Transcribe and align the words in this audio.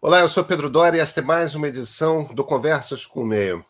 Olá, 0.00 0.20
eu 0.20 0.28
sou 0.28 0.44
Pedro 0.44 0.70
Dória 0.70 0.98
e 0.98 1.00
esta 1.00 1.18
é 1.18 1.22
mais 1.24 1.56
uma 1.56 1.66
edição 1.66 2.32
do 2.32 2.44
Conversas 2.44 3.04
com 3.04 3.22
o 3.22 3.26
Meio. 3.26 3.66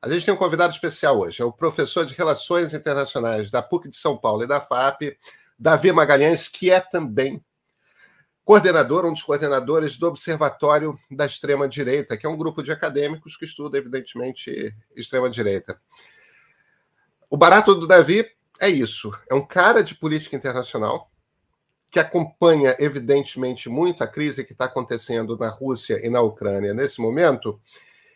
A 0.00 0.08
gente 0.08 0.24
tem 0.24 0.32
um 0.32 0.36
convidado 0.36 0.72
especial 0.72 1.18
hoje, 1.18 1.42
é 1.42 1.44
o 1.44 1.50
professor 1.50 2.06
de 2.06 2.14
Relações 2.14 2.72
Internacionais 2.72 3.50
da 3.50 3.60
PUC 3.60 3.88
de 3.88 3.96
São 3.96 4.16
Paulo 4.16 4.44
e 4.44 4.46
da 4.46 4.60
FAP, 4.60 5.18
Davi 5.58 5.90
Magalhães, 5.90 6.46
que 6.46 6.70
é 6.70 6.78
também 6.78 7.44
coordenador, 8.44 9.04
um 9.06 9.12
dos 9.12 9.24
coordenadores 9.24 9.98
do 9.98 10.06
Observatório 10.06 10.96
da 11.10 11.26
Extrema-Direita, 11.26 12.16
que 12.16 12.24
é 12.24 12.28
um 12.28 12.36
grupo 12.36 12.62
de 12.62 12.70
acadêmicos 12.70 13.36
que 13.36 13.44
estuda, 13.44 13.76
evidentemente, 13.76 14.72
extrema-direita. 14.94 15.80
O 17.28 17.36
barato 17.36 17.74
do 17.74 17.88
Davi 17.88 18.24
é 18.60 18.68
isso: 18.68 19.10
é 19.28 19.34
um 19.34 19.44
cara 19.44 19.82
de 19.82 19.96
política 19.96 20.36
internacional 20.36 21.10
que 21.96 22.00
acompanha, 22.00 22.76
evidentemente, 22.78 23.70
muito 23.70 24.04
a 24.04 24.06
crise 24.06 24.44
que 24.44 24.52
está 24.52 24.66
acontecendo 24.66 25.34
na 25.38 25.48
Rússia 25.48 25.98
e 26.04 26.10
na 26.10 26.20
Ucrânia 26.20 26.74
nesse 26.74 27.00
momento, 27.00 27.58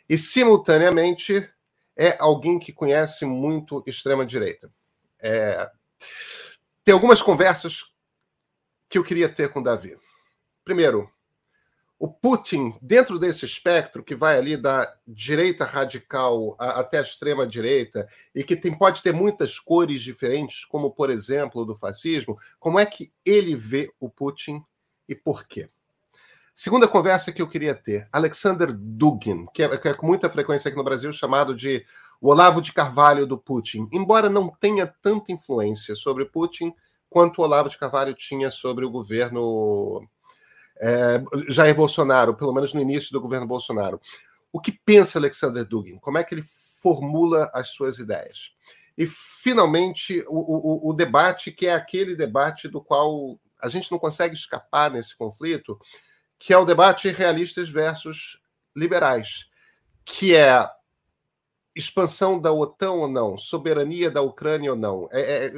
e, 0.06 0.18
simultaneamente, 0.18 1.48
é 1.96 2.14
alguém 2.20 2.58
que 2.58 2.74
conhece 2.74 3.24
muito 3.24 3.82
extrema-direita. 3.86 4.70
É... 5.18 5.66
Tem 6.84 6.92
algumas 6.92 7.22
conversas 7.22 7.90
que 8.86 8.98
eu 8.98 9.02
queria 9.02 9.30
ter 9.30 9.48
com 9.48 9.60
o 9.60 9.64
Davi. 9.64 9.96
Primeiro, 10.62 11.10
o 12.00 12.08
Putin, 12.08 12.74
dentro 12.80 13.18
desse 13.18 13.44
espectro 13.44 14.02
que 14.02 14.14
vai 14.14 14.38
ali 14.38 14.56
da 14.56 14.90
direita 15.06 15.66
radical 15.66 16.56
até 16.58 16.98
a 16.98 17.02
extrema 17.02 17.46
direita 17.46 18.06
e 18.34 18.42
que 18.42 18.56
tem, 18.56 18.72
pode 18.72 19.02
ter 19.02 19.12
muitas 19.12 19.58
cores 19.58 20.00
diferentes, 20.00 20.64
como 20.64 20.90
por 20.90 21.10
exemplo 21.10 21.62
do 21.62 21.76
fascismo, 21.76 22.38
como 22.58 22.80
é 22.80 22.86
que 22.86 23.12
ele 23.22 23.54
vê 23.54 23.92
o 24.00 24.08
Putin 24.08 24.64
e 25.06 25.14
por 25.14 25.46
quê? 25.46 25.68
Segunda 26.54 26.88
conversa 26.88 27.32
que 27.32 27.42
eu 27.42 27.48
queria 27.48 27.74
ter, 27.74 28.08
Alexander 28.10 28.72
Dugin, 28.72 29.44
que 29.52 29.62
é, 29.62 29.76
que 29.76 29.88
é 29.88 29.92
com 29.92 30.06
muita 30.06 30.30
frequência 30.30 30.70
aqui 30.70 30.78
no 30.78 30.84
Brasil 30.84 31.12
chamado 31.12 31.54
de 31.54 31.84
o 32.18 32.30
Olavo 32.30 32.62
de 32.62 32.72
Carvalho 32.72 33.26
do 33.26 33.36
Putin, 33.36 33.86
embora 33.92 34.30
não 34.30 34.48
tenha 34.58 34.86
tanta 35.02 35.32
influência 35.32 35.94
sobre 35.94 36.24
Putin 36.24 36.72
quanto 37.10 37.42
o 37.42 37.44
Olavo 37.44 37.68
de 37.68 37.76
Carvalho 37.76 38.14
tinha 38.14 38.50
sobre 38.50 38.86
o 38.86 38.90
governo 38.90 40.08
é, 40.80 41.22
Jair 41.48 41.74
Bolsonaro, 41.74 42.34
pelo 42.34 42.52
menos 42.52 42.72
no 42.72 42.80
início 42.80 43.12
do 43.12 43.20
governo 43.20 43.46
Bolsonaro. 43.46 44.00
O 44.52 44.60
que 44.60 44.72
pensa 44.72 45.18
Alexander 45.18 45.64
Dugin? 45.64 45.98
Como 45.98 46.18
é 46.18 46.24
que 46.24 46.34
ele 46.34 46.44
formula 46.82 47.50
as 47.52 47.68
suas 47.68 47.98
ideias? 47.98 48.52
E, 48.96 49.06
finalmente, 49.06 50.24
o, 50.26 50.86
o, 50.86 50.90
o 50.90 50.92
debate, 50.92 51.52
que 51.52 51.66
é 51.66 51.74
aquele 51.74 52.16
debate 52.16 52.68
do 52.68 52.80
qual 52.80 53.38
a 53.60 53.68
gente 53.68 53.90
não 53.92 53.98
consegue 53.98 54.34
escapar 54.34 54.90
nesse 54.90 55.16
conflito, 55.16 55.78
que 56.38 56.52
é 56.52 56.58
o 56.58 56.64
debate 56.64 57.08
realistas 57.08 57.68
versus 57.68 58.40
liberais, 58.74 59.50
que 60.04 60.34
é 60.34 60.66
expansão 61.74 62.40
da 62.40 62.52
OTAN 62.52 62.92
ou 62.92 63.08
não, 63.08 63.36
soberania 63.36 64.10
da 64.10 64.22
Ucrânia 64.22 64.70
ou 64.70 64.76
não. 64.76 65.08
É, 65.12 65.46
é, 65.46 65.52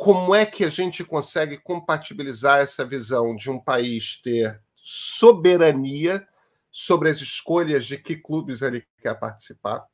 como 0.00 0.34
é 0.34 0.46
que 0.46 0.64
a 0.64 0.68
gente 0.70 1.04
consegue 1.04 1.58
compatibilizar 1.58 2.60
essa 2.60 2.86
visão 2.86 3.36
de 3.36 3.50
um 3.50 3.60
país 3.60 4.18
ter 4.22 4.58
soberania 4.74 6.26
sobre 6.72 7.10
as 7.10 7.18
escolhas 7.20 7.84
de 7.84 7.98
que 7.98 8.16
clubes 8.16 8.62
ele 8.62 8.82
quer 9.02 9.20
participar? 9.20 9.84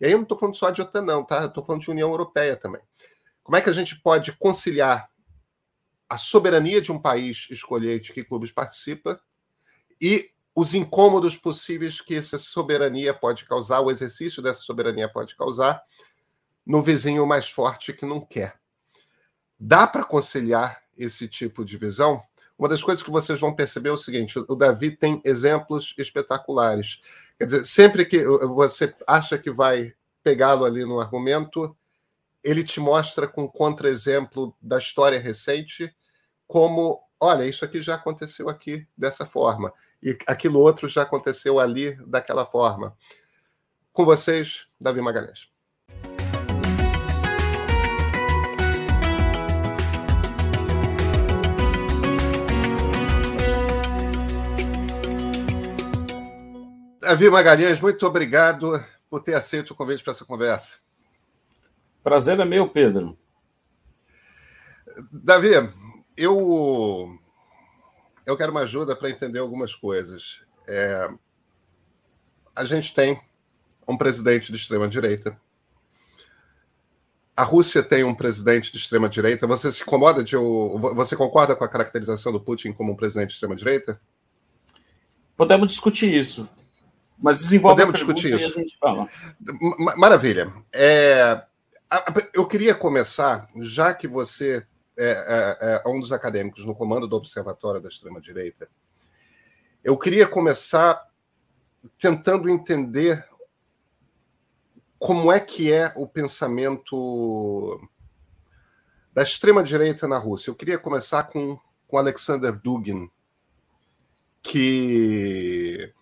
E 0.00 0.06
aí 0.06 0.10
eu 0.10 0.18
não 0.18 0.24
estou 0.24 0.36
falando 0.36 0.56
só 0.56 0.70
de 0.70 0.82
OTAN, 0.82 1.02
não, 1.02 1.24
tá? 1.24 1.44
Estou 1.44 1.64
falando 1.64 1.80
de 1.80 1.92
União 1.92 2.10
Europeia 2.10 2.56
também. 2.56 2.82
Como 3.40 3.54
é 3.54 3.60
que 3.60 3.70
a 3.70 3.72
gente 3.72 4.02
pode 4.02 4.32
conciliar 4.32 5.08
a 6.08 6.18
soberania 6.18 6.82
de 6.82 6.90
um 6.90 7.00
país 7.00 7.46
escolher 7.48 8.00
de 8.00 8.12
que 8.12 8.24
clubes 8.24 8.50
participa 8.50 9.22
e 10.00 10.28
os 10.56 10.74
incômodos 10.74 11.36
possíveis 11.36 12.00
que 12.00 12.16
essa 12.16 12.36
soberania 12.36 13.14
pode 13.14 13.44
causar, 13.44 13.78
o 13.78 13.92
exercício 13.92 14.42
dessa 14.42 14.62
soberania 14.62 15.08
pode 15.08 15.36
causar 15.36 15.80
no 16.66 16.82
vizinho 16.82 17.24
mais 17.24 17.48
forte 17.48 17.92
que 17.92 18.04
não 18.04 18.20
quer. 18.20 18.60
Dá 19.64 19.86
para 19.86 20.02
conciliar 20.02 20.82
esse 20.98 21.28
tipo 21.28 21.64
de 21.64 21.78
visão? 21.78 22.20
Uma 22.58 22.68
das 22.68 22.82
coisas 22.82 23.00
que 23.00 23.12
vocês 23.12 23.38
vão 23.38 23.54
perceber 23.54 23.90
é 23.90 23.92
o 23.92 23.96
seguinte: 23.96 24.36
o 24.36 24.56
Davi 24.56 24.90
tem 24.90 25.22
exemplos 25.24 25.94
espetaculares. 25.96 27.00
Quer 27.38 27.44
dizer, 27.44 27.64
sempre 27.64 28.04
que 28.04 28.24
você 28.24 28.92
acha 29.06 29.38
que 29.38 29.52
vai 29.52 29.94
pegá-lo 30.20 30.64
ali 30.64 30.84
no 30.84 31.00
argumento, 31.00 31.76
ele 32.42 32.64
te 32.64 32.80
mostra 32.80 33.28
com 33.28 33.48
contra-exemplo 33.48 34.52
da 34.60 34.78
história 34.78 35.20
recente 35.20 35.94
como, 36.48 37.00
olha, 37.20 37.44
isso 37.44 37.64
aqui 37.64 37.80
já 37.80 37.94
aconteceu 37.94 38.48
aqui 38.48 38.84
dessa 38.98 39.24
forma, 39.24 39.72
e 40.02 40.18
aquilo 40.26 40.58
outro 40.58 40.88
já 40.88 41.02
aconteceu 41.02 41.60
ali 41.60 41.94
daquela 42.04 42.44
forma. 42.44 42.96
Com 43.92 44.04
vocês, 44.04 44.66
Davi 44.80 45.00
Magalhães. 45.00 45.51
Davi 57.12 57.28
Magalhães, 57.28 57.78
muito 57.78 58.06
obrigado 58.06 58.82
por 59.10 59.22
ter 59.22 59.34
aceito 59.34 59.72
o 59.72 59.74
convite 59.74 60.02
para 60.02 60.14
essa 60.14 60.24
conversa. 60.24 60.76
Prazer 62.02 62.40
é 62.40 62.44
meu, 62.46 62.70
Pedro. 62.70 63.18
Davi, 65.12 65.50
eu, 66.16 67.14
eu 68.24 68.34
quero 68.34 68.50
uma 68.50 68.62
ajuda 68.62 68.96
para 68.96 69.10
entender 69.10 69.40
algumas 69.40 69.74
coisas. 69.74 70.40
É, 70.66 71.10
a 72.56 72.64
gente 72.64 72.94
tem 72.94 73.20
um 73.86 73.98
presidente 73.98 74.50
de 74.50 74.56
extrema-direita. 74.56 75.38
A 77.36 77.42
Rússia 77.42 77.82
tem 77.82 78.04
um 78.04 78.14
presidente 78.14 78.72
de 78.72 78.78
extrema-direita. 78.78 79.46
Você 79.46 79.70
se 79.70 79.82
incomoda 79.82 80.24
de. 80.24 80.34
Você 80.34 81.14
concorda 81.14 81.54
com 81.54 81.64
a 81.64 81.68
caracterização 81.68 82.32
do 82.32 82.40
Putin 82.40 82.72
como 82.72 82.90
um 82.90 82.96
presidente 82.96 83.28
de 83.28 83.34
extrema-direita? 83.34 84.00
Podemos 85.36 85.68
discutir 85.72 86.14
isso. 86.14 86.48
Mas 87.22 87.38
desenvolve 87.38 87.76
Podemos 87.76 88.00
discutir 88.00 88.34
isso. 88.34 88.60
Maravilha. 89.96 90.52
É, 90.72 91.40
eu 92.34 92.44
queria 92.48 92.74
começar, 92.74 93.48
já 93.60 93.94
que 93.94 94.08
você 94.08 94.66
é, 94.98 95.10
é, 95.10 95.82
é, 95.84 95.88
um 95.88 96.00
dos 96.00 96.10
acadêmicos 96.10 96.66
no 96.66 96.74
comando 96.74 97.06
do 97.06 97.14
Observatório 97.14 97.80
da 97.80 97.88
Extrema-Direita, 97.88 98.68
eu 99.84 99.96
queria 99.96 100.26
começar 100.26 101.00
tentando 101.96 102.50
entender 102.50 103.24
como 104.98 105.30
é 105.30 105.38
que 105.38 105.72
é 105.72 105.92
o 105.96 106.08
pensamento 106.08 107.80
da 109.12 109.22
extrema-direita 109.22 110.08
na 110.08 110.18
Rússia. 110.18 110.50
Eu 110.50 110.56
queria 110.56 110.78
começar 110.78 111.24
com, 111.24 111.56
com 111.86 111.98
Alexander 111.98 112.52
Dugin, 112.52 113.08
que 114.42 115.92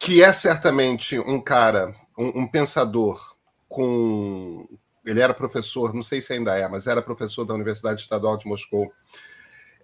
que 0.00 0.24
é 0.24 0.32
certamente 0.32 1.18
um 1.18 1.38
cara, 1.38 1.94
um, 2.18 2.40
um, 2.40 2.48
pensador 2.48 3.36
com. 3.68 4.66
Ele 5.04 5.20
era 5.20 5.34
professor, 5.34 5.92
não 5.92 6.02
sei 6.02 6.22
se 6.22 6.32
ainda 6.32 6.56
é, 6.56 6.66
mas 6.66 6.86
era 6.86 7.02
professor 7.02 7.44
da 7.44 7.52
Universidade 7.52 8.00
Estadual 8.00 8.38
de 8.38 8.46
Moscou. 8.46 8.90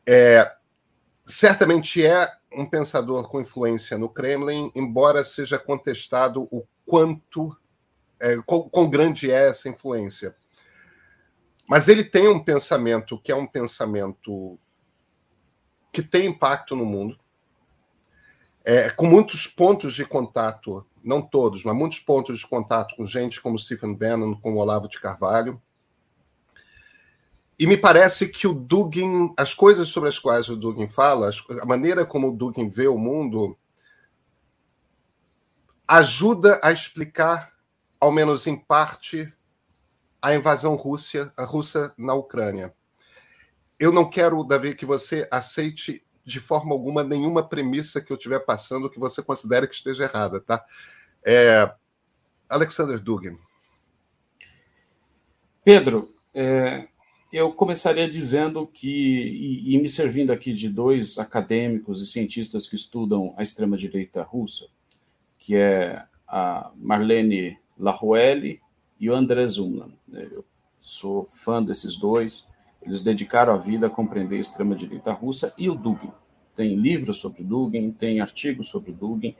É, 0.06 0.50
certamente 1.26 2.04
é 2.04 2.26
um 2.50 2.64
pensador 2.64 3.28
com 3.28 3.42
influência 3.42 3.98
no 3.98 4.08
Kremlin, 4.08 4.72
embora 4.74 5.22
seja 5.22 5.58
contestado 5.58 6.48
o 6.50 6.66
quanto, 6.86 7.54
é, 8.18 8.38
quão, 8.38 8.70
quão 8.70 8.88
grande 8.88 9.30
é 9.30 9.48
essa 9.48 9.68
influência. 9.68 10.34
Mas 11.68 11.88
ele 11.88 12.04
tem 12.04 12.26
um 12.26 12.42
pensamento 12.42 13.20
que 13.20 13.30
é 13.30 13.36
um 13.36 13.46
pensamento 13.46 14.58
que 15.92 16.00
tem 16.00 16.26
impacto 16.26 16.74
no 16.74 16.86
mundo 16.86 17.18
é, 18.66 18.90
com 18.90 19.06
muitos 19.06 19.46
pontos 19.46 19.94
de 19.94 20.04
contato, 20.04 20.84
não 21.02 21.22
todos, 21.22 21.62
mas 21.62 21.76
muitos 21.76 22.00
pontos 22.00 22.40
de 22.40 22.44
contato 22.44 22.96
com 22.96 23.06
gente 23.06 23.40
como 23.40 23.56
Stephen 23.56 23.94
Bannon, 23.94 24.34
como 24.40 24.58
Olavo 24.58 24.88
de 24.88 24.98
Carvalho. 24.98 25.62
E 27.56 27.64
me 27.64 27.76
parece 27.76 28.26
que 28.26 28.44
o 28.44 28.52
Dugin, 28.52 29.32
as 29.36 29.54
coisas 29.54 29.88
sobre 29.88 30.08
as 30.08 30.18
quais 30.18 30.48
o 30.48 30.56
Dugin 30.56 30.88
fala, 30.88 31.30
a 31.62 31.64
maneira 31.64 32.04
como 32.04 32.28
o 32.28 32.36
Dugin 32.36 32.68
vê 32.68 32.88
o 32.88 32.98
mundo, 32.98 33.56
ajuda 35.86 36.58
a 36.60 36.72
explicar, 36.72 37.52
ao 38.00 38.10
menos 38.10 38.48
em 38.48 38.56
parte, 38.56 39.32
a 40.20 40.34
invasão 40.34 40.76
a 41.36 41.44
russa 41.44 41.94
na 41.96 42.14
Ucrânia. 42.14 42.74
Eu 43.78 43.92
não 43.92 44.10
quero, 44.10 44.42
Davi, 44.42 44.74
que 44.74 44.84
você 44.84 45.28
aceite 45.30 46.04
de 46.26 46.40
forma 46.40 46.74
alguma 46.74 47.04
nenhuma 47.04 47.48
premissa 47.48 48.00
que 48.00 48.12
eu 48.12 48.16
estiver 48.16 48.40
passando 48.40 48.90
que 48.90 48.98
você 48.98 49.22
considere 49.22 49.68
que 49.68 49.76
esteja 49.76 50.04
errada, 50.04 50.40
tá? 50.40 50.64
É... 51.24 51.72
Alexander 52.48 52.98
Dugin. 52.98 53.38
Pedro, 55.64 56.08
é... 56.34 56.88
eu 57.32 57.52
começaria 57.52 58.08
dizendo 58.08 58.66
que, 58.66 58.88
e, 58.90 59.74
e, 59.74 59.78
me 59.80 59.88
servindo 59.88 60.32
aqui 60.32 60.52
de 60.52 60.68
dois 60.68 61.16
acadêmicos 61.16 62.02
e 62.02 62.06
cientistas 62.06 62.66
que 62.68 62.74
estudam 62.74 63.32
a 63.36 63.44
extrema-direita 63.44 64.22
russa, 64.22 64.66
que 65.38 65.54
é 65.54 66.04
a 66.26 66.72
Marlene 66.74 67.56
Laruelle 67.78 68.60
e 68.98 69.08
o 69.08 69.14
André 69.14 69.46
Zumland. 69.46 69.94
Eu 70.12 70.44
sou 70.80 71.28
fã 71.32 71.62
desses 71.62 71.96
dois, 71.96 72.48
eles 72.86 73.02
dedicaram 73.02 73.52
a 73.52 73.56
vida 73.56 73.88
a 73.88 73.90
compreender 73.90 74.36
a 74.36 74.40
extrema-direita 74.40 75.12
russa 75.12 75.52
e 75.58 75.68
o 75.68 75.74
Dugin. 75.74 76.12
Tem 76.54 76.74
livros 76.74 77.18
sobre 77.18 77.42
Dugin, 77.42 77.90
tem 77.90 78.20
artigos 78.20 78.68
sobre 78.68 78.92
Dugin, 78.92 79.34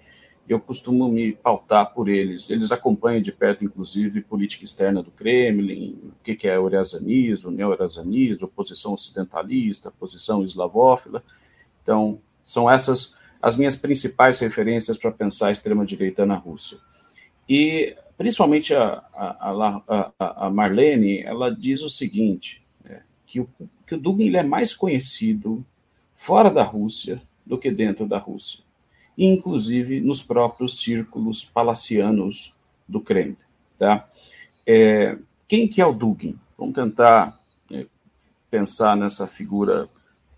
eu 0.49 0.61
costumo 0.61 1.09
me 1.09 1.33
pautar 1.33 1.93
por 1.93 2.09
eles. 2.09 2.51
Eles 2.51 2.71
acompanham 2.71 3.21
de 3.21 3.33
perto, 3.33 3.65
inclusive, 3.65 4.21
política 4.21 4.65
externa 4.65 5.03
do 5.03 5.11
Kremlin, 5.11 5.99
o 6.05 6.13
que 6.23 6.47
é 6.47 6.55
eurazianismo, 6.55 7.51
neo-eurazianismo, 7.51 8.47
posição 8.47 8.93
ocidentalista, 8.93 9.91
posição 9.91 10.45
eslavófila. 10.45 11.23
Então, 11.83 12.21
são 12.43 12.71
essas 12.71 13.17
as 13.41 13.55
minhas 13.55 13.77
principais 13.77 14.39
referências 14.39 14.97
para 14.97 15.13
pensar 15.13 15.49
a 15.49 15.53
extrema-direita 15.53 16.25
na 16.25 16.35
Rússia. 16.35 16.79
E, 17.49 17.95
principalmente, 18.17 18.75
a, 18.75 19.05
a, 19.15 20.13
a, 20.19 20.47
a 20.47 20.51
Marlene, 20.51 21.21
ela 21.21 21.51
diz 21.55 21.83
o 21.83 21.89
seguinte, 21.89 22.66
que, 23.27 23.41
o, 23.41 23.49
que 23.87 23.95
o 23.95 23.99
Dugin 23.99 24.35
é 24.37 24.43
mais 24.43 24.75
conhecido 24.75 25.65
fora 26.15 26.51
da 26.51 26.63
Rússia 26.63 27.21
do 27.45 27.59
que 27.59 27.71
dentro 27.71 28.07
da 28.07 28.19
Rússia 28.19 28.67
inclusive 29.17 30.01
nos 30.01 30.23
próprios 30.23 30.79
círculos 30.81 31.45
palacianos 31.45 32.53
do 32.87 33.01
Kremlin. 33.01 33.37
Tá? 33.79 34.09
É, 34.67 35.17
quem 35.49 35.67
que 35.67 35.81
é 35.81 35.87
o 35.87 35.93
Dugin? 35.93 36.39
Vamos 36.59 36.75
tentar 36.75 37.41
é, 37.71 37.87
pensar 38.51 38.97
nessa 38.97 39.27
figura 39.27 39.89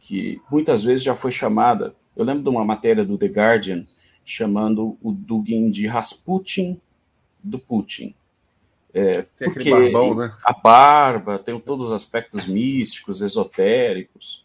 que 0.01 0.41
muitas 0.51 0.85
vezes 0.85 1.03
já 1.03 1.15
foi 1.15 1.33
chamada. 1.33 1.95
Eu 2.17 2.25
lembro 2.25 2.43
de 2.43 2.49
uma 2.49 2.65
matéria 2.65 3.05
do 3.05 3.19
The 3.19 3.27
Guardian 3.27 3.85
chamando 4.25 4.97
o 5.03 5.13
Dugin 5.13 5.71
de 5.71 5.87
Rasputin 5.87 6.81
do 7.43 7.59
Putin. 7.59 8.15
É, 8.99 9.23
tem 9.39 9.53
porque 9.53 9.71
barbão, 9.71 10.15
né? 10.15 10.37
a 10.45 10.53
barba 10.53 11.39
tem 11.39 11.59
todos 11.61 11.87
os 11.87 11.93
aspectos 11.93 12.47
místicos, 12.47 13.23
esotéricos, 13.23 14.45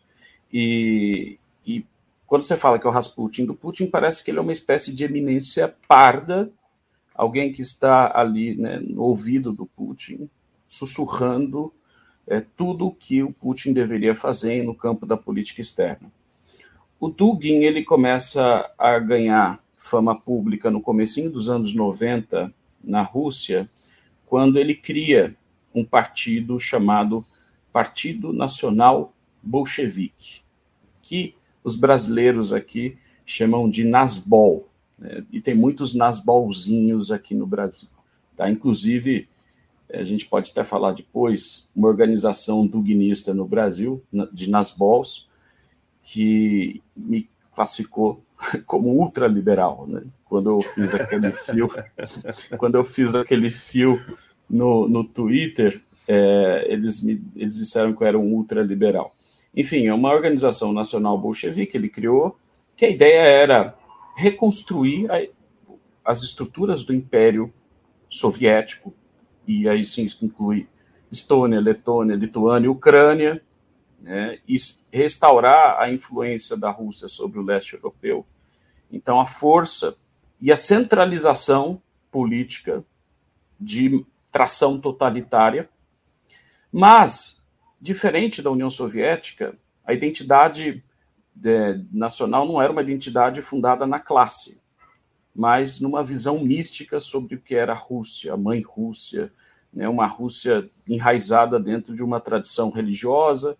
e, 0.51 1.39
e 1.65 1.85
quando 2.27 2.43
você 2.43 2.55
fala 2.55 2.77
que 2.77 2.85
é 2.85 2.89
o 2.89 2.93
Rasputin 2.93 3.45
do 3.45 3.53
Putin, 3.53 3.87
parece 3.87 4.23
que 4.23 4.31
ele 4.31 4.37
é 4.37 4.41
uma 4.41 4.51
espécie 4.51 4.93
de 4.93 5.03
eminência 5.03 5.73
parda, 5.87 6.51
alguém 7.13 7.51
que 7.51 7.61
está 7.61 8.11
ali 8.17 8.55
né, 8.55 8.79
no 8.79 9.03
ouvido 9.03 9.51
do 9.51 9.65
Putin, 9.65 10.29
sussurrando 10.67 11.73
é, 12.27 12.41
tudo 12.55 12.87
o 12.87 12.91
que 12.91 13.21
o 13.21 13.33
Putin 13.33 13.73
deveria 13.73 14.15
fazer 14.15 14.63
no 14.63 14.73
campo 14.73 15.05
da 15.05 15.17
política 15.17 15.61
externa. 15.61 16.11
O 16.99 17.09
Dugin 17.09 17.63
ele 17.63 17.83
começa 17.83 18.71
a 18.77 18.97
ganhar 18.97 19.59
fama 19.75 20.19
pública 20.19 20.71
no 20.71 20.81
comecinho 20.81 21.29
dos 21.29 21.49
anos 21.49 21.75
90 21.75 22.53
na 22.83 23.01
Rússia, 23.01 23.69
quando 24.33 24.57
ele 24.57 24.73
cria 24.73 25.37
um 25.75 25.85
partido 25.85 26.59
chamado 26.59 27.23
Partido 27.71 28.33
Nacional 28.33 29.13
Bolchevique, 29.43 30.41
que 31.03 31.35
os 31.63 31.75
brasileiros 31.75 32.51
aqui 32.51 32.97
chamam 33.27 33.69
de 33.69 33.83
Nasbol, 33.83 34.67
né? 34.97 35.23
e 35.31 35.39
tem 35.39 35.53
muitos 35.53 35.93
Nasbolzinhos 35.93 37.11
aqui 37.11 37.35
no 37.35 37.45
Brasil. 37.45 37.87
Tá? 38.35 38.49
Inclusive, 38.49 39.27
a 39.93 40.03
gente 40.03 40.25
pode 40.25 40.49
até 40.49 40.63
falar 40.63 40.93
depois, 40.93 41.67
uma 41.75 41.87
organização 41.87 42.65
duguinista 42.65 43.35
no 43.35 43.45
Brasil, 43.45 44.01
de 44.31 44.49
Nasbols, 44.49 45.29
que 46.01 46.81
me 46.97 47.29
classificou 47.53 48.23
como 48.65 48.99
ultraliberal, 48.99 49.85
né? 49.85 50.01
Quando 50.33 50.49
eu 50.49 50.61
fiz 50.63 50.95
aquele 50.95 51.31
fio, 51.31 51.69
quando 52.57 52.73
eu 52.73 52.83
fiz 52.83 53.13
aquele 53.13 53.51
fio 53.51 54.03
no, 54.49 54.89
no 54.89 55.03
Twitter, 55.03 55.79
é, 56.07 56.65
eles 56.69 57.03
me 57.03 57.23
eles 57.35 57.55
disseram 57.55 57.93
que 57.93 58.01
eu 58.01 58.07
era 58.07 58.17
um 58.17 58.33
ultraliberal. 58.33 59.13
Enfim, 59.55 59.85
é 59.85 59.93
uma 59.93 60.11
organização 60.11 60.73
nacional 60.73 61.19
bolchevique, 61.19 61.77
ele 61.77 61.87
criou, 61.87 62.35
que 62.75 62.83
a 62.83 62.89
ideia 62.89 63.19
era 63.19 63.77
reconstruir 64.17 65.07
a, 65.11 65.23
as 66.03 66.23
estruturas 66.23 66.83
do 66.83 66.95
Império 66.95 67.53
Soviético, 68.09 68.91
e 69.47 69.69
aí 69.69 69.85
sim 69.85 70.07
inclui 70.19 70.67
Estônia, 71.11 71.59
Letônia, 71.59 72.15
Lituânia 72.15 72.71
Ucrânia, 72.71 73.39
né, 74.01 74.39
e 74.47 74.57
restaurar 74.91 75.79
a 75.79 75.91
influência 75.91 76.57
da 76.57 76.71
Rússia 76.71 77.07
sobre 77.07 77.37
o 77.37 77.43
leste 77.43 77.75
europeu. 77.75 78.25
Então, 78.91 79.21
a 79.21 79.27
força 79.27 79.95
e 80.43 80.51
a 80.51 80.57
centralização 80.57 81.81
política 82.11 82.83
de 83.57 84.05
tração 84.29 84.77
totalitária, 84.77 85.69
mas 86.69 87.41
Diferente 87.79 88.41
da 88.41 88.51
União 88.51 88.69
Soviética, 88.69 89.57
a 89.85 89.93
identidade 89.93 90.83
é, 91.45 91.79
nacional 91.91 92.45
não 92.45 92.61
era 92.61 92.73
uma 92.73 92.81
identidade 92.81 93.41
fundada 93.41 93.87
na 93.87 93.99
classe, 93.99 94.57
mas 95.33 95.79
numa 95.79 96.03
visão 96.03 96.39
mística 96.39 96.99
sobre 96.99 97.35
o 97.35 97.41
que 97.41 97.55
era 97.55 97.71
a 97.71 97.77
Rússia, 97.77 98.33
a 98.33 98.37
mãe 98.37 98.61
Rússia, 98.61 99.31
né, 99.73 99.87
uma 99.87 100.07
Rússia 100.07 100.69
enraizada 100.87 101.57
dentro 101.57 101.95
de 101.95 102.03
uma 102.03 102.19
tradição 102.19 102.69
religiosa 102.69 103.57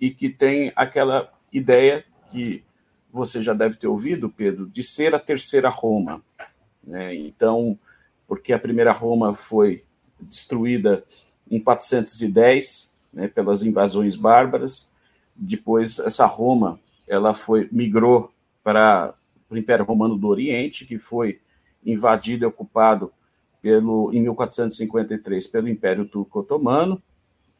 e 0.00 0.10
que 0.10 0.30
tem 0.30 0.72
aquela 0.76 1.30
ideia 1.52 2.04
que 2.30 2.64
você 3.12 3.42
já 3.42 3.52
deve 3.52 3.76
ter 3.76 3.86
ouvido, 3.86 4.30
Pedro, 4.30 4.66
de 4.66 4.82
ser 4.82 5.14
a 5.14 5.18
terceira 5.18 5.68
Roma. 5.68 6.22
Né? 6.82 7.14
Então, 7.14 7.78
porque 8.26 8.52
a 8.52 8.58
primeira 8.58 8.92
Roma 8.92 9.34
foi 9.34 9.84
destruída 10.18 11.04
em 11.50 11.60
410 11.60 12.92
né, 13.12 13.28
pelas 13.28 13.62
invasões 13.62 14.16
bárbaras. 14.16 14.90
Depois, 15.36 15.98
essa 15.98 16.24
Roma 16.24 16.80
ela 17.06 17.34
foi 17.34 17.68
migrou 17.70 18.32
para 18.64 19.14
o 19.50 19.56
Império 19.56 19.84
Romano 19.84 20.16
do 20.16 20.28
Oriente, 20.28 20.86
que 20.86 20.98
foi 20.98 21.40
invadido 21.84 22.44
e 22.44 22.46
ocupado 22.46 23.12
pelo, 23.60 24.12
em 24.12 24.22
1453 24.22 25.46
pelo 25.46 25.68
Império 25.68 26.06
Turco 26.08 26.40
Otomano, 26.40 27.02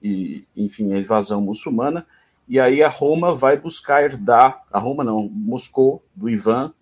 e, 0.02 0.44
enfim, 0.56 0.92
a 0.92 0.98
invasão 0.98 1.40
muçulmana. 1.40 2.06
E 2.48 2.58
aí 2.58 2.82
a 2.82 2.88
Roma 2.88 3.34
vai 3.34 3.56
buscar 3.56 4.02
herdar, 4.02 4.62
a 4.70 4.78
Roma 4.78 5.04
não, 5.04 5.28
Moscou, 5.28 6.04
do 6.14 6.28
Ivan, 6.28 6.72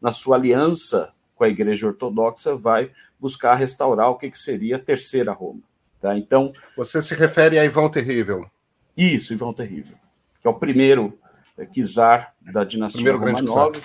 na 0.00 0.12
sua 0.12 0.36
aliança 0.36 1.12
com 1.34 1.44
a 1.44 1.48
Igreja 1.48 1.86
Ortodoxa, 1.86 2.54
vai 2.54 2.90
buscar 3.20 3.54
restaurar 3.54 4.10
o 4.10 4.16
que, 4.16 4.30
que 4.30 4.38
seria 4.38 4.76
a 4.76 4.78
Terceira 4.78 5.32
Roma. 5.32 5.60
Tá? 6.00 6.16
Então, 6.16 6.52
Você 6.76 7.00
se 7.02 7.14
refere 7.14 7.58
a 7.58 7.64
Ivão 7.64 7.90
Terrível. 7.90 8.48
Isso, 8.96 9.32
Ivão 9.32 9.52
Terrível, 9.52 9.96
que 10.40 10.46
é 10.46 10.50
o 10.50 10.54
primeiro 10.54 11.18
é, 11.58 11.66
czar 11.84 12.34
da 12.40 12.64
dinastia 12.64 13.14
Romanov. 13.14 13.80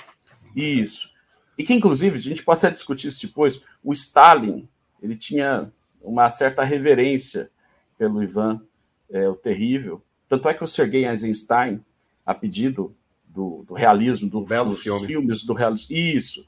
Isso. 0.56 1.10
E 1.58 1.64
que, 1.64 1.74
inclusive, 1.74 2.18
a 2.18 2.22
gente 2.22 2.44
pode 2.44 2.60
até 2.60 2.72
discutir 2.72 3.08
isso 3.08 3.26
depois, 3.28 3.62
o 3.84 3.92
Stalin, 3.92 4.68
ele 5.02 5.16
tinha 5.16 5.70
uma 6.02 6.30
certa 6.30 6.64
reverência 6.64 7.50
pelo 7.98 8.24
Ivan 8.24 8.62
é, 9.10 9.28
o 9.28 9.36
Terrível. 9.36 10.02
Tanto 10.32 10.48
é 10.48 10.54
que 10.54 10.64
o 10.64 10.68
Sergei 10.68 11.06
Eisenstein, 11.06 11.84
a 12.26 12.34
pedido 12.34 12.96
do, 13.28 13.66
do 13.68 13.74
realismo, 13.74 14.30
do, 14.30 14.40
dos 14.40 14.82
filme. 14.82 15.06
filmes 15.06 15.44
do 15.44 15.54
realismo, 15.54 15.94
isso. 15.94 16.48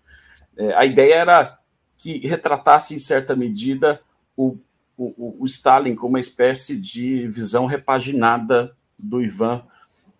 É, 0.55 0.73
a 0.75 0.85
ideia 0.85 1.15
era 1.15 1.59
que 1.97 2.25
retratasse, 2.25 2.95
em 2.95 2.99
certa 2.99 3.35
medida, 3.35 4.01
o 4.37 4.57
o, 4.97 5.43
o, 5.43 5.45
Stalin 5.45 5.95
como 5.95 6.13
uma 6.13 6.19
espécie 6.19 6.77
de 6.77 7.27
visão 7.27 7.65
repaginada 7.65 8.75
do 8.97 9.21
Ivan 9.21 9.63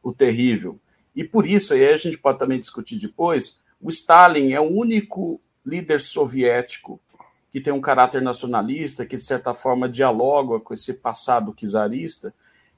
o 0.02 0.12
Terrível. 0.12 0.80
E 1.16 1.24
por 1.24 1.48
isso, 1.48 1.74
aí 1.74 1.86
a 1.86 1.96
gente 1.96 2.18
pode 2.18 2.40
também 2.40 2.60
discutir 2.60 2.98
depois, 2.98 3.60
o 3.80 3.90
Stalin 3.90 4.52
é 4.52 4.60
o 4.60 4.70
único 4.70 5.40
líder 5.66 6.02
soviético 6.02 7.00
que 7.52 7.62
tem 7.62 7.72
um 7.72 7.80
caráter 7.80 8.22
nacionalista, 8.22 9.06
que 9.06 9.16
de 9.16 9.24
certa 9.24 9.54
forma 9.54 9.88
dialoga 9.88 10.60
com 10.60 10.74
esse 10.74 10.94
passado 10.94 11.54
czarista, 11.56 12.34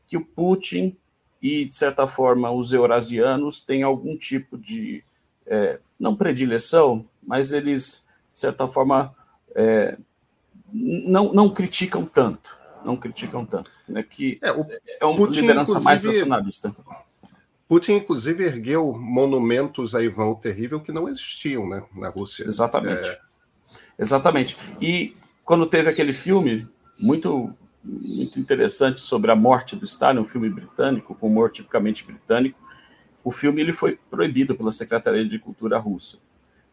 que 0.07 0.17
o 0.17 0.25
Putin 0.25 0.95
e, 1.41 1.65
de 1.65 1.75
certa 1.75 2.07
forma, 2.07 2.51
os 2.51 2.73
eurasianos 2.73 3.61
têm 3.61 3.83
algum 3.83 4.17
tipo 4.17 4.57
de, 4.57 5.03
é, 5.45 5.79
não 5.99 6.15
predileção, 6.15 7.05
mas 7.21 7.51
eles, 7.51 8.05
de 8.31 8.39
certa 8.39 8.67
forma, 8.67 9.13
é, 9.53 9.97
não, 10.71 11.31
não 11.31 11.49
criticam 11.49 12.05
tanto. 12.05 12.57
Não 12.83 12.95
criticam 12.95 13.45
tanto. 13.45 13.71
Né, 13.87 14.03
que 14.03 14.39
é, 14.41 14.49
é 14.99 15.05
uma 15.05 15.15
Putin, 15.15 15.41
liderança 15.41 15.79
mais 15.79 16.03
nacionalista. 16.03 16.75
Putin, 17.67 17.93
inclusive, 17.93 18.43
ergueu 18.43 18.93
monumentos 18.93 19.95
a 19.95 20.03
Ivan 20.03 20.27
o 20.27 20.35
Terrível 20.35 20.79
que 20.79 20.91
não 20.91 21.09
existiam 21.09 21.67
né, 21.67 21.83
na 21.95 22.09
Rússia. 22.09 22.43
Exatamente. 22.43 23.09
É... 23.09 23.19
Exatamente. 23.97 24.57
E 24.79 25.15
quando 25.43 25.65
teve 25.65 25.89
aquele 25.89 26.13
filme 26.13 26.67
muito 26.99 27.51
muito 27.85 28.39
interessante 28.39 28.99
sobre 28.99 29.31
a 29.31 29.35
morte 29.35 29.75
do 29.75 29.85
Stalin, 29.85 30.19
um 30.19 30.25
filme 30.25 30.49
britânico, 30.49 31.13
com 31.13 31.27
humor 31.27 31.51
tipicamente 31.51 32.03
britânico. 32.03 32.59
O 33.23 33.31
filme 33.31 33.61
ele 33.61 33.73
foi 33.73 33.99
proibido 34.09 34.55
pela 34.55 34.71
Secretaria 34.71 35.25
de 35.25 35.37
Cultura 35.37 35.77
russa. 35.77 36.17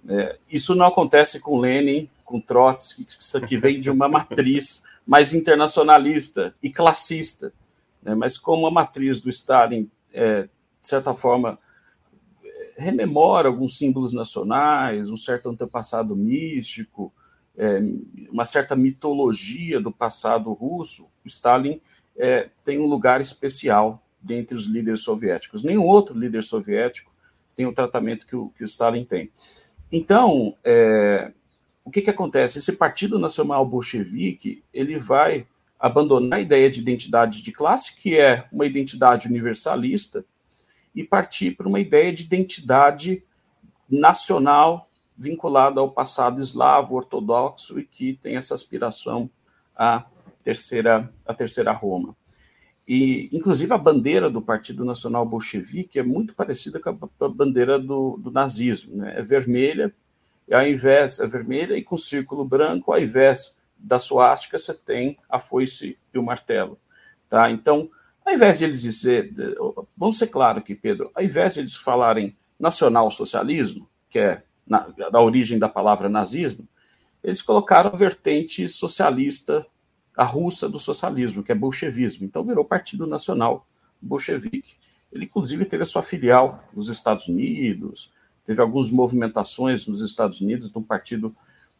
É, 0.08 0.38
isso 0.50 0.74
não 0.74 0.86
acontece 0.86 1.38
com 1.38 1.60
Lenin, 1.60 2.08
com 2.24 2.40
Trotsky, 2.40 3.06
que 3.46 3.56
vem 3.56 3.78
de 3.78 3.90
uma 3.90 4.08
matriz 4.08 4.82
mais 5.06 5.32
internacionalista 5.32 6.54
e 6.62 6.70
classista, 6.70 7.52
né? 8.02 8.14
mas 8.14 8.38
como 8.38 8.66
a 8.66 8.70
matriz 8.70 9.20
do 9.20 9.28
Stalin, 9.28 9.88
é, 10.12 10.42
de 10.42 10.48
certa 10.80 11.14
forma, 11.14 11.58
rememora 12.76 13.48
alguns 13.48 13.76
símbolos 13.76 14.12
nacionais, 14.12 15.10
um 15.10 15.16
certo 15.16 15.48
antepassado 15.48 16.16
místico, 16.16 17.12
é, 17.56 17.80
uma 18.30 18.44
certa 18.44 18.74
mitologia 18.74 19.80
do 19.80 19.92
passado 19.92 20.52
russo, 20.52 21.06
Stalin 21.24 21.80
é, 22.16 22.50
tem 22.64 22.78
um 22.78 22.86
lugar 22.86 23.20
especial 23.20 24.02
dentre 24.20 24.54
os 24.54 24.66
líderes 24.66 25.00
soviéticos. 25.00 25.62
Nenhum 25.62 25.86
outro 25.86 26.18
líder 26.18 26.42
soviético 26.42 27.12
tem 27.56 27.66
o 27.66 27.74
tratamento 27.74 28.26
que 28.26 28.36
o, 28.36 28.48
que 28.50 28.62
o 28.62 28.66
Stalin 28.66 29.04
tem. 29.04 29.30
Então, 29.90 30.56
é, 30.64 31.32
o 31.84 31.90
que, 31.90 32.00
que 32.00 32.10
acontece? 32.10 32.58
Esse 32.58 32.72
Partido 32.72 33.18
Nacional 33.18 33.66
Bolchevique 33.66 34.62
ele 34.72 34.98
vai 34.98 35.46
abandonar 35.78 36.38
a 36.38 36.42
ideia 36.42 36.70
de 36.70 36.80
identidade 36.80 37.42
de 37.42 37.50
classe, 37.50 37.94
que 37.96 38.16
é 38.16 38.46
uma 38.52 38.64
identidade 38.64 39.26
universalista, 39.26 40.24
e 40.94 41.02
partir 41.02 41.56
para 41.56 41.66
uma 41.66 41.80
ideia 41.80 42.12
de 42.12 42.22
identidade 42.22 43.22
nacional 43.90 44.86
vinculada 45.16 45.80
ao 45.80 45.90
passado 45.90 46.40
eslavo 46.40 46.94
ortodoxo 46.94 47.78
e 47.78 47.84
que 47.84 48.14
tem 48.14 48.36
essa 48.36 48.54
aspiração 48.54 49.30
à 49.76 50.04
terceira, 50.42 51.12
à 51.26 51.34
terceira 51.34 51.72
Roma. 51.72 52.16
E, 52.88 53.28
inclusive, 53.32 53.72
a 53.72 53.78
bandeira 53.78 54.28
do 54.28 54.42
Partido 54.42 54.84
Nacional 54.84 55.24
Bolchevique 55.24 55.98
é 55.98 56.02
muito 56.02 56.34
parecida 56.34 56.80
com 56.80 56.90
a 57.20 57.28
bandeira 57.28 57.78
do, 57.78 58.18
do 58.18 58.30
nazismo. 58.30 58.96
Né? 58.96 59.18
É 59.18 59.22
vermelha, 59.22 59.94
e 60.48 60.54
ao 60.54 60.66
invés, 60.66 61.20
é 61.20 61.26
vermelha 61.26 61.76
e 61.76 61.82
com 61.82 61.96
círculo 61.96 62.44
branco, 62.44 62.92
ao 62.92 63.00
invés 63.00 63.54
da 63.78 63.98
suástica, 63.98 64.58
você 64.58 64.74
tem 64.74 65.16
a 65.28 65.38
foice 65.38 65.98
e 66.12 66.18
o 66.18 66.22
martelo. 66.22 66.78
Tá? 67.28 67.50
Então, 67.50 67.88
ao 68.24 68.34
invés 68.34 68.58
de 68.58 68.64
eles 68.64 68.82
dizer, 68.82 69.32
vamos 69.96 70.18
ser 70.18 70.28
claro 70.28 70.58
aqui, 70.58 70.74
Pedro, 70.74 71.10
ao 71.14 71.22
invés 71.22 71.54
de 71.54 71.60
eles 71.60 71.76
falarem 71.76 72.36
nacional-socialismo, 72.58 73.88
que 74.08 74.18
é 74.18 74.42
na, 74.66 74.88
da 75.10 75.20
origem 75.20 75.58
da 75.58 75.68
palavra 75.68 76.08
nazismo, 76.08 76.66
eles 77.22 77.40
colocaram 77.40 77.90
a 77.92 77.96
vertente 77.96 78.68
socialista, 78.68 79.64
a 80.16 80.24
russa 80.24 80.68
do 80.68 80.78
socialismo, 80.78 81.42
que 81.42 81.52
é 81.52 81.54
bolchevismo. 81.54 82.26
Então 82.26 82.44
virou 82.44 82.64
Partido 82.64 83.06
Nacional 83.06 83.66
Bolchevique. 84.00 84.74
Ele, 85.12 85.24
inclusive, 85.26 85.64
teve 85.64 85.82
a 85.82 85.86
sua 85.86 86.02
filial 86.02 86.64
nos 86.74 86.88
Estados 86.88 87.28
Unidos, 87.28 88.12
teve 88.44 88.60
algumas 88.60 88.90
movimentações 88.90 89.86
nos 89.86 90.00
Estados 90.00 90.40
Unidos 90.40 90.70
do 90.70 90.80
Partido 90.80 91.34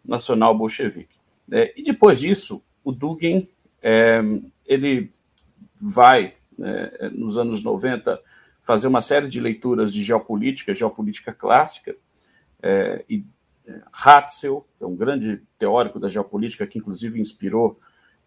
Nacional 0.05 0.57
Bolchevique. 0.57 1.17
É, 1.51 1.73
e 1.77 1.83
depois 1.83 2.21
disso, 2.21 2.63
o 2.85 2.93
Dugin 2.93 3.49
é, 3.83 4.23
ele 4.67 5.11
vai, 5.81 6.35
né, 6.57 6.91
nos 7.13 7.37
anos 7.37 7.63
90, 7.63 8.21
fazer 8.63 8.87
uma 8.87 9.01
série 9.01 9.29
de 9.29 9.41
leituras 9.41 9.93
de 9.93 10.03
geopolítica, 10.03 10.73
geopolítica 10.73 11.33
clássica, 11.33 11.97
é, 12.63 13.05
e 13.09 13.25
é, 13.67 13.81
Hatzel, 13.93 14.67
é 14.81 14.87
um 14.87 14.97
grande 14.97 15.41
teórico 15.59 15.99
da 15.99 16.09
geopolítica 16.09 16.67
que 16.67 16.79
inclusive 16.79 17.21
inspirou 17.21 17.79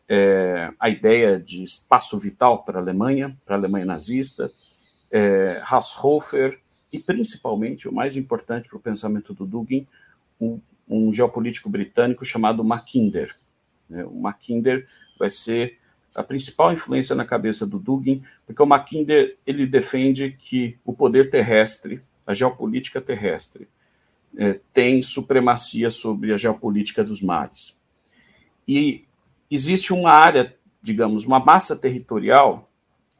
é, 0.07 0.71
a 0.79 0.89
ideia 0.89 1.39
de 1.39 1.63
espaço 1.63 2.17
vital 2.19 2.63
para 2.63 2.79
a 2.79 2.81
Alemanha, 2.81 3.35
para 3.45 3.55
a 3.55 3.59
Alemanha 3.59 3.85
nazista, 3.85 4.49
é, 5.11 5.61
e 6.91 6.99
principalmente 6.99 7.87
o 7.89 7.93
mais 7.93 8.15
importante 8.15 8.69
para 8.69 8.77
o 8.77 8.81
pensamento 8.81 9.33
do 9.33 9.45
Dugin, 9.45 9.87
um, 10.39 10.59
um 10.87 11.11
geopolítico 11.11 11.69
britânico 11.69 12.23
chamado 12.23 12.63
Mackinder. 12.63 13.35
Né? 13.89 14.05
O 14.05 14.21
Mackinder 14.21 14.87
vai 15.17 15.29
ser 15.29 15.77
a 16.15 16.23
principal 16.23 16.71
influência 16.71 17.15
na 17.15 17.25
cabeça 17.25 17.65
do 17.65 17.77
Dugin, 17.77 18.23
porque 18.45 18.61
o 18.61 18.65
Mackinder 18.65 19.37
ele 19.45 19.65
defende 19.65 20.31
que 20.39 20.77
o 20.85 20.93
poder 20.93 21.29
terrestre, 21.29 22.01
a 22.25 22.33
geopolítica 22.33 23.01
terrestre, 23.01 23.67
é, 24.37 24.59
tem 24.73 25.01
supremacia 25.01 25.89
sobre 25.89 26.33
a 26.33 26.37
geopolítica 26.37 27.03
dos 27.03 27.21
mares. 27.21 27.77
E 28.67 29.05
existe 29.49 29.93
uma 29.93 30.11
área, 30.11 30.55
digamos, 30.81 31.25
uma 31.25 31.39
massa 31.39 31.75
territorial 31.75 32.69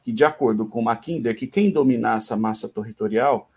que, 0.04 0.12
de 0.12 0.24
acordo 0.24 0.66
com 0.66 0.82
Mackinder, 0.82 1.36
que 1.36 1.48
quem 1.48 1.72
dominar 1.72 2.18
essa 2.18 2.36
massa 2.36 2.68
territorial 2.68 3.50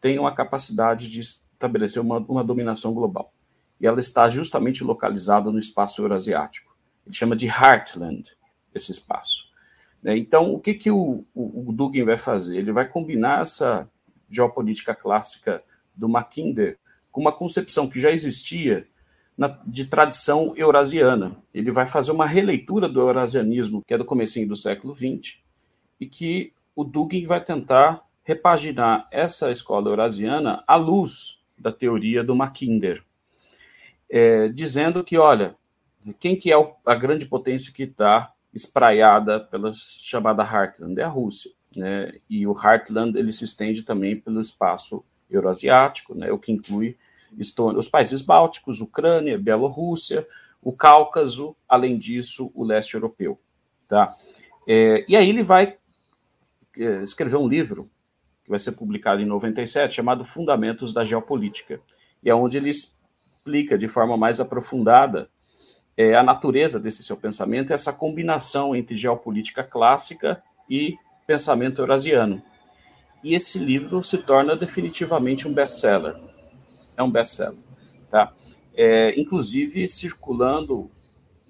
tem 0.00 0.18
uma 0.18 0.34
capacidade 0.34 1.10
de 1.10 1.20
estabelecer 1.20 2.00
uma, 2.02 2.18
uma 2.18 2.44
dominação 2.44 2.92
global. 2.92 3.32
E 3.80 3.86
ela 3.86 4.00
está 4.00 4.28
justamente 4.28 4.84
localizada 4.84 5.50
no 5.50 5.58
espaço 5.58 6.02
eurasiático. 6.02 6.74
Ele 7.06 7.14
chama 7.14 7.36
de 7.36 7.46
Heartland, 7.46 8.36
esse 8.74 8.90
espaço. 8.90 9.46
Né? 10.02 10.16
Então, 10.16 10.52
o 10.52 10.60
que, 10.60 10.74
que 10.74 10.90
o, 10.90 11.24
o, 11.34 11.68
o 11.70 11.72
Dugin 11.72 12.04
vai 12.04 12.18
fazer? 12.18 12.58
Ele 12.58 12.72
vai 12.72 12.86
combinar 12.86 13.42
essa 13.42 13.88
geopolítica 14.28 14.94
clássica 14.94 15.62
do 15.94 16.08
Mackinder 16.08 16.78
com 17.14 17.20
uma 17.20 17.30
concepção 17.30 17.88
que 17.88 18.00
já 18.00 18.10
existia 18.10 18.88
na, 19.38 19.46
de 19.64 19.84
tradição 19.84 20.52
eurasiana. 20.56 21.36
Ele 21.54 21.70
vai 21.70 21.86
fazer 21.86 22.10
uma 22.10 22.26
releitura 22.26 22.88
do 22.88 23.00
eurasianismo, 23.00 23.82
que 23.86 23.94
é 23.94 23.98
do 23.98 24.04
comecinho 24.04 24.48
do 24.48 24.56
século 24.56 24.92
XX, 24.92 25.38
e 26.00 26.06
que 26.06 26.52
o 26.74 26.82
Dugin 26.82 27.24
vai 27.24 27.40
tentar 27.40 28.04
repaginar 28.24 29.06
essa 29.12 29.52
escola 29.52 29.90
eurasiana 29.90 30.64
à 30.66 30.74
luz 30.74 31.40
da 31.56 31.70
teoria 31.70 32.24
do 32.24 32.34
Mackinder, 32.34 33.04
é, 34.10 34.48
dizendo 34.48 35.04
que, 35.04 35.16
olha, 35.16 35.54
quem 36.18 36.34
que 36.34 36.52
é 36.52 36.56
a 36.84 36.94
grande 36.96 37.26
potência 37.26 37.72
que 37.72 37.84
está 37.84 38.32
espraiada 38.52 39.38
pela 39.38 39.70
chamada 39.72 40.42
Heartland, 40.42 41.00
é 41.00 41.04
a 41.04 41.08
Rússia. 41.08 41.52
Né? 41.76 42.14
E 42.28 42.44
o 42.44 42.52
Heartland 42.60 43.16
ele 43.16 43.32
se 43.32 43.44
estende 43.44 43.84
também 43.84 44.16
pelo 44.16 44.40
espaço 44.40 45.04
euroasiático, 45.36 46.14
né? 46.14 46.30
o 46.30 46.38
que 46.38 46.52
inclui 46.52 46.96
os 47.76 47.88
países 47.88 48.22
bálticos, 48.22 48.80
Ucrânia, 48.80 49.38
Bielorrússia, 49.38 50.26
o 50.62 50.72
Cáucaso, 50.72 51.56
além 51.68 51.98
disso, 51.98 52.50
o 52.54 52.64
leste 52.64 52.94
europeu. 52.94 53.38
Tá? 53.88 54.14
É, 54.66 55.04
e 55.08 55.16
aí 55.16 55.28
ele 55.28 55.42
vai 55.42 55.76
é, 56.78 57.02
escrever 57.02 57.36
um 57.36 57.48
livro, 57.48 57.90
que 58.44 58.50
vai 58.50 58.58
ser 58.58 58.72
publicado 58.72 59.20
em 59.20 59.26
97, 59.26 59.94
chamado 59.94 60.24
Fundamentos 60.24 60.92
da 60.92 61.04
Geopolítica, 61.04 61.80
e 62.22 62.30
é 62.30 62.34
onde 62.34 62.56
ele 62.56 62.70
explica 62.70 63.76
de 63.76 63.88
forma 63.88 64.16
mais 64.16 64.40
aprofundada 64.40 65.28
é, 65.96 66.14
a 66.14 66.22
natureza 66.22 66.80
desse 66.80 67.02
seu 67.02 67.16
pensamento, 67.16 67.72
essa 67.72 67.92
combinação 67.92 68.74
entre 68.74 68.96
geopolítica 68.96 69.62
clássica 69.62 70.42
e 70.68 70.96
pensamento 71.26 71.80
eurasiano. 71.80 72.42
E 73.24 73.34
esse 73.34 73.58
livro 73.58 74.04
se 74.04 74.18
torna 74.18 74.54
definitivamente 74.54 75.48
um 75.48 75.52
best-seller. 75.52 76.14
É 76.96 77.02
um 77.02 77.10
best-seller. 77.10 77.58
Tá? 78.10 78.32
É, 78.74 79.18
inclusive 79.18 79.88
circulando 79.88 80.90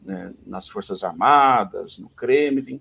né, 0.02 0.32
nas 0.46 0.68
Forças 0.68 1.02
Armadas, 1.02 1.98
no 1.98 2.08
Kremlin. 2.10 2.80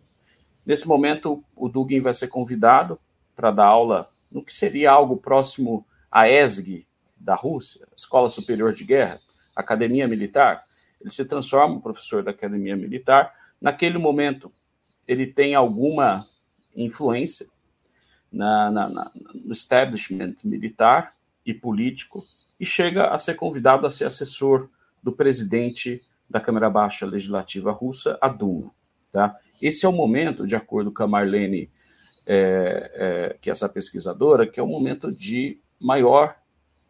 Nesse 0.65 0.87
momento, 0.87 1.43
o 1.55 1.67
Dugin 1.67 2.01
vai 2.01 2.13
ser 2.13 2.27
convidado 2.27 2.99
para 3.35 3.49
dar 3.49 3.65
aula 3.65 4.07
no 4.31 4.43
que 4.43 4.53
seria 4.53 4.91
algo 4.91 5.17
próximo 5.17 5.85
à 6.11 6.29
ESG 6.29 6.85
da 7.17 7.35
Rússia, 7.35 7.87
Escola 7.97 8.29
Superior 8.29 8.73
de 8.73 8.83
Guerra, 8.83 9.19
Academia 9.55 10.07
Militar, 10.07 10.63
ele 11.03 11.09
se 11.09 11.25
transforma 11.25 11.75
um 11.75 11.81
professor 11.81 12.23
da 12.23 12.31
academia 12.31 12.77
militar. 12.77 13.33
Naquele 13.59 13.97
momento, 13.97 14.51
ele 15.05 15.27
tem 15.27 15.53
alguma 15.53 16.25
influência 16.75 17.47
na, 18.33 18.71
na, 18.71 18.89
na, 18.89 19.11
no 19.45 19.53
establishment 19.53 20.35
militar 20.43 21.13
e 21.45 21.53
político 21.53 22.23
e 22.59 22.65
chega 22.65 23.09
a 23.09 23.17
ser 23.17 23.35
convidado 23.35 23.85
a 23.85 23.91
ser 23.91 24.05
assessor 24.05 24.67
do 25.01 25.11
presidente 25.11 26.01
da 26.29 26.39
Câmara 26.39 26.69
Baixa 26.69 27.05
Legislativa 27.05 27.71
Russa, 27.71 28.17
a 28.19 28.27
Duma. 28.27 28.71
Tá? 29.11 29.37
Esse 29.61 29.85
é 29.85 29.89
o 29.89 29.91
momento, 29.91 30.47
de 30.47 30.55
acordo 30.55 30.91
com 30.91 31.03
a 31.03 31.07
Marlene, 31.07 31.69
é, 32.25 32.91
é, 32.95 33.37
que 33.39 33.49
é 33.49 33.51
essa 33.51 33.69
pesquisadora, 33.69 34.47
que 34.47 34.59
é 34.59 34.63
o 34.63 34.67
momento 34.67 35.11
de 35.11 35.59
maior 35.79 36.35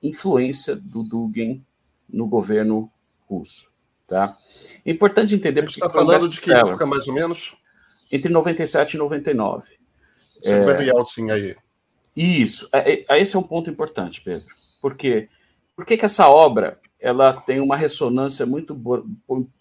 influência 0.02 0.76
do 0.76 1.04
Dugin 1.04 1.66
no 2.08 2.28
governo 2.28 2.90
russo. 3.28 3.72
Tá? 4.08 4.38
É 4.86 4.92
importante 4.92 5.36
entender 5.36 5.64
porque. 5.64 5.80
Você 5.80 5.86
está 5.86 6.00
falando 6.00 6.30
de 6.30 6.40
que 6.40 6.54
época, 6.54 6.86
mais 6.86 7.08
ou 7.08 7.14
menos? 7.14 7.58
Entre 8.12 8.32
97 8.32 8.94
e 8.94 8.98
99. 8.98 9.83
Você 10.44 10.54
é... 10.54 10.62
vai 10.62 10.86
Yeltsin 10.86 11.32
aí. 11.32 11.56
Isso. 12.16 12.68
É, 12.72 13.06
é, 13.08 13.22
esse 13.22 13.36
é 13.36 13.40
um 13.40 13.44
ponto 13.44 13.70
importante, 13.70 14.22
Pedro. 14.22 14.46
Por 14.82 14.96
quê? 14.96 15.30
Por 15.76 15.86
que, 15.86 15.98
que 15.98 16.06
essa 16.06 16.28
obra 16.30 16.80
ela 17.00 17.34
tem 17.34 17.60
uma 17.60 17.76
ressonância 17.76 18.46
muito 18.46 18.80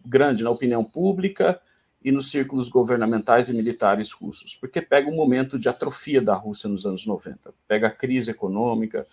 grande 0.05 0.45
na 0.45 0.51
opinião 0.51 0.85
pública 0.85 1.61
e 2.05 2.13
nos 2.13 2.31
círculos 2.31 2.69
governamentais 2.69 3.49
e 3.49 3.55
militares 3.55 4.13
russos, 4.13 4.55
porque 4.55 4.81
pega 4.81 5.09
um 5.09 5.15
momento 5.15 5.59
de 5.59 5.69
atrofia 5.69 6.21
da 6.21 6.35
Rússia 6.35 6.69
nos 6.69 6.85
anos 6.85 7.07
90, 7.07 7.53
pega 7.67 7.89
a 7.89 7.91
crise 7.91 8.31
econômica, 8.31 9.07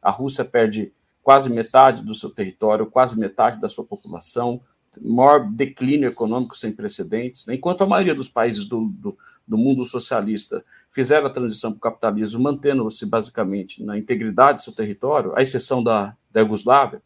a 0.00 0.10
Rússia 0.10 0.44
perde 0.44 0.92
quase 1.22 1.50
metade 1.50 2.04
do 2.04 2.14
seu 2.14 2.30
território, 2.30 2.86
quase 2.86 3.18
metade 3.18 3.60
da 3.60 3.68
sua 3.68 3.84
população, 3.84 4.60
maior 5.00 5.50
declínio 5.50 6.08
econômico 6.08 6.56
sem 6.56 6.72
precedentes. 6.72 7.46
Né? 7.46 7.54
Enquanto 7.54 7.82
a 7.82 7.86
maioria 7.86 8.14
dos 8.14 8.28
países 8.28 8.64
do, 8.64 8.86
do, 8.88 9.16
do 9.46 9.58
mundo 9.58 9.84
socialista 9.84 10.64
fizeram 10.90 11.26
a 11.26 11.30
transição 11.30 11.70
para 11.70 11.78
o 11.78 11.80
capitalismo, 11.80 12.42
mantendo-se 12.42 13.06
basicamente 13.06 13.82
na 13.82 13.98
integridade 13.98 14.58
do 14.58 14.62
seu 14.62 14.74
território, 14.74 15.36
à 15.36 15.42
exceção 15.42 15.82
da, 15.82 16.16
da 16.32 16.40
Iugoslávia, 16.40 17.02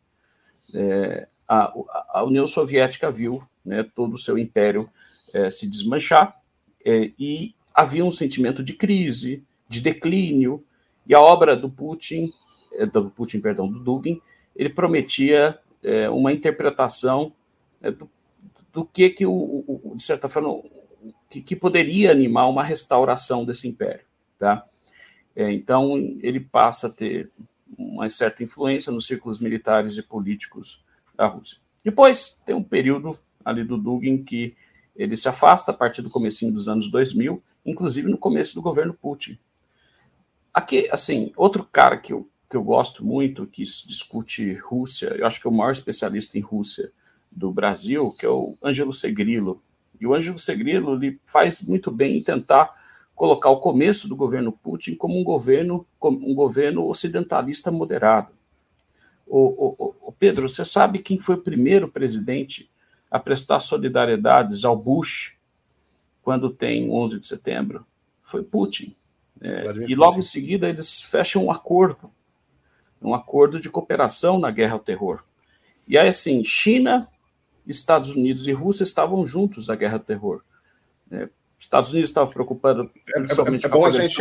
é, 0.75 1.29
a, 1.49 1.73
a, 2.11 2.25
União 2.25 2.47
Soviética 2.47 3.11
viu 3.11 3.43
né, 3.65 3.85
todo 3.95 4.15
o 4.15 4.19
seu 4.19 4.39
império 4.39 4.89
é, 5.35 5.51
se 5.51 5.69
desmanchar 5.69 6.41
é, 6.85 7.11
e 7.19 7.55
havia 7.75 8.05
um 8.05 8.13
sentimento 8.13 8.63
de 8.63 8.75
crise, 8.75 9.45
de 9.69 9.81
declínio, 9.81 10.65
e 11.07 11.15
a 11.15 11.21
obra 11.21 11.57
do 11.57 11.69
Putin, 11.69 12.31
é, 12.75 12.87
do 12.87 13.11
Putin, 13.11 13.41
perdão, 13.41 13.69
do 13.69 13.81
Dugin, 13.81 14.21
ele 14.55 14.69
prometia 14.69 15.59
é, 15.83 16.09
uma 16.09 16.33
interpretação 16.33 17.33
do, 17.89 18.11
do, 18.73 18.85
que 18.85 19.11
que 19.11 19.25
o, 19.25 19.33
o, 19.33 19.95
de 19.97 20.03
certa 20.03 20.29
forma 20.29 20.61
que, 21.31 21.41
que, 21.41 21.55
poderia 21.55 22.11
animar 22.11 22.49
uma 22.49 22.65
restauração 22.65 23.45
desse 23.45 23.69
império, 23.69 24.05
tá? 24.37 24.67
É, 25.35 25.51
então 25.53 25.97
ele 26.21 26.41
passa 26.41 26.89
a 26.89 26.91
ter 26.91 27.31
uma 27.79 28.09
certa 28.09 28.43
influência 28.43 28.93
nos 28.93 29.07
círculos 29.07 29.41
militares 29.41 29.97
e 29.97 30.03
políticos 30.03 30.85
da 31.15 31.27
Rússia. 31.27 31.59
Depois 31.85 32.43
tem 32.45 32.55
um 32.55 32.63
período 32.63 33.19
ali 33.45 33.65
do 33.65 33.79
Dugin 33.79 34.23
que 34.23 34.55
ele 34.95 35.17
se 35.17 35.29
afasta 35.29 35.71
a 35.71 35.75
partir 35.75 36.03
do 36.03 36.11
comecinho 36.11 36.53
dos 36.53 36.69
anos 36.69 36.91
2000, 36.91 37.43
inclusive 37.65 38.11
no 38.11 38.19
começo 38.19 38.55
do 38.55 38.63
governo 38.63 38.93
Putin. 38.93 39.39
Aqui, 40.53 40.89
assim, 40.91 41.33
outro 41.37 41.65
cara 41.65 41.97
que 41.97 42.13
eu, 42.13 42.29
que 42.51 42.57
eu 42.57 42.63
gosto 42.63 43.05
muito, 43.05 43.47
que 43.47 43.63
discute 43.63 44.53
Rússia, 44.55 45.15
eu 45.17 45.27
acho 45.27 45.41
que 45.41 45.47
é 45.47 45.51
o 45.51 45.55
maior 45.55 45.71
especialista 45.71 46.37
em 46.37 46.41
Rússia 46.41 46.93
do 47.31 47.53
Brasil, 47.53 48.15
que 48.19 48.27
é 48.27 48.29
o 48.29 48.57
Ângelo 48.63 48.93
Segrilo. 48.93 49.63
E 50.01 50.07
o 50.07 50.15
Ângelo 50.15 50.39
Segrilo 50.39 50.95
ele 50.95 51.21
faz 51.25 51.63
muito 51.63 51.91
bem 51.91 52.17
em 52.17 52.23
tentar 52.23 52.71
colocar 53.15 53.51
o 53.51 53.61
começo 53.61 54.09
do 54.09 54.17
governo 54.17 54.51
Putin 54.51 54.95
como 54.95 55.19
um 55.21 55.23
governo, 55.23 55.87
como 55.99 56.27
um 56.27 56.35
governo 56.35 56.87
ocidentalista 56.87 57.71
moderado. 57.71 58.33
O, 59.27 59.39
o, 59.39 59.95
o, 60.09 60.13
Pedro, 60.13 60.49
você 60.49 60.65
sabe 60.65 61.01
quem 61.01 61.19
foi 61.19 61.35
o 61.37 61.43
primeiro 61.43 61.87
presidente 61.87 62.69
a 63.11 63.19
prestar 63.19 63.61
solidariedades 63.61 64.65
ao 64.65 64.75
Bush 64.75 65.37
quando 66.23 66.51
tem 66.51 66.91
11 66.91 67.21
de 67.21 67.27
setembro? 67.27 67.87
Foi 68.25 68.43
Putin. 68.43 68.97
É, 69.41 69.71
e 69.87 69.95
logo 69.95 70.19
em 70.19 70.23
seguida 70.23 70.69
eles 70.69 71.03
fecham 71.03 71.45
um 71.45 71.51
acordo, 71.51 72.11
um 73.01 73.15
acordo 73.15 73.61
de 73.61 73.71
cooperação 73.71 74.39
na 74.39 74.51
guerra 74.51 74.73
ao 74.73 74.81
terror. 74.81 75.23
E 75.87 75.99
aí, 75.99 76.09
assim, 76.09 76.43
China, 76.43 77.09
Estados 77.67 78.11
Unidos 78.11 78.47
e 78.47 78.53
Rússia 78.53 78.83
estavam 78.83 79.27
juntos 79.27 79.69
na 79.69 79.75
guerra 79.75 79.95
ao 79.95 80.01
terror. 80.01 80.43
É, 81.11 81.29
Estados 81.59 81.93
Unidos 81.93 82.11
estava 82.11 82.31
preocupado 82.31 82.91
principalmente 83.13 83.67
é, 83.67 83.69
é, 83.69 83.71
é 83.71 83.75
bom 83.75 83.87
a 83.87 83.91
gente, 83.91 84.17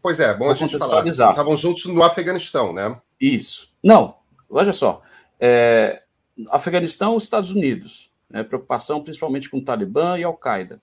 Pois 0.00 0.20
é, 0.20 0.34
bom 0.34 0.50
a 0.50 0.54
gente 0.54 0.78
falar. 0.78 1.06
Estavam 1.06 1.56
juntos 1.56 1.86
no 1.86 2.02
Afeganistão, 2.02 2.72
né? 2.72 2.96
Isso. 3.20 3.74
Não, 3.82 4.16
Veja 4.52 4.72
só, 4.72 5.00
é, 5.40 6.02
Afeganistão, 6.50 7.16
Estados 7.16 7.50
Unidos, 7.50 8.12
né, 8.28 8.44
preocupação 8.44 9.02
principalmente 9.02 9.48
com 9.48 9.58
o 9.58 9.64
Talibã 9.64 10.18
e 10.18 10.24
Al-Qaeda. 10.24 10.80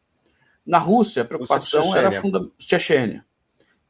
Na 0.65 0.79
Rússia, 0.79 1.21
a 1.21 1.25
preocupação 1.25 1.95
era 1.95 2.19
funda 2.19 2.49
Chechênia, 2.57 3.23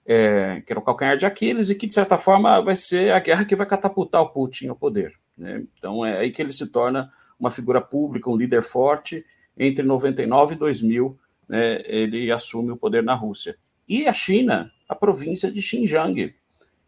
é, 0.05 0.61
que 0.61 0.73
era 0.73 0.79
o 0.79 0.83
calcanhar 0.83 1.15
de 1.15 1.25
Aquiles 1.25 1.69
e 1.69 1.75
que, 1.75 1.87
de 1.87 1.93
certa 1.93 2.17
forma, 2.17 2.61
vai 2.61 2.75
ser 2.75 3.13
a 3.13 3.19
guerra 3.19 3.45
que 3.45 3.55
vai 3.55 3.65
catapultar 3.65 4.21
o 4.21 4.29
Putin 4.29 4.67
ao 4.67 4.75
poder. 4.75 5.13
Né? 5.37 5.63
Então, 5.77 6.05
é 6.05 6.19
aí 6.19 6.31
que 6.31 6.41
ele 6.41 6.51
se 6.51 6.67
torna 6.67 7.11
uma 7.39 7.49
figura 7.49 7.79
pública, 7.79 8.29
um 8.29 8.35
líder 8.35 8.61
forte. 8.61 9.25
Entre 9.57 9.83
99 9.83 10.55
e 10.55 10.57
2000, 10.57 11.19
né, 11.47 11.81
ele 11.85 12.31
assume 12.31 12.71
o 12.71 12.77
poder 12.77 13.03
na 13.03 13.13
Rússia. 13.13 13.57
E 13.87 14.07
a 14.07 14.13
China, 14.13 14.71
a 14.87 14.95
província 14.95 15.51
de 15.51 15.61
Xinjiang, 15.61 16.33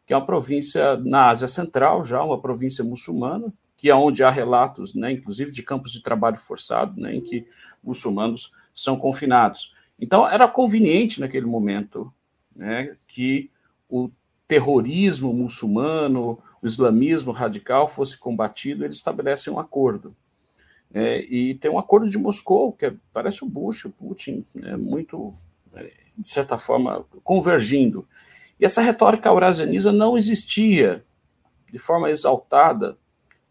que 0.06 0.14
é 0.14 0.18
uma 0.18 0.26
província 0.26 0.98
na 0.98 1.30
Ásia 1.30 1.48
Central, 1.48 2.04
já 2.04 2.24
uma 2.24 2.40
província 2.40 2.84
muçulmana, 2.84 3.54
que 3.76 3.90
é 3.90 3.96
onde 3.96 4.24
há 4.24 4.30
relatos, 4.30 4.94
né, 4.94 5.12
inclusive 5.12 5.52
de 5.52 5.64
campos 5.64 5.92
de 5.92 6.04
trabalho 6.04 6.38
forçado, 6.38 7.00
né, 7.02 7.16
em 7.16 7.22
que 7.22 7.48
muçulmanos 7.84 8.52
são 8.76 8.98
confinados. 8.98 9.74
Então, 10.00 10.28
era 10.28 10.48
conveniente 10.48 11.20
naquele 11.20 11.46
momento 11.46 12.14
né, 12.56 12.96
que 13.08 13.50
o 13.90 14.10
terrorismo 14.48 15.34
muçulmano, 15.34 16.38
o 16.62 16.68
islamismo 16.68 17.32
radical 17.32 17.88
fosse 17.88 18.18
combatido, 18.18 18.84
eles 18.84 18.98
estabelecem 18.98 19.52
um 19.52 19.60
acordo. 19.60 20.16
É, 20.94 21.22
e 21.22 21.56
tem 21.56 21.72
um 21.72 21.80
acordo 21.80 22.08
de 22.08 22.18
Moscou, 22.18 22.74
que 22.74 22.86
é, 22.86 22.94
parece 23.14 23.44
o 23.44 23.48
Bush, 23.48 23.86
o 23.86 23.92
Putin, 23.92 24.46
né, 24.54 24.76
muito, 24.76 25.34
é, 25.74 25.92
de 26.18 26.28
certa 26.28 26.58
forma, 26.58 27.06
convergindo. 27.24 28.06
E 28.60 28.66
essa 28.66 28.82
retórica 28.82 29.30
eurasianista 29.30 29.92
não 29.92 30.18
existia 30.18 31.04
de 31.72 31.80
forma 31.80 32.10
exaltada 32.10 32.98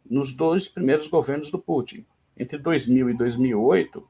nos 0.08 0.32
dois 0.32 0.68
primeiros 0.68 1.08
governos 1.08 1.50
do 1.50 1.58
Putin. 1.58 2.04
Entre 2.36 2.58
2000 2.58 3.10
e 3.10 3.14
2008, 3.14 4.06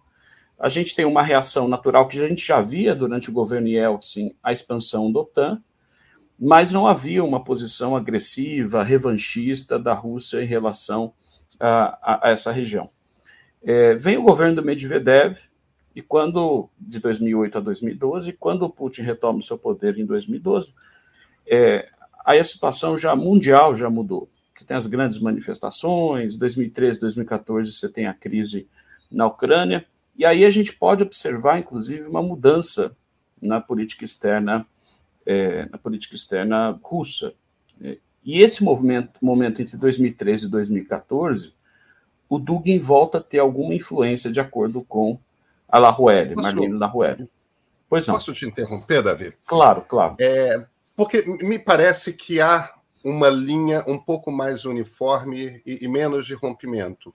a 0.59 0.69
gente 0.69 0.95
tem 0.95 1.05
uma 1.05 1.23
reação 1.23 1.69
natural 1.69 2.09
que 2.09 2.23
a 2.23 2.29
gente 2.29 2.45
já 2.45 2.61
via 2.61 2.95
durante 2.95 3.31
o 3.31 3.33
governo 3.33 3.69
Yeltsin, 3.69 4.35
a 4.43 4.53
expansão 4.53 5.11
da 5.11 5.21
OTAN, 5.21 5.63
mas 6.39 6.73
não 6.73 6.87
havia 6.87 7.23
uma 7.23 7.43
posição 7.43 7.95
agressiva, 7.95 8.83
revanchista 8.83 9.79
da 9.79 9.95
Rússia 9.95 10.43
em 10.43 10.47
relação 10.47 11.13
a, 11.59 11.99
a, 12.03 12.29
a 12.29 12.31
essa 12.31 12.51
região. 12.51 12.91
É, 13.63 13.95
vem 13.95 14.17
o 14.17 14.23
governo 14.23 14.57
do 14.57 14.65
Medvedev, 14.65 15.39
e 15.95 16.01
quando, 16.01 16.69
de 16.79 16.99
2008 17.01 17.59
a 17.59 17.61
2012, 17.61 18.33
quando 18.35 18.63
o 18.63 18.71
Putin 18.71 19.03
retoma 19.03 19.41
o 19.41 19.43
seu 19.43 19.59
poder 19.59 19.99
em 19.99 20.07
2012, 20.07 20.73
é, 21.47 21.89
aí 22.25 22.39
a 22.39 22.45
situação 22.45 22.97
já 22.97 23.15
mundial 23.17 23.75
já 23.75 23.91
mudou. 23.91 24.29
Que 24.55 24.65
tem 24.65 24.77
as 24.77 24.87
grandes 24.87 25.19
manifestações, 25.19 26.37
2013, 26.37 27.01
2014 27.01 27.73
você 27.73 27.89
tem 27.89 28.07
a 28.07 28.15
crise 28.15 28.69
na 29.11 29.27
Ucrânia, 29.27 29.85
e 30.17 30.25
aí 30.25 30.45
a 30.45 30.51
gente 30.51 30.73
pode 30.73 31.03
observar, 31.03 31.59
inclusive, 31.59 32.07
uma 32.07 32.23
mudança 32.23 32.97
na 33.41 33.61
política 33.61 34.05
externa, 34.05 34.67
é, 35.27 35.67
na 35.71 35.79
política 35.79 36.15
externa 36.15 36.79
russa. 36.83 37.33
E 38.23 38.41
esse 38.41 38.63
movimento, 38.63 39.13
momento 39.21 39.63
entre 39.63 39.77
2013 39.77 40.47
e 40.47 40.51
2014, 40.51 41.55
o 42.31 42.39
Dugin 42.39 42.79
volta 42.79 43.19
a 43.19 43.23
ter 43.23 43.41
alguma 43.41 43.75
influência, 43.75 44.31
de 44.31 44.41
acordo 44.41 44.83
com 44.83 45.19
a 45.69 45.79
Larouelle, 45.81 46.37
Marlene 46.37 46.79
Larouelle. 46.79 47.29
Pois 47.89 48.07
não. 48.07 48.15
Posso 48.15 48.33
te 48.33 48.47
interromper, 48.47 49.03
Davi? 49.03 49.35
Claro, 49.45 49.83
claro. 49.83 50.15
É, 50.21 50.65
porque 50.97 51.23
me 51.43 51.59
parece 51.59 52.13
que 52.13 52.41
há 52.41 52.73
uma 53.03 53.29
linha 53.29 53.83
um 53.87 53.99
pouco 53.99 54.31
mais 54.31 54.65
uniforme 54.65 55.61
e, 55.67 55.85
e 55.85 55.89
menos 55.89 56.25
de 56.25 56.35
rompimento. 56.35 57.13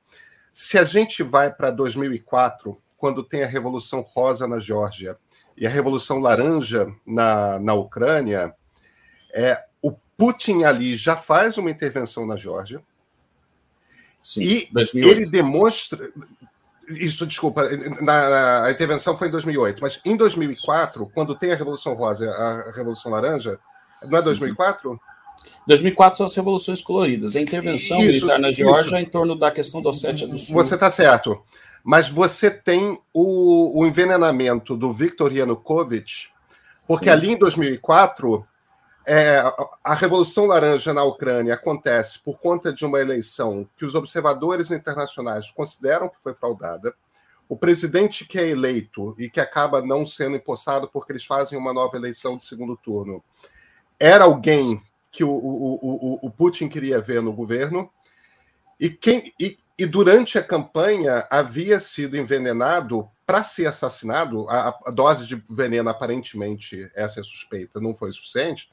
Se 0.52 0.78
a 0.78 0.84
gente 0.84 1.24
vai 1.24 1.50
para 1.50 1.72
2004, 1.72 2.78
quando 2.98 3.24
tem 3.24 3.44
a 3.44 3.48
Revolução 3.48 4.02
Rosa 4.02 4.48
na 4.48 4.60
Geórgia 4.60 5.18
e 5.56 5.66
a 5.66 5.70
Revolução 5.70 6.20
Laranja 6.20 6.88
na, 7.06 7.58
na 7.60 7.74
Ucrânia, 7.74 8.54
é, 9.34 9.64
o 9.82 9.94
Putin 10.18 10.64
ali 10.64 10.98
já 10.98 11.16
faz 11.16 11.58
uma 11.58 11.72
intervenção 11.72 12.26
na 12.26 12.36
Geórgia. 12.36 12.82
Sim, 14.26 14.42
e 14.42 14.68
2008. 14.72 15.08
ele 15.08 15.30
demonstra. 15.30 16.10
Isso, 16.90 17.28
desculpa, 17.28 17.70
na, 18.02 18.30
na, 18.30 18.64
a 18.64 18.72
intervenção 18.72 19.16
foi 19.16 19.28
em 19.28 19.32
2008, 19.32 19.80
mas 19.80 20.02
em 20.04 20.18
2004, 20.18 21.12
quando 21.14 21.36
tem 21.36 21.52
a 21.52 21.56
Revolução 21.56 21.94
Rosa 21.94 22.32
a 22.32 22.72
Revolução 22.72 23.12
Laranja, 23.12 23.60
não 24.02 24.18
é 24.18 24.22
2004? 24.24 25.00
2004 25.68 26.18
são 26.18 26.26
as 26.26 26.36
revoluções 26.36 26.82
coloridas. 26.82 27.36
A 27.36 27.42
intervenção 27.42 28.00
isso, 28.00 28.26
militar 28.26 28.40
na 28.40 28.52
Geórgia 28.52 28.98
é 28.98 29.02
em 29.02 29.06
torno 29.06 29.38
da 29.38 29.52
questão 29.52 29.80
do 29.80 29.90
Ossétia 29.90 30.28
do 30.28 30.40
Sul. 30.40 30.56
Você 30.56 30.74
está 30.74 30.90
certo. 30.90 31.40
Mas 31.84 32.10
você 32.10 32.50
tem 32.50 33.00
o, 33.14 33.80
o 33.80 33.86
envenenamento 33.86 34.76
do 34.76 34.92
Viktor 34.92 35.32
Yanukovych, 35.32 36.30
porque 36.88 37.06
Sim. 37.06 37.12
ali 37.12 37.30
em 37.30 37.38
2004 37.38 38.44
é, 39.06 39.42
a 39.84 39.94
Revolução 39.94 40.46
Laranja 40.46 40.94
na 40.94 41.04
Ucrânia 41.04 41.54
acontece 41.54 42.20
por 42.20 42.40
conta 42.40 42.74
de 42.74 42.86
uma 42.86 43.00
eleição 43.00 43.68
que 43.78 43.86
os 43.86 43.96
observadores 43.96 44.72
internacionais 44.72 45.52
consideram 45.52 46.10
que 46.10 46.22
foi 46.22 46.34
fraudada. 46.34 46.94
O 47.48 47.56
presidente 47.56 48.26
que 48.26 48.40
é 48.40 48.48
eleito 48.48 49.16
e 49.20 49.30
que 49.30 49.40
acaba 49.40 49.82
não 49.82 50.06
sendo 50.06 50.36
empossado 50.36 50.90
porque 50.92 51.12
eles 51.12 51.26
fazem 51.26 51.58
uma 51.58 51.74
nova 51.74 51.96
eleição 51.96 52.38
de 52.38 52.44
segundo 52.44 52.76
turno 52.76 53.24
era 54.00 54.26
alguém 54.26 54.82
que 55.12 55.24
o, 55.24 55.30
o, 55.30 55.80
o, 55.82 56.20
o 56.24 56.30
Putin 56.30 56.68
queria 56.68 57.00
ver 57.00 57.22
no 57.22 57.32
governo, 57.32 57.90
e, 58.78 58.90
quem, 58.90 59.34
e, 59.40 59.58
e 59.78 59.86
durante 59.86 60.38
a 60.38 60.44
campanha 60.44 61.26
havia 61.30 61.80
sido 61.80 62.18
envenenado 62.18 63.10
para 63.26 63.44
ser 63.44 63.66
assassinado, 63.66 64.48
a, 64.50 64.70
a, 64.86 64.92
dose 64.92 65.26
de 65.26 65.36
veneno, 65.50 65.90
aparentemente, 65.90 66.90
essa 66.94 67.20
é 67.20 67.24
suspeita, 67.24 67.80
não 67.80 67.94
foi 67.94 68.12
suficiente. 68.12 68.70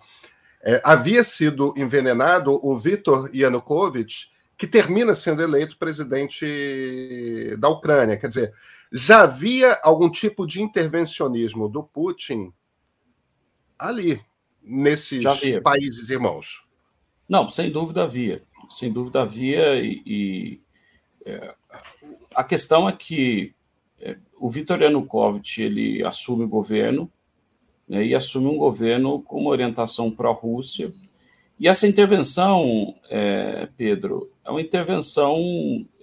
É, 0.62 0.80
havia 0.84 1.24
sido 1.24 1.72
envenenado 1.76 2.60
o 2.64 2.76
Viktor 2.76 3.34
Yanukovych, 3.34 4.30
que 4.56 4.66
termina 4.66 5.14
sendo 5.14 5.42
eleito 5.42 5.78
presidente 5.78 7.56
da 7.58 7.68
Ucrânia. 7.68 8.16
Quer 8.16 8.28
dizer, 8.28 8.54
já 8.92 9.22
havia 9.22 9.78
algum 9.82 10.10
tipo 10.10 10.46
de 10.46 10.62
intervencionismo 10.62 11.68
do 11.68 11.82
Putin 11.82 12.52
ali, 13.78 14.22
nesses 14.62 15.24
países 15.62 16.08
irmãos. 16.10 16.62
Não, 17.28 17.48
sem 17.48 17.72
dúvida 17.72 18.04
havia. 18.04 18.42
Sem 18.70 18.92
dúvida 18.92 19.22
havia. 19.22 19.74
E, 19.82 20.02
e 20.06 20.60
é, 21.26 21.54
a 22.34 22.44
questão 22.44 22.88
é 22.88 22.92
que 22.92 23.54
o 24.38 24.50
Viktor 24.50 24.82
Yanukovych 24.82 25.62
ele 25.62 26.04
assume 26.04 26.44
o 26.44 26.48
governo 26.48 27.10
né, 27.88 28.04
e 28.04 28.14
assume 28.14 28.48
um 28.48 28.56
governo 28.56 29.22
com 29.22 29.40
uma 29.40 29.50
orientação 29.50 30.10
pró-Rússia. 30.10 30.92
E 31.58 31.68
essa 31.68 31.86
intervenção, 31.86 32.94
é, 33.08 33.68
Pedro, 33.76 34.32
é 34.44 34.50
uma 34.50 34.60
intervenção 34.60 35.38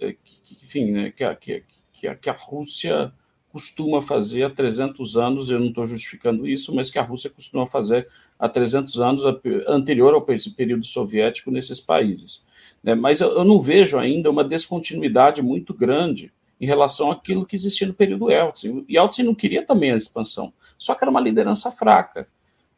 é, 0.00 0.14
que, 0.24 0.56
enfim, 0.64 0.90
né, 0.90 1.10
que, 1.10 1.22
a, 1.22 1.34
que, 1.34 1.62
que 1.92 2.30
a 2.30 2.32
Rússia 2.32 3.12
costuma 3.52 4.00
fazer 4.00 4.44
há 4.44 4.50
300 4.50 5.16
anos, 5.16 5.50
eu 5.50 5.58
não 5.58 5.68
estou 5.68 5.84
justificando 5.84 6.46
isso, 6.48 6.74
mas 6.74 6.88
que 6.88 6.98
a 6.98 7.02
Rússia 7.02 7.28
costuma 7.28 7.66
fazer 7.66 8.08
há 8.38 8.48
300 8.48 9.00
anos, 9.00 9.24
anterior 9.66 10.14
ao 10.14 10.22
período 10.22 10.86
soviético, 10.86 11.50
nesses 11.50 11.80
países. 11.80 12.46
Né? 12.82 12.94
Mas 12.94 13.20
eu 13.20 13.44
não 13.44 13.60
vejo 13.60 13.98
ainda 13.98 14.30
uma 14.30 14.44
descontinuidade 14.44 15.42
muito 15.42 15.74
grande 15.74 16.32
em 16.60 16.66
relação 16.66 17.10
àquilo 17.10 17.46
que 17.46 17.56
existia 17.56 17.86
no 17.86 17.94
período 17.94 18.30
Yeltsin. 18.30 18.84
E 18.88 18.96
Yeltsin 18.96 19.22
não 19.22 19.34
queria 19.34 19.64
também 19.64 19.92
a 19.92 19.96
expansão, 19.96 20.52
só 20.78 20.94
que 20.94 21.02
era 21.02 21.10
uma 21.10 21.20
liderança 21.20 21.70
fraca, 21.72 22.28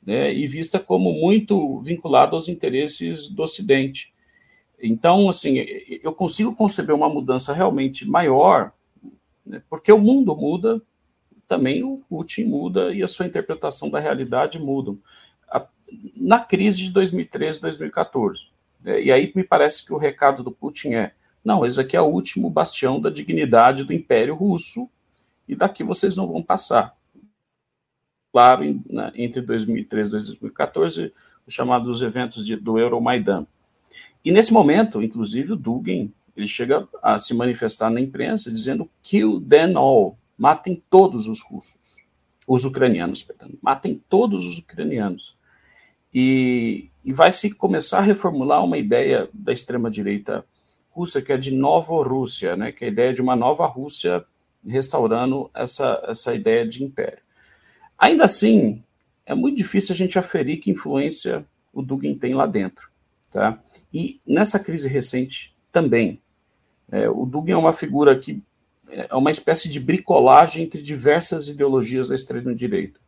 né? 0.04 0.32
e 0.32 0.46
vista 0.46 0.78
como 0.78 1.12
muito 1.12 1.80
vinculada 1.80 2.34
aos 2.34 2.48
interesses 2.48 3.28
do 3.28 3.42
Ocidente. 3.42 4.12
Então, 4.80 5.28
assim, 5.28 5.64
eu 6.02 6.12
consigo 6.12 6.54
conceber 6.54 6.94
uma 6.94 7.08
mudança 7.08 7.52
realmente 7.52 8.08
maior 8.08 8.72
né? 9.44 9.62
Porque 9.68 9.92
o 9.92 9.98
mundo 9.98 10.34
muda, 10.36 10.80
também 11.46 11.82
o 11.82 11.98
Putin 12.08 12.44
muda 12.44 12.94
e 12.94 13.02
a 13.02 13.08
sua 13.08 13.26
interpretação 13.26 13.90
da 13.90 14.00
realidade 14.00 14.58
muda. 14.58 14.96
Na 16.16 16.40
crise 16.40 16.84
de 16.84 16.90
2013, 16.90 17.60
2014. 17.60 18.48
Né? 18.80 19.02
E 19.02 19.12
aí 19.12 19.30
me 19.34 19.44
parece 19.44 19.84
que 19.84 19.92
o 19.92 19.98
recado 19.98 20.42
do 20.42 20.50
Putin 20.50 20.94
é: 20.94 21.12
não, 21.44 21.66
esse 21.66 21.80
aqui 21.80 21.96
é 21.96 22.00
o 22.00 22.06
último 22.06 22.48
bastião 22.48 23.00
da 23.00 23.10
dignidade 23.10 23.84
do 23.84 23.92
Império 23.92 24.34
Russo 24.34 24.88
e 25.48 25.56
daqui 25.56 25.82
vocês 25.82 26.16
não 26.16 26.28
vão 26.28 26.42
passar. 26.42 26.96
Claro, 28.32 28.80
né, 28.88 29.12
entre 29.14 29.42
2013 29.42 30.08
e 30.08 30.12
2014, 30.12 31.12
os 31.46 31.52
chamados 31.52 32.00
eventos 32.00 32.46
de, 32.46 32.56
do 32.56 32.78
Euromaidan. 32.78 33.46
E 34.24 34.30
nesse 34.30 34.52
momento, 34.52 35.02
inclusive, 35.02 35.52
o 35.52 35.56
Dugin 35.56 36.12
ele 36.36 36.48
chega 36.48 36.88
a 37.02 37.18
se 37.18 37.34
manifestar 37.34 37.90
na 37.90 38.00
imprensa 38.00 38.50
dizendo 38.50 38.88
kill 39.02 39.40
them 39.40 39.76
all, 39.76 40.16
matem 40.38 40.82
todos 40.88 41.28
os 41.28 41.42
russos, 41.42 41.96
os 42.46 42.64
ucranianos, 42.64 43.22
perdão, 43.22 43.50
matem 43.60 44.00
todos 44.08 44.46
os 44.46 44.58
ucranianos. 44.58 45.36
E, 46.14 46.90
e 47.04 47.12
vai 47.12 47.32
se 47.32 47.54
começar 47.54 47.98
a 47.98 48.02
reformular 48.02 48.64
uma 48.64 48.78
ideia 48.78 49.28
da 49.32 49.52
extrema 49.52 49.90
direita 49.90 50.44
russa 50.94 51.22
que 51.22 51.32
é 51.32 51.36
de 51.36 51.50
Nova 51.50 51.94
Rússia, 52.06 52.56
né, 52.56 52.70
que 52.70 52.84
é 52.84 52.88
a 52.88 52.90
ideia 52.90 53.12
de 53.12 53.22
uma 53.22 53.34
nova 53.34 53.66
Rússia 53.66 54.24
restaurando 54.64 55.50
essa, 55.54 56.02
essa 56.06 56.34
ideia 56.34 56.66
de 56.66 56.84
império. 56.84 57.18
Ainda 57.98 58.24
assim, 58.24 58.82
é 59.24 59.34
muito 59.34 59.56
difícil 59.56 59.92
a 59.92 59.96
gente 59.96 60.18
aferir 60.18 60.60
que 60.60 60.70
influência 60.70 61.44
o 61.72 61.82
Dugin 61.82 62.14
tem 62.16 62.34
lá 62.34 62.46
dentro. 62.46 62.90
Tá? 63.30 63.58
E 63.92 64.20
nessa 64.26 64.58
crise 64.58 64.88
recente 64.88 65.56
também, 65.70 66.20
é, 66.90 67.08
o 67.08 67.24
Dugin 67.24 67.52
é 67.52 67.56
uma 67.56 67.72
figura 67.72 68.18
que 68.18 68.42
é 68.88 69.14
uma 69.14 69.30
espécie 69.30 69.68
de 69.68 69.80
bricolagem 69.80 70.64
entre 70.64 70.82
diversas 70.82 71.48
ideologias 71.48 72.08
da 72.08 72.14
extrema-direita. 72.14 73.00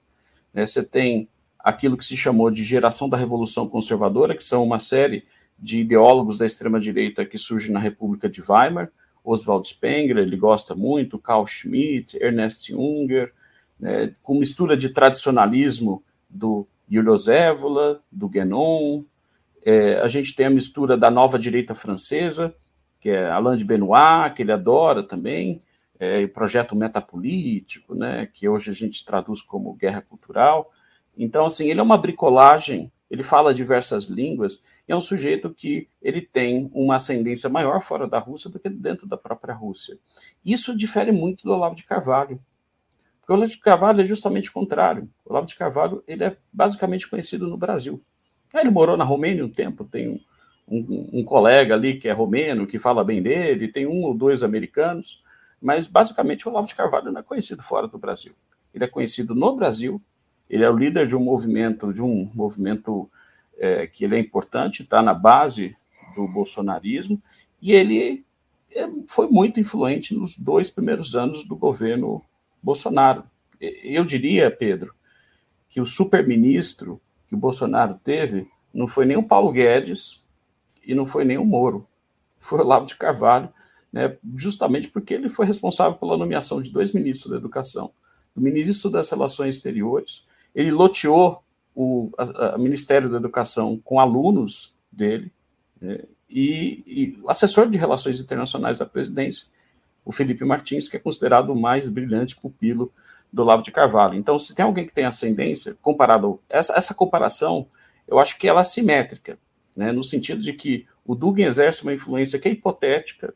É, 0.54 0.66
você 0.66 0.82
tem 0.82 1.28
aquilo 1.58 1.96
que 1.96 2.04
se 2.04 2.16
chamou 2.16 2.50
de 2.50 2.62
geração 2.62 3.08
da 3.08 3.16
Revolução 3.16 3.68
Conservadora, 3.68 4.34
que 4.34 4.44
são 4.44 4.62
uma 4.62 4.78
série 4.78 5.24
de 5.58 5.80
ideólogos 5.80 6.38
da 6.38 6.46
extrema-direita 6.46 7.24
que 7.24 7.38
surge 7.38 7.72
na 7.72 7.80
República 7.80 8.28
de 8.28 8.42
Weimar, 8.42 8.90
Oswald 9.24 9.66
Spengler, 9.68 10.18
ele 10.18 10.36
gosta 10.36 10.74
muito, 10.74 11.18
Carl 11.18 11.46
Schmitt, 11.46 12.16
Ernest 12.22 12.70
Junger, 12.70 13.32
né, 13.80 14.14
com 14.22 14.38
mistura 14.38 14.76
de 14.76 14.90
tradicionalismo 14.90 16.02
do 16.28 16.66
Julius 16.88 17.26
Evola, 17.28 18.02
do 18.12 18.28
Guénon, 18.28 19.04
é, 19.64 19.94
a 19.94 20.08
gente 20.08 20.36
tem 20.36 20.46
a 20.46 20.50
mistura 20.50 20.96
da 20.96 21.10
nova 21.10 21.38
direita 21.38 21.74
francesa, 21.74 22.54
que 23.00 23.08
é 23.08 23.30
Alain 23.30 23.56
de 23.56 23.64
Benoit, 23.64 24.34
que 24.34 24.42
ele 24.42 24.52
adora 24.52 25.02
também, 25.02 25.62
é, 25.98 26.22
o 26.22 26.28
projeto 26.28 26.76
metapolítico, 26.76 27.94
né, 27.94 28.28
que 28.32 28.46
hoje 28.46 28.70
a 28.70 28.74
gente 28.74 29.04
traduz 29.04 29.40
como 29.40 29.72
guerra 29.72 30.02
cultural. 30.02 30.70
Então, 31.16 31.46
assim, 31.46 31.70
ele 31.70 31.80
é 31.80 31.82
uma 31.82 31.96
bricolagem, 31.96 32.92
ele 33.14 33.22
fala 33.22 33.54
diversas 33.54 34.06
línguas, 34.06 34.60
e 34.88 34.92
é 34.92 34.96
um 34.96 35.00
sujeito 35.00 35.48
que 35.54 35.88
ele 36.02 36.20
tem 36.20 36.68
uma 36.74 36.96
ascendência 36.96 37.48
maior 37.48 37.80
fora 37.80 38.08
da 38.08 38.18
Rússia 38.18 38.50
do 38.50 38.58
que 38.58 38.68
dentro 38.68 39.06
da 39.06 39.16
própria 39.16 39.54
Rússia. 39.54 39.96
Isso 40.44 40.76
difere 40.76 41.12
muito 41.12 41.44
do 41.44 41.52
Olavo 41.52 41.76
de 41.76 41.84
Carvalho. 41.84 42.40
Porque 43.20 43.32
o 43.32 43.36
Olavo 43.36 43.52
de 43.52 43.58
Carvalho 43.58 44.00
é 44.00 44.04
justamente 44.04 44.50
o 44.50 44.52
contrário. 44.52 45.08
O 45.24 45.30
Olavo 45.30 45.46
de 45.46 45.54
Carvalho 45.54 46.02
ele 46.08 46.24
é 46.24 46.36
basicamente 46.52 47.08
conhecido 47.08 47.46
no 47.46 47.56
Brasil. 47.56 48.02
Ele 48.52 48.70
morou 48.70 48.96
na 48.96 49.04
Romênia 49.04 49.44
um 49.44 49.48
tempo, 49.48 49.84
tem 49.84 50.08
um, 50.08 50.20
um, 50.68 51.20
um, 51.20 51.24
colega 51.24 51.74
ali 51.74 51.98
que 51.98 52.08
é 52.08 52.12
romeno, 52.12 52.66
que 52.66 52.78
fala 52.78 53.04
bem 53.04 53.22
dele, 53.22 53.68
tem 53.68 53.86
um 53.86 54.02
ou 54.02 54.12
dois 54.12 54.42
americanos, 54.42 55.22
mas 55.62 55.86
basicamente 55.86 56.48
o 56.48 56.50
Olavo 56.50 56.66
de 56.66 56.74
Carvalho 56.74 57.12
não 57.12 57.20
é 57.20 57.22
conhecido 57.22 57.62
fora 57.62 57.86
do 57.86 57.96
Brasil. 57.96 58.34
Ele 58.74 58.84
é 58.84 58.88
conhecido 58.88 59.36
no 59.36 59.54
Brasil, 59.54 60.02
ele 60.54 60.62
é 60.62 60.70
o 60.70 60.76
líder 60.76 61.08
de 61.08 61.16
um 61.16 61.20
movimento, 61.20 61.92
de 61.92 62.00
um 62.00 62.30
movimento 62.32 63.10
é, 63.58 63.88
que 63.88 64.04
ele 64.04 64.14
é 64.14 64.20
importante, 64.20 64.84
está 64.84 65.02
na 65.02 65.12
base 65.12 65.76
do 66.14 66.28
bolsonarismo, 66.28 67.20
e 67.60 67.72
ele 67.72 68.24
é, 68.70 68.88
foi 69.08 69.26
muito 69.26 69.58
influente 69.58 70.14
nos 70.14 70.38
dois 70.38 70.70
primeiros 70.70 71.16
anos 71.16 71.42
do 71.42 71.56
governo 71.56 72.22
Bolsonaro. 72.62 73.24
Eu 73.60 74.04
diria, 74.04 74.48
Pedro, 74.48 74.94
que 75.68 75.80
o 75.80 75.84
superministro 75.84 77.00
que 77.26 77.34
o 77.34 77.38
Bolsonaro 77.38 77.98
teve 78.04 78.46
não 78.72 78.86
foi 78.86 79.06
nem 79.06 79.16
o 79.16 79.26
Paulo 79.26 79.50
Guedes, 79.50 80.22
e 80.86 80.94
não 80.94 81.04
foi 81.04 81.24
nem 81.24 81.36
o 81.36 81.44
Moro, 81.44 81.84
foi 82.38 82.60
o 82.60 82.62
Olavo 82.62 82.86
de 82.86 82.94
Carvalho, 82.94 83.48
né, 83.92 84.16
justamente 84.36 84.88
porque 84.88 85.14
ele 85.14 85.28
foi 85.28 85.46
responsável 85.46 85.98
pela 85.98 86.16
nomeação 86.16 86.62
de 86.62 86.70
dois 86.70 86.92
ministros 86.92 87.32
da 87.32 87.38
Educação, 87.38 87.90
do 88.36 88.40
ministro 88.40 88.88
das 88.88 89.10
Relações 89.10 89.56
Exteriores, 89.56 90.24
ele 90.54 90.70
loteou 90.70 91.42
o 91.74 92.10
a, 92.16 92.54
a 92.54 92.58
Ministério 92.58 93.10
da 93.10 93.16
Educação 93.16 93.80
com 93.84 93.98
alunos 93.98 94.74
dele, 94.90 95.32
né, 95.80 96.00
e, 96.30 97.18
o 97.22 97.30
assessor 97.30 97.68
de 97.68 97.78
Relações 97.78 98.18
Internacionais 98.18 98.78
da 98.78 98.86
presidência, 98.86 99.46
o 100.04 100.12
Felipe 100.12 100.44
Martins, 100.44 100.88
que 100.88 100.96
é 100.96 101.00
considerado 101.00 101.50
o 101.50 101.56
mais 101.56 101.88
brilhante 101.88 102.36
pupilo 102.36 102.92
do 103.32 103.42
Olavo 103.42 103.62
de 103.62 103.70
Carvalho. 103.70 104.14
Então, 104.14 104.38
se 104.38 104.54
tem 104.54 104.64
alguém 104.64 104.86
que 104.86 104.92
tem 104.92 105.04
ascendência, 105.04 105.76
comparado 105.80 106.40
essa, 106.48 106.74
essa 106.74 106.94
comparação, 106.94 107.66
eu 108.06 108.18
acho 108.18 108.38
que 108.38 108.48
ela 108.48 108.60
é 108.60 108.64
simétrica 108.64 109.38
né, 109.76 109.92
no 109.92 110.04
sentido 110.04 110.40
de 110.40 110.52
que 110.52 110.86
o 111.04 111.14
Dugin 111.14 111.44
exerce 111.44 111.82
uma 111.82 111.92
influência 111.92 112.38
que 112.38 112.48
é 112.48 112.52
hipotética. 112.52 113.34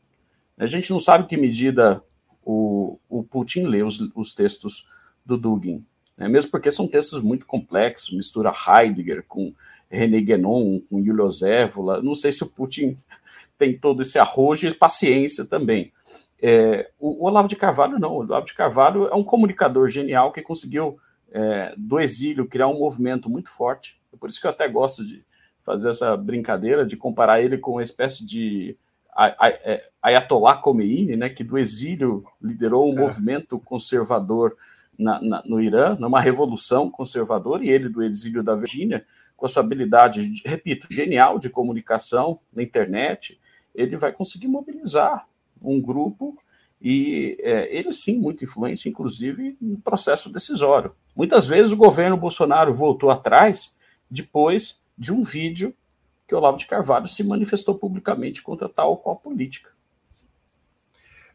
A 0.57 0.66
gente 0.66 0.90
não 0.90 1.00
sabe 1.00 1.26
que 1.26 1.37
medida 1.37 2.02
o, 2.44 2.98
o 3.09 3.22
Putin 3.22 3.64
lê 3.64 3.83
os, 3.83 3.98
os 4.14 4.35
textos 4.35 4.88
do 5.24 5.37
Dugin, 5.37 5.85
né, 6.18 6.28
mesmo 6.28 6.50
porque 6.50 6.70
são 6.70 6.88
textos 6.88 7.22
muito 7.22 7.46
complexos, 7.46 8.14
mistura 8.14 8.52
Heidegger 8.52 9.24
com 9.26 9.54
René 9.88 10.20
Guénon, 10.20 10.81
com 10.90 11.02
Julius 11.02 11.40
Evola. 11.40 12.02
Não 12.02 12.14
sei 12.14 12.33
se 12.33 12.42
o 12.42 12.46
Putin 12.46 12.98
tem 13.57 13.78
todo 13.78 14.02
esse 14.02 14.18
arrojo 14.18 14.68
e 14.68 14.74
paciência 14.74 15.46
também. 15.46 15.92
É, 16.42 16.90
o, 16.98 17.24
o, 17.24 17.26
Olavo 17.26 17.48
de 17.48 17.57
Carvalho 17.57 17.98
não. 17.98 18.12
O 18.12 18.18
Olavo 18.18 18.46
de 18.46 18.54
Carvalho 18.54 19.09
é 19.09 19.14
um 19.14 19.24
comunicador 19.24 19.88
genial 19.88 20.33
que 20.33 20.42
conseguiu, 20.42 20.98
é, 21.33 21.72
do 21.76 21.98
exílio, 22.00 22.46
criar 22.48 22.68
um 22.68 22.78
movimento 22.78 23.31
muito 23.31 23.48
forte. 23.48 23.98
É 24.12 24.16
por 24.16 24.28
isso 24.28 24.40
que 24.40 24.46
eu 24.46 24.50
até 24.50 24.68
gosto 24.68 25.07
de, 25.07 25.24
fazer 25.68 25.90
essa 25.90 26.16
brincadeira 26.16 26.87
de 26.87 26.96
comparar 26.96 27.42
ele 27.42 27.59
com 27.59 27.72
uma 27.72 27.83
espécie 27.83 28.26
de 28.26 28.74
é, 29.18 29.87
Ayatollah 30.00 30.57
Khomeini, 30.62 31.14
né, 31.14 31.28
que 31.28 31.44
do 31.44 31.59
exílio 31.59 32.24
liderou 32.40 32.90
um 32.90 32.96
é. 32.96 33.00
movimento 33.02 33.59
conservador 33.59 34.57
na, 34.99 35.23
na, 35.23 35.43
no 35.47 35.61
Irã, 35.61 35.97
numa 35.99 36.21
revolução 36.21 36.91
conservadora, 36.91 37.65
e 37.65 37.69
ele 37.69 37.89
do 37.89 38.03
exílio 38.03 38.43
da 38.43 38.55
Virgínia, 38.55 39.07
com 39.37 39.47
a 39.47 39.49
sua 39.49 39.63
habilidade, 39.63 40.43
repito, 40.45 40.89
genial 40.91 41.39
de 41.39 41.49
comunicação 41.49 42.41
na 42.53 42.63
internet, 42.63 43.39
ele 43.75 43.97
vai 43.97 44.13
conseguir 44.13 44.49
mobilizar 44.49 45.29
um 45.63 45.81
grupo 45.81 46.37
E 46.81 47.37
é, 47.41 47.77
ele 47.77 47.93
sim, 47.93 48.19
muito 48.19 48.45
influente, 48.45 48.89
inclusive, 48.89 49.57
no 49.61 49.79
processo 49.79 50.33
decisório. 50.33 50.93
Muitas 51.15 51.47
vezes 51.47 51.73
o 51.73 51.77
governo 51.77 52.17
Bolsonaro 52.17 52.73
voltou 52.73 53.11
atrás 53.11 53.77
depois 54.09 54.81
de 54.97 55.13
um 55.13 55.23
vídeo 55.23 55.75
que 56.27 56.35
Olavo 56.35 56.59
de 56.59 56.67
Carvalho 56.67 57.09
se 57.09 57.25
manifestou 57.25 57.75
publicamente 57.75 58.43
contra 58.43 58.69
tal 58.69 58.97
qual 58.99 59.17
política. 59.17 59.71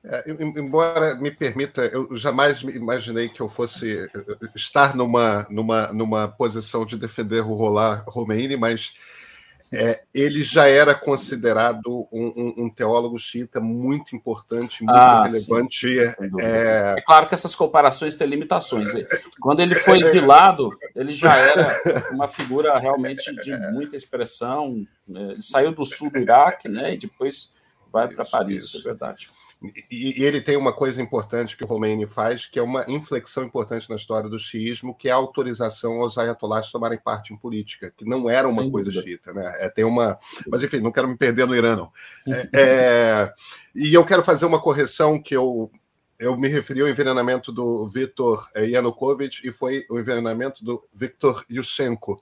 É, 0.05 0.25
embora 0.29 1.15
me 1.15 1.31
permita, 1.31 1.85
eu 1.85 2.13
jamais 2.15 2.61
imaginei 2.61 3.29
que 3.29 3.41
eu 3.41 3.47
fosse 3.47 3.97
eh, 3.97 4.09
estar 4.53 4.93
numa, 4.95 5.47
numa, 5.49 5.93
numa 5.93 6.27
posição 6.27 6.85
de 6.85 6.97
defender 6.97 7.39
o 7.39 7.53
Rolar 7.53 8.03
Romeini, 8.05 8.57
mas 8.57 8.93
é, 9.71 10.03
ele 10.13 10.43
já 10.43 10.67
era 10.67 10.93
considerado 10.93 12.05
um, 12.11 12.33
um, 12.35 12.65
um, 12.65 12.69
teólogo 12.69 13.17
xiita 13.17 13.61
muito 13.61 14.13
importante, 14.13 14.83
muito 14.83 14.95
ah, 14.95 15.23
relevante. 15.23 15.99
É... 15.99 16.15
é... 16.41 16.95
claro 17.03 17.27
que 17.27 17.33
essas 17.33 17.55
comparações 17.55 18.15
têm 18.15 18.27
limitações. 18.27 18.91
Quando 19.39 19.61
ele 19.61 19.73
foi 19.73 19.99
exilado, 19.99 20.69
ele 20.93 21.11
já 21.11 21.35
era 21.35 21.81
uma 22.11 22.27
figura 22.27 22.77
realmente 22.77 23.33
de 23.41 23.55
muita 23.71 23.95
expressão. 23.95 24.85
Né? 25.07 25.31
Ele 25.31 25.41
saiu 25.41 25.71
do 25.73 25.85
sul 25.85 26.11
do 26.11 26.19
Iraque 26.19 26.67
né, 26.67 26.93
e 26.93 26.97
depois 26.97 27.51
vai 27.91 28.07
para 28.07 28.25
Paris, 28.25 28.65
isso. 28.65 28.77
é 28.77 28.81
verdade. 28.81 29.29
E, 29.89 30.21
e, 30.21 30.23
ele 30.25 30.41
tem 30.41 30.57
uma 30.57 30.73
coisa 30.73 31.01
importante 31.01 31.55
que 31.55 31.63
o 31.63 31.67
Khomeini 31.67 32.05
faz, 32.05 32.45
que 32.45 32.59
é 32.59 32.61
uma 32.61 32.83
inflexão 32.89 33.43
importante 33.43 33.89
na 33.89 33.95
história 33.95 34.29
do 34.29 34.37
xiismo, 34.37 34.93
que 34.93 35.07
é 35.07 35.11
a 35.11 35.15
autorização 35.15 36.01
aos 36.01 36.17
ayatollahs 36.17 36.69
tomarem 36.69 36.99
parte 36.99 37.33
em 37.33 37.37
política, 37.37 37.93
que 37.95 38.03
não 38.03 38.29
era 38.29 38.47
uma 38.47 38.63
Sem 38.63 38.71
coisa 38.71 38.91
dúvida. 38.91 39.07
xiita, 39.07 39.33
né? 39.33 39.55
É, 39.59 39.69
tem 39.69 39.85
uma, 39.85 40.17
mas 40.49 40.61
enfim, 40.61 40.79
não 40.79 40.91
quero 40.91 41.07
me 41.07 41.15
perder 41.15 41.47
no 41.47 41.55
Irã, 41.55 41.75
não. 41.75 41.91
É, 42.27 42.49
é, 42.53 43.33
e 43.73 43.93
eu 43.93 44.03
quero 44.05 44.23
fazer 44.23 44.45
uma 44.45 44.61
correção 44.61 45.21
que 45.21 45.35
eu 45.35 45.71
eu 46.19 46.37
me 46.37 46.47
referi 46.47 46.79
ao 46.79 46.87
envenenamento 46.87 47.51
do 47.51 47.85
Viktor 47.85 48.49
Yanukovych 48.55 49.45
e 49.45 49.51
foi 49.51 49.85
o 49.89 49.99
envenenamento 49.99 50.63
do 50.63 50.87
Viktor 50.93 51.43
Yushchenko, 51.51 52.21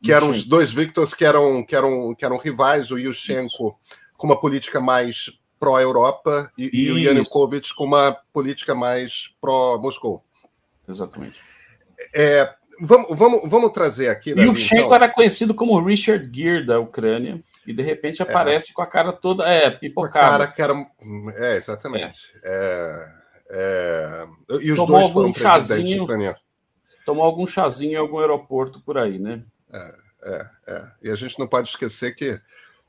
que 0.00 0.12
eram 0.12 0.30
os 0.30 0.44
dois 0.44 0.72
Viktors 0.72 1.14
que 1.14 1.24
eram, 1.24 1.64
que 1.64 1.74
eram, 1.74 2.14
que 2.14 2.24
eram 2.24 2.36
rivais, 2.36 2.92
o 2.92 2.98
Yushchenko 2.98 3.76
com 4.16 4.26
uma 4.26 4.38
política 4.38 4.80
mais 4.80 5.39
pró-Europa 5.60 6.50
e, 6.56 6.70
e, 6.72 6.90
o 6.90 6.98
Yanukovych 6.98 7.74
com 7.74 7.84
uma 7.84 8.16
política 8.32 8.74
mais 8.74 9.34
pró-Moscou. 9.40 10.24
Exatamente. 10.88 11.38
É, 12.14 12.52
vamos, 12.80 13.16
vamos, 13.16 13.42
vamos 13.44 13.72
trazer 13.72 14.08
aqui. 14.08 14.30
E 14.30 14.48
o 14.48 14.56
Shchenko 14.56 14.86
então... 14.86 14.94
era 14.94 15.08
conhecido 15.08 15.54
como 15.54 15.78
Richard 15.80 16.28
Gere 16.32 16.66
da 16.66 16.80
Ucrânia 16.80 17.44
e 17.66 17.74
de 17.74 17.82
repente 17.82 18.22
é. 18.22 18.24
aparece 18.24 18.70
é. 18.70 18.74
com 18.74 18.80
a 18.80 18.86
cara 18.86 19.12
toda 19.12 19.44
é, 19.46 19.70
pipocada. 19.70 20.26
A 20.26 20.30
cara 20.30 20.46
que 20.46 20.62
era. 20.62 20.86
É, 21.36 21.56
exatamente. 21.56 22.32
É. 22.42 23.20
É, 23.52 24.26
e 24.62 24.70
os 24.70 24.78
tomou 24.78 25.00
dois 25.00 25.16
algum 25.16 25.32
chazinho, 25.32 26.06
Tomou 27.04 27.24
algum 27.24 27.46
chazinho 27.46 27.92
em 27.94 27.96
algum 27.96 28.20
aeroporto 28.20 28.80
por 28.80 28.96
aí, 28.96 29.18
né? 29.18 29.42
É, 29.72 29.94
é, 30.22 30.46
é. 30.68 30.88
E 31.02 31.10
a 31.10 31.16
gente 31.16 31.36
não 31.36 31.48
pode 31.48 31.68
esquecer 31.68 32.14
que 32.14 32.40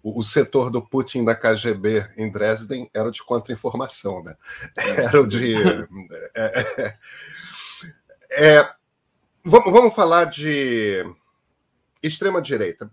o, 0.04 0.20
o, 0.20 0.24
setor 0.24 0.70
do 0.70 0.82
Putin 0.82 1.24
da 1.24 1.36
KGB 1.36 2.12
em 2.18 2.32
Dresden 2.32 2.90
era 2.94 3.08
o 3.08 3.12
de 3.12 3.24
contra-informação, 3.24 4.24
né? 4.24 4.36
Era 4.78 5.22
o 5.22 5.28
de. 5.28 5.56
É, 6.36 6.62
é, 6.78 6.98
é, 8.32 8.70
vamos, 9.44 9.72
vamos 9.72 9.94
falar 9.94 10.26
de 10.26 11.06
extrema-direita. 12.02 12.92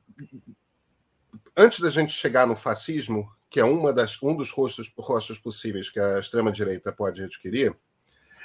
Antes 1.56 1.80
da 1.80 1.90
gente 1.90 2.12
chegar 2.12 2.46
no 2.46 2.54
fascismo, 2.54 3.30
que 3.50 3.58
é 3.58 3.64
uma 3.64 3.92
das, 3.92 4.22
um 4.22 4.36
dos 4.36 4.50
rostos, 4.50 4.92
rostos 4.96 5.38
possíveis 5.38 5.90
que 5.90 5.98
a 5.98 6.18
extrema-direita 6.18 6.92
pode 6.92 7.22
adquirir, 7.22 7.74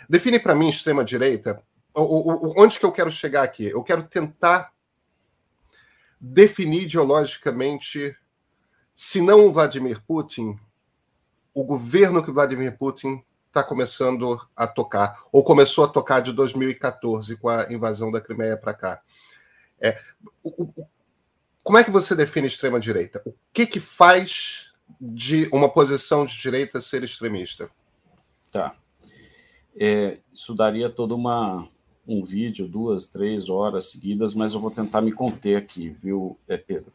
define 0.10 0.40
para 0.40 0.56
mim 0.56 0.70
extrema-direita. 0.70 1.62
Onde 1.96 2.80
que 2.80 2.86
eu 2.86 2.92
quero 2.92 3.12
chegar 3.12 3.44
aqui? 3.44 3.66
Eu 3.66 3.84
quero 3.84 4.04
tentar 4.04 4.74
definir 6.20 6.84
ideologicamente 6.84 8.16
se 8.94 9.22
não 9.22 9.48
o 9.48 9.52
Vladimir 9.52 10.02
Putin, 10.06 10.58
o 11.54 11.64
governo 11.64 12.24
que 12.24 12.32
Vladimir 12.32 12.78
Putin 12.78 13.24
está 13.48 13.64
começando 13.64 14.40
a 14.56 14.66
tocar, 14.68 15.16
ou 15.32 15.44
começou 15.44 15.84
a 15.84 15.88
tocar 15.88 16.22
de 16.22 16.34
2014 16.34 17.36
com 17.38 17.50
a 17.50 17.72
invasão 17.72 18.12
da 18.12 18.20
Crimeia 18.20 18.58
para 18.58 18.74
cá. 18.74 19.02
É, 19.80 20.00
o, 20.44 20.64
o, 20.64 20.88
como 21.62 21.78
é 21.78 21.84
que 21.84 21.92
você 21.92 22.16
define 22.16 22.48
extrema-direita? 22.48 23.22
O 23.26 23.34
que, 23.52 23.66
que 23.68 23.80
faz 23.80 24.72
de 25.00 25.48
uma 25.52 25.70
posição 25.70 26.26
de 26.26 26.38
direita 26.38 26.82
ser 26.82 27.04
extremista? 27.04 27.70
Tá. 28.52 28.76
É, 29.76 30.20
isso 30.34 30.54
daria 30.54 30.90
toda 30.90 31.16
uma 31.16 31.68
um 32.06 32.24
vídeo, 32.24 32.68
duas, 32.68 33.06
três 33.08 33.48
horas 33.48 33.90
seguidas, 33.90 34.36
mas 34.36 34.54
eu 34.54 34.60
vou 34.60 34.70
tentar 34.70 35.02
me 35.02 35.12
conter 35.12 35.56
aqui, 35.56 35.90
viu, 35.90 36.38
é, 36.48 36.58
Pedro? 36.58 36.92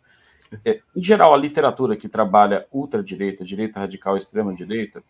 É, 0.65 0.81
em 0.95 1.03
geral, 1.03 1.35
a 1.35 1.37
literatura 1.37 1.97
que 1.97 2.09
trabalha 2.09 2.67
ultradireita, 2.73 3.45
direita 3.45 3.81
radical, 3.81 4.17
extrema-direita, 4.17 5.03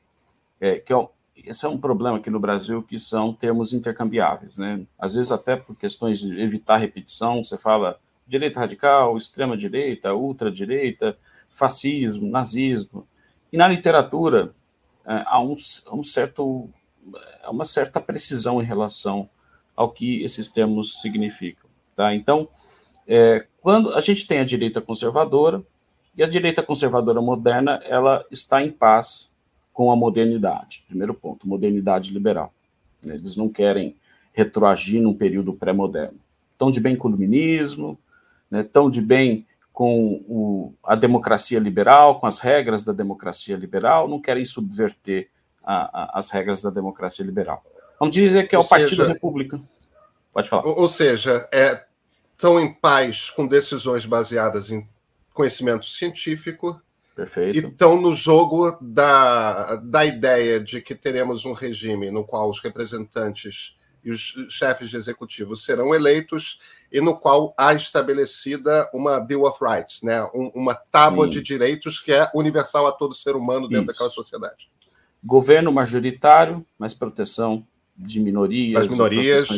é, 0.60 0.78
que 0.78 0.92
é, 0.92 1.08
esse 1.44 1.64
é 1.64 1.68
um 1.68 1.78
problema 1.78 2.18
aqui 2.18 2.30
no 2.30 2.40
Brasil, 2.40 2.82
que 2.82 2.98
são 2.98 3.32
termos 3.32 3.72
intercambiáveis, 3.72 4.56
né? 4.56 4.84
Às 4.98 5.14
vezes 5.14 5.30
até 5.30 5.56
por 5.56 5.76
questões 5.76 6.20
de 6.20 6.40
evitar 6.40 6.78
repetição, 6.78 7.42
você 7.42 7.56
fala 7.56 7.98
direita 8.26 8.60
radical, 8.60 9.16
extrema-direita, 9.16 10.12
ultradireita, 10.14 11.16
fascismo, 11.50 12.28
nazismo. 12.28 13.06
E 13.52 13.56
na 13.56 13.68
literatura 13.68 14.52
é, 15.06 15.22
há 15.26 15.40
um, 15.40 15.54
um 15.92 16.02
certo, 16.02 16.68
uma 17.48 17.64
certa 17.64 18.00
precisão 18.00 18.60
em 18.60 18.64
relação 18.64 19.28
ao 19.74 19.90
que 19.90 20.22
esses 20.24 20.48
termos 20.50 21.00
significam, 21.00 21.70
tá? 21.94 22.12
Então, 22.14 22.48
é, 23.08 23.46
quando 23.60 23.94
a 23.94 24.00
gente 24.00 24.26
tem 24.26 24.38
a 24.38 24.44
direita 24.44 24.80
conservadora, 24.80 25.64
e 26.18 26.22
a 26.22 26.26
direita 26.26 26.62
conservadora 26.62 27.20
moderna, 27.22 27.80
ela 27.84 28.24
está 28.30 28.60
em 28.60 28.72
paz 28.72 29.32
com 29.72 29.92
a 29.92 29.96
modernidade. 29.96 30.84
Primeiro 30.88 31.14
ponto, 31.14 31.48
modernidade 31.48 32.12
liberal. 32.12 32.52
Eles 33.04 33.36
não 33.36 33.48
querem 33.48 33.94
retroagir 34.32 35.00
num 35.00 35.14
período 35.14 35.52
pré-moderno. 35.52 36.18
Estão 36.52 36.72
de 36.72 36.80
bem 36.80 36.96
com 36.96 37.06
o 37.06 37.10
iluminismo, 37.12 37.96
né, 38.50 38.62
estão 38.62 38.90
de 38.90 39.00
bem 39.00 39.46
com 39.72 40.24
o, 40.28 40.74
a 40.82 40.96
democracia 40.96 41.60
liberal, 41.60 42.18
com 42.18 42.26
as 42.26 42.40
regras 42.40 42.82
da 42.82 42.92
democracia 42.92 43.56
liberal, 43.56 44.08
não 44.08 44.20
querem 44.20 44.44
subverter 44.44 45.28
a, 45.62 46.02
a, 46.02 46.18
as 46.18 46.30
regras 46.30 46.62
da 46.62 46.70
democracia 46.70 47.24
liberal. 47.24 47.62
Vamos 48.00 48.12
dizer 48.12 48.48
que 48.48 48.56
é 48.56 48.58
ou 48.58 48.64
o 48.64 48.66
seja, 48.66 48.80
Partido 48.80 49.06
República. 49.06 49.60
Pode 50.32 50.48
falar. 50.48 50.66
Ou, 50.66 50.80
ou 50.80 50.88
seja, 50.88 51.48
é, 51.52 51.84
estão 52.38 52.60
em 52.60 52.72
paz 52.72 53.30
com 53.30 53.48
decisões 53.48 54.06
baseadas 54.06 54.70
em 54.70 54.88
conhecimento 55.34 55.86
científico 55.86 56.80
Perfeito. 57.16 57.58
e 57.58 57.66
estão 57.66 58.00
no 58.00 58.14
jogo 58.14 58.78
da, 58.80 59.74
da 59.74 60.06
ideia 60.06 60.60
de 60.60 60.80
que 60.80 60.94
teremos 60.94 61.44
um 61.44 61.52
regime 61.52 62.12
no 62.12 62.24
qual 62.24 62.48
os 62.48 62.60
representantes 62.60 63.76
e 64.04 64.12
os 64.12 64.20
chefes 64.48 64.88
de 64.88 64.96
executivo 64.96 65.56
serão 65.56 65.92
eleitos 65.92 66.60
e 66.92 67.00
no 67.00 67.16
qual 67.16 67.52
há 67.58 67.74
estabelecida 67.74 68.88
uma 68.94 69.18
Bill 69.18 69.42
of 69.42 69.58
Rights, 69.60 70.02
né? 70.02 70.22
Um, 70.32 70.52
uma 70.54 70.74
tábua 70.74 71.24
Sim. 71.24 71.32
de 71.32 71.42
direitos 71.42 71.98
que 71.98 72.12
é 72.12 72.30
universal 72.32 72.86
a 72.86 72.92
todo 72.92 73.12
ser 73.14 73.34
humano 73.34 73.68
dentro 73.68 73.90
Isso. 73.90 73.92
daquela 73.92 74.10
sociedade. 74.10 74.70
Governo 75.22 75.72
majoritário, 75.72 76.64
mas 76.78 76.94
proteção 76.94 77.66
de 77.96 78.20
minorias. 78.20 78.86
Das 78.86 78.88
minorias. 78.88 79.48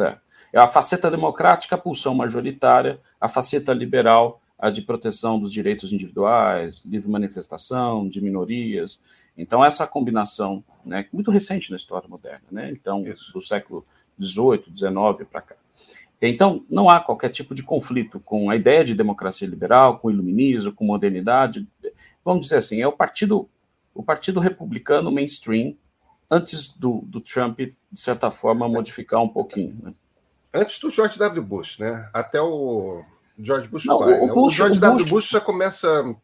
É. 0.00 0.18
É 0.52 0.58
a 0.58 0.66
faceta 0.66 1.10
democrática, 1.10 1.74
a 1.74 1.78
pulsão 1.78 2.14
majoritária, 2.14 3.00
a 3.20 3.28
faceta 3.28 3.72
liberal, 3.72 4.40
a 4.58 4.70
de 4.70 4.82
proteção 4.82 5.40
dos 5.40 5.52
direitos 5.52 5.92
individuais, 5.92 6.82
livre 6.84 7.10
manifestação, 7.10 8.08
de 8.08 8.20
minorias. 8.20 9.02
Então, 9.36 9.64
essa 9.64 9.86
combinação, 9.86 10.62
né, 10.84 11.06
muito 11.12 11.30
recente 11.30 11.70
na 11.70 11.76
história 11.76 12.08
moderna, 12.08 12.44
né, 12.50 12.70
então, 12.70 13.06
Isso. 13.06 13.32
do 13.32 13.40
século 13.40 13.84
XVIII, 14.20 14.64
XIX 14.72 15.28
para 15.30 15.40
cá. 15.40 15.56
Então, 16.20 16.64
não 16.70 16.88
há 16.88 17.00
qualquer 17.00 17.30
tipo 17.30 17.52
de 17.52 17.64
conflito 17.64 18.20
com 18.20 18.48
a 18.48 18.54
ideia 18.54 18.84
de 18.84 18.94
democracia 18.94 19.48
liberal, 19.48 19.98
com 19.98 20.10
iluminismo, 20.10 20.72
com 20.72 20.84
modernidade. 20.84 21.66
Vamos 22.24 22.42
dizer 22.42 22.58
assim, 22.58 22.80
é 22.80 22.86
o 22.86 22.92
partido, 22.92 23.48
o 23.92 24.04
partido 24.04 24.38
republicano 24.38 25.10
mainstream, 25.10 25.74
antes 26.30 26.68
do, 26.68 27.02
do 27.06 27.20
Trump, 27.20 27.58
de 27.58 27.74
certa 28.00 28.30
forma, 28.30 28.68
modificar 28.68 29.20
um 29.20 29.28
pouquinho. 29.28 29.76
Né? 29.82 29.92
Antes 30.54 30.78
do 30.78 30.90
George 30.90 31.18
W. 31.18 31.42
Bush, 31.42 31.78
né? 31.78 32.08
Até 32.12 32.40
o 32.40 33.02
George 33.38 33.68
Bush 33.68 33.84
Não, 33.84 33.98
pai. 33.98 34.12
O, 34.20 34.26
né? 34.26 34.32
Bush, 34.32 34.54
o 34.54 34.56
George 34.56 34.78
o 34.78 34.80
W. 34.80 34.98
Bush... 35.04 35.10
Bush 35.10 35.28
já 35.30 35.40
começa. 35.40 36.16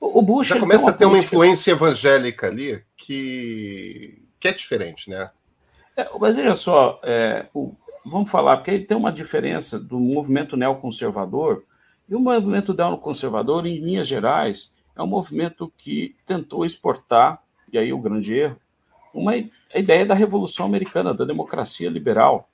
O 0.00 0.20
Bush 0.20 0.48
já 0.48 0.58
começa 0.58 0.90
a 0.90 0.92
ter 0.92 1.06
uma 1.06 1.18
influência 1.18 1.72
evangélica 1.72 2.46
ali 2.46 2.84
que, 2.96 4.26
que 4.38 4.48
é 4.48 4.52
diferente, 4.52 5.08
né? 5.08 5.30
É, 5.96 6.10
mas 6.18 6.36
olha 6.36 6.54
só, 6.54 7.00
é, 7.02 7.46
o, 7.54 7.72
vamos 8.04 8.30
falar, 8.30 8.58
porque 8.58 8.80
tem 8.80 8.96
uma 8.96 9.12
diferença 9.12 9.78
do 9.78 9.98
movimento 9.98 10.56
neoconservador 10.56 11.62
e 12.08 12.14
o 12.14 12.20
movimento 12.20 12.74
neoconservador, 12.74 13.66
em 13.66 13.78
linhas 13.78 14.06
gerais, 14.06 14.74
é 14.94 15.02
um 15.02 15.06
movimento 15.06 15.72
que 15.76 16.14
tentou 16.26 16.64
exportar, 16.64 17.42
e 17.72 17.78
aí 17.78 17.92
o 17.92 17.98
grande 17.98 18.34
erro, 18.34 18.58
uma 19.12 19.32
a 19.32 19.78
ideia 19.78 20.04
da 20.04 20.14
revolução 20.14 20.66
americana, 20.66 21.14
da 21.14 21.24
democracia 21.24 21.88
liberal. 21.88 22.48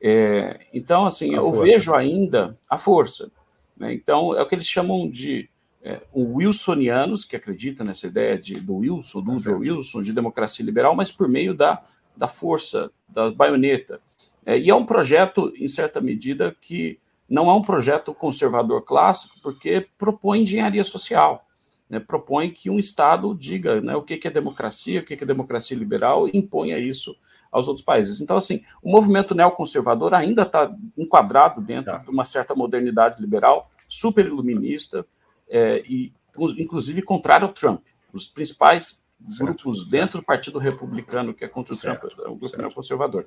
É, 0.00 0.60
então, 0.72 1.06
assim, 1.06 1.34
a 1.34 1.38
eu 1.38 1.52
força. 1.52 1.62
vejo 1.62 1.94
ainda 1.94 2.58
a 2.68 2.78
força. 2.78 3.30
Né? 3.76 3.94
Então, 3.94 4.34
é 4.34 4.42
o 4.42 4.46
que 4.46 4.54
eles 4.54 4.66
chamam 4.66 5.08
de 5.08 5.48
é, 5.82 6.00
wilsonianos, 6.14 7.24
que 7.24 7.36
acreditam 7.36 7.86
nessa 7.86 8.06
ideia 8.06 8.38
de, 8.38 8.54
do 8.54 8.76
Wilson, 8.76 9.22
do 9.22 9.42
tá 9.42 9.50
Wilson, 9.52 10.02
de 10.02 10.12
democracia 10.12 10.64
liberal, 10.64 10.94
mas 10.94 11.10
por 11.10 11.28
meio 11.28 11.54
da, 11.54 11.82
da 12.16 12.28
força, 12.28 12.90
da 13.08 13.30
baioneta. 13.30 14.00
É, 14.44 14.58
e 14.58 14.70
é 14.70 14.74
um 14.74 14.84
projeto, 14.84 15.52
em 15.56 15.68
certa 15.68 16.00
medida, 16.00 16.56
que 16.60 16.98
não 17.28 17.50
é 17.50 17.54
um 17.54 17.62
projeto 17.62 18.14
conservador 18.14 18.82
clássico, 18.82 19.36
porque 19.42 19.86
propõe 19.98 20.42
engenharia 20.42 20.84
social. 20.84 21.44
Né, 21.88 21.98
propõe 21.98 22.50
que 22.50 22.68
um 22.68 22.78
Estado 22.78 23.34
diga 23.34 23.80
né, 23.80 23.96
o 23.96 24.02
que, 24.02 24.20
é 24.22 24.30
democracia, 24.30 25.00
o 25.00 25.04
que, 25.04 25.14
é 25.14 25.26
democracia 25.26 25.76
liberal 25.76 26.28
e 26.28 26.36
imponha 26.36 26.78
isso 26.78 27.16
aos 27.50 27.68
outros 27.68 27.84
países. 27.84 28.20
Então, 28.20 28.36
assim, 28.36 28.62
o 28.82 28.90
movimento 28.90 29.34
neoconservador 29.34 30.14
ainda 30.14 30.42
está 30.42 30.74
enquadrado 30.96 31.60
dentro 31.60 31.92
tá. 31.92 31.98
de 31.98 32.10
uma 32.10 32.24
certa 32.24 32.54
modernidade 32.54 33.20
liberal, 33.20 33.70
super 33.88 34.26
iluminista, 34.26 35.06
é, 35.48 35.82
e 35.88 36.12
inclusive 36.58 37.02
contrário 37.02 37.46
ao 37.46 37.52
Trump. 37.52 37.82
Os 38.12 38.26
principais 38.26 39.04
certo. 39.28 39.44
grupos 39.44 39.86
dentro 39.86 40.20
do 40.20 40.24
Partido 40.24 40.58
Republicano, 40.58 41.34
que 41.34 41.44
é 41.44 41.48
contra 41.48 41.72
o 41.72 41.76
certo. 41.76 42.08
Trump, 42.08 42.26
é 42.26 42.30
o 42.30 42.36
grupo 42.36 42.56
neoconservador. 42.56 43.26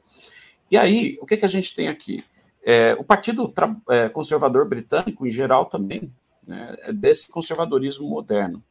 E 0.70 0.78
aí, 0.78 1.18
o 1.22 1.26
que, 1.26 1.38
que 1.38 1.46
a 1.46 1.50
gente 1.50 1.76
tem 1.76 1.88
aqui? 1.88 2.24
É, 2.64 2.94
o 2.94 3.04
Partido 3.04 3.52
é, 3.90 4.08
Conservador 4.08 4.68
Britânico, 4.68 5.26
em 5.26 5.32
geral, 5.32 5.66
também 5.66 6.14
né, 6.46 6.76
é 6.80 6.94
desse 6.94 7.30
conservadorismo 7.30 8.08
moderno. 8.08 8.64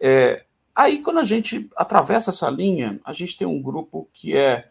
É, 0.00 0.44
aí, 0.74 1.02
quando 1.02 1.18
a 1.18 1.24
gente 1.24 1.68
atravessa 1.76 2.30
essa 2.30 2.50
linha, 2.50 3.00
a 3.04 3.12
gente 3.12 3.36
tem 3.36 3.46
um 3.46 3.62
grupo 3.62 4.08
que 4.12 4.36
é 4.36 4.68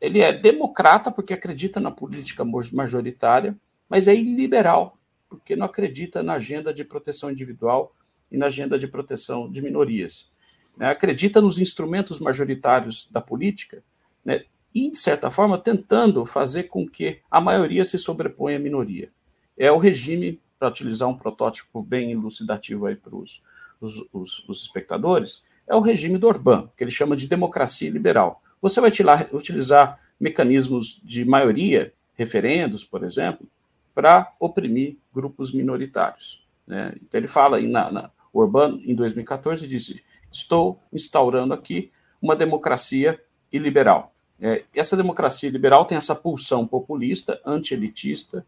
ele 0.00 0.20
é 0.20 0.32
democrata 0.32 1.10
porque 1.10 1.34
acredita 1.34 1.78
na 1.78 1.90
política 1.90 2.42
majoritária, 2.72 3.54
mas 3.88 4.08
é 4.08 4.14
iliberal 4.14 4.96
porque 5.30 5.54
não 5.54 5.66
acredita 5.66 6.22
na 6.22 6.34
agenda 6.34 6.74
de 6.74 6.84
proteção 6.84 7.30
individual 7.30 7.94
e 8.32 8.36
na 8.36 8.46
agenda 8.46 8.76
de 8.76 8.88
proteção 8.88 9.48
de 9.48 9.62
minorias. 9.62 10.28
Né? 10.76 10.88
Acredita 10.88 11.40
nos 11.40 11.58
instrumentos 11.58 12.18
majoritários 12.18 13.08
da 13.10 13.20
política, 13.20 13.82
né? 14.24 14.44
e, 14.74 14.90
de 14.90 14.98
certa 14.98 15.30
forma, 15.30 15.56
tentando 15.56 16.26
fazer 16.26 16.64
com 16.64 16.88
que 16.88 17.20
a 17.30 17.40
maioria 17.40 17.84
se 17.84 17.96
sobreponha 17.96 18.56
à 18.56 18.60
minoria. 18.60 19.10
É 19.56 19.70
o 19.70 19.78
regime, 19.78 20.40
para 20.58 20.68
utilizar 20.68 21.08
um 21.08 21.16
protótipo 21.16 21.82
bem 21.82 22.10
elucidativo 22.12 22.86
aí 22.86 22.96
para 22.96 23.14
os, 23.14 23.42
os, 23.80 24.04
os, 24.12 24.48
os 24.48 24.62
espectadores, 24.62 25.42
é 25.66 25.74
o 25.74 25.80
regime 25.80 26.18
do 26.18 26.26
Orbán, 26.26 26.68
que 26.76 26.84
ele 26.84 26.90
chama 26.90 27.16
de 27.16 27.28
democracia 27.28 27.90
liberal. 27.90 28.42
Você 28.60 28.80
vai 28.80 28.90
utilizar 29.32 29.98
mecanismos 30.18 31.00
de 31.02 31.24
maioria, 31.24 31.92
referendos, 32.14 32.84
por 32.84 33.04
exemplo, 33.04 33.46
para 33.94 34.32
oprimir 34.38 34.96
grupos 35.14 35.52
minoritários. 35.52 36.44
Né? 36.66 36.92
Então 37.02 37.18
ele 37.18 37.28
fala, 37.28 37.60
na, 37.60 37.90
na, 37.90 38.10
Orbán, 38.32 38.78
em 38.84 38.94
2014, 38.94 39.66
disse: 39.66 40.02
Estou 40.30 40.80
instaurando 40.92 41.54
aqui 41.54 41.90
uma 42.20 42.36
democracia 42.36 43.20
iliberal. 43.50 44.12
É, 44.40 44.64
essa 44.74 44.96
democracia 44.96 45.50
liberal 45.50 45.84
tem 45.84 45.98
essa 45.98 46.14
pulsão 46.14 46.66
populista, 46.66 47.40
anti-elitista, 47.44 48.46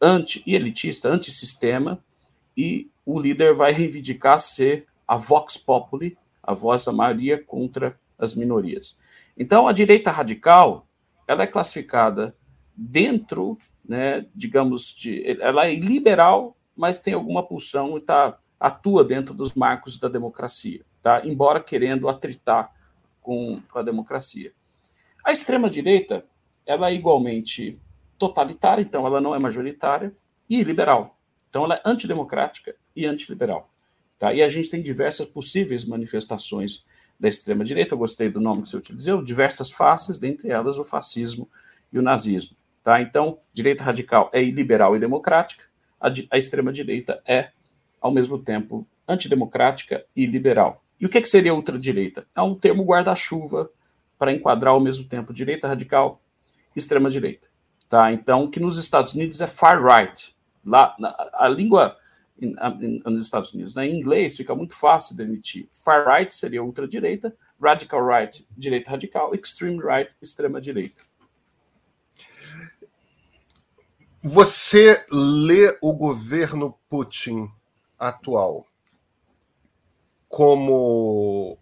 anti-elitista, 0.00 1.08
anti-sistema, 1.08 2.02
e 2.56 2.90
o 3.04 3.20
líder 3.20 3.54
vai 3.54 3.72
reivindicar 3.72 4.40
ser 4.40 4.86
a 5.06 5.16
vox 5.16 5.56
populi, 5.56 6.16
a 6.42 6.54
voz 6.54 6.84
da 6.84 6.92
maioria 6.92 7.42
contra 7.42 7.98
as 8.18 8.34
minorias. 8.34 8.98
Então, 9.36 9.66
a 9.66 9.72
direita 9.72 10.10
radical 10.10 10.86
ela 11.26 11.42
é 11.44 11.46
classificada 11.46 12.36
dentro, 12.76 13.56
né, 13.84 14.26
digamos, 14.34 14.94
de, 14.94 15.22
ela 15.40 15.66
é 15.66 15.74
liberal, 15.74 16.56
mas 16.76 16.98
tem 17.00 17.14
alguma 17.14 17.42
pulsão 17.42 17.96
e 17.96 18.00
tá, 18.00 18.38
atua 18.58 19.04
dentro 19.04 19.34
dos 19.34 19.54
marcos 19.54 19.98
da 19.98 20.08
democracia, 20.08 20.84
tá? 21.02 21.26
embora 21.26 21.60
querendo 21.60 22.08
atritar 22.08 22.72
com, 23.20 23.60
com 23.70 23.78
a 23.78 23.82
democracia. 23.82 24.52
A 25.24 25.32
extrema-direita, 25.32 26.24
ela 26.66 26.90
é 26.90 26.94
igualmente 26.94 27.78
totalitária, 28.18 28.82
então 28.82 29.06
ela 29.06 29.20
não 29.20 29.34
é 29.34 29.38
majoritária, 29.38 30.14
e 30.48 30.62
liberal. 30.62 31.18
Então 31.52 31.66
ela 31.66 31.74
é 31.74 31.82
antidemocrática 31.84 32.74
e 32.96 33.04
antiliberal. 33.04 33.70
Tá? 34.18 34.32
E 34.32 34.42
a 34.42 34.48
gente 34.48 34.70
tem 34.70 34.80
diversas 34.80 35.28
possíveis 35.28 35.84
manifestações 35.84 36.82
da 37.20 37.28
extrema-direita, 37.28 37.92
eu 37.92 37.98
gostei 37.98 38.30
do 38.30 38.40
nome 38.40 38.62
que 38.62 38.70
você 38.70 38.76
utilizou, 38.78 39.22
diversas 39.22 39.70
faces, 39.70 40.18
dentre 40.18 40.48
elas 40.48 40.78
o 40.78 40.84
fascismo 40.84 41.46
e 41.92 41.98
o 41.98 42.02
nazismo. 42.02 42.56
Tá? 42.82 43.02
Então, 43.02 43.38
direita 43.52 43.84
radical 43.84 44.30
é 44.32 44.42
liberal 44.42 44.96
e 44.96 44.98
democrática, 44.98 45.64
a, 46.00 46.08
a 46.30 46.38
extrema-direita 46.38 47.22
é, 47.26 47.50
ao 48.00 48.10
mesmo 48.10 48.38
tempo, 48.38 48.86
antidemocrática 49.06 50.06
e 50.16 50.24
liberal. 50.24 50.82
E 50.98 51.04
o 51.04 51.08
que, 51.10 51.20
que 51.20 51.28
seria 51.28 51.54
ultradireita? 51.54 52.26
É 52.34 52.40
um 52.40 52.54
termo 52.54 52.82
guarda-chuva 52.82 53.70
para 54.18 54.32
enquadrar 54.32 54.72
ao 54.72 54.80
mesmo 54.80 55.04
tempo 55.06 55.34
direita 55.34 55.68
radical 55.68 56.18
e 56.74 56.78
extrema 56.78 57.10
direita. 57.10 57.46
Tá? 57.90 58.10
Então, 58.10 58.50
que 58.50 58.58
nos 58.58 58.78
Estados 58.78 59.12
Unidos 59.12 59.42
é 59.42 59.46
far 59.46 59.84
right. 59.84 60.34
Lá, 60.64 60.94
na, 60.98 61.14
a 61.34 61.48
língua 61.48 61.96
nos 62.40 63.26
Estados 63.26 63.52
Unidos, 63.52 63.74
né? 63.74 63.86
em 63.86 63.98
inglês, 63.98 64.36
fica 64.36 64.54
muito 64.54 64.74
fácil 64.74 65.16
de 65.16 65.22
emitir. 65.22 65.68
Far 65.84 66.06
right 66.06 66.34
seria 66.34 66.62
ultradireita, 66.62 67.34
radical 67.60 68.04
right, 68.04 68.46
direita 68.56 68.90
radical, 68.90 69.34
extreme 69.34 69.80
right, 69.80 70.14
extrema 70.20 70.60
direita. 70.60 71.02
Você 74.22 75.04
lê 75.10 75.76
o 75.80 75.92
governo 75.92 76.78
Putin 76.88 77.48
atual 77.98 78.66
como 80.28 81.58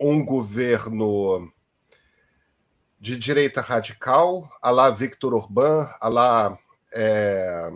um 0.00 0.24
governo 0.24 1.52
de 2.98 3.16
direita 3.18 3.60
radical, 3.60 4.50
a 4.60 4.70
lá 4.70 4.90
Victor 4.90 5.34
Orbán, 5.34 5.88
a 6.00 6.08
lá. 6.08 6.58
É, 6.94 7.70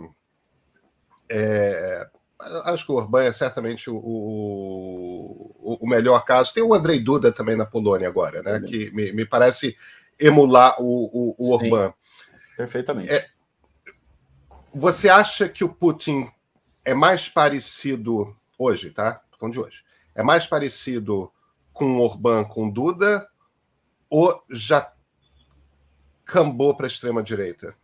é, 1.29 2.07
acho 2.65 2.85
que 2.85 2.91
o 2.91 2.95
Orbán 2.95 3.23
é 3.23 3.31
certamente 3.31 3.89
o, 3.89 3.97
o, 3.97 5.77
o, 5.81 5.87
melhor 5.87 6.23
caso. 6.23 6.53
Tem 6.53 6.63
o 6.63 6.73
Andrei 6.73 6.99
Duda 6.99 7.31
também 7.31 7.55
na 7.55 7.65
Polônia 7.65 8.07
agora, 8.07 8.41
né? 8.41 8.61
Que 8.67 8.91
me, 8.91 9.11
me 9.11 9.25
parece 9.25 9.75
emular 10.19 10.75
o, 10.79 11.05
o, 11.05 11.35
o 11.37 11.53
Orbán. 11.53 11.93
Perfeitamente. 12.55 13.13
É, 13.13 13.27
você 14.73 15.09
acha 15.09 15.49
que 15.49 15.63
o 15.63 15.73
Putin 15.73 16.29
é 16.85 16.93
mais 16.93 17.27
parecido 17.27 18.35
hoje, 18.57 18.91
tá? 18.91 19.21
Falando 19.39 19.53
de 19.53 19.59
hoje. 19.59 19.83
É 20.15 20.23
mais 20.23 20.47
parecido 20.47 21.31
com 21.73 21.97
o 21.97 22.01
Orbán, 22.01 22.43
com 22.43 22.69
Duda, 22.69 23.27
ou 24.09 24.43
já 24.49 24.91
cambou 26.25 26.75
para 26.75 26.85
a 26.85 26.89
extrema-direita? 26.89 27.75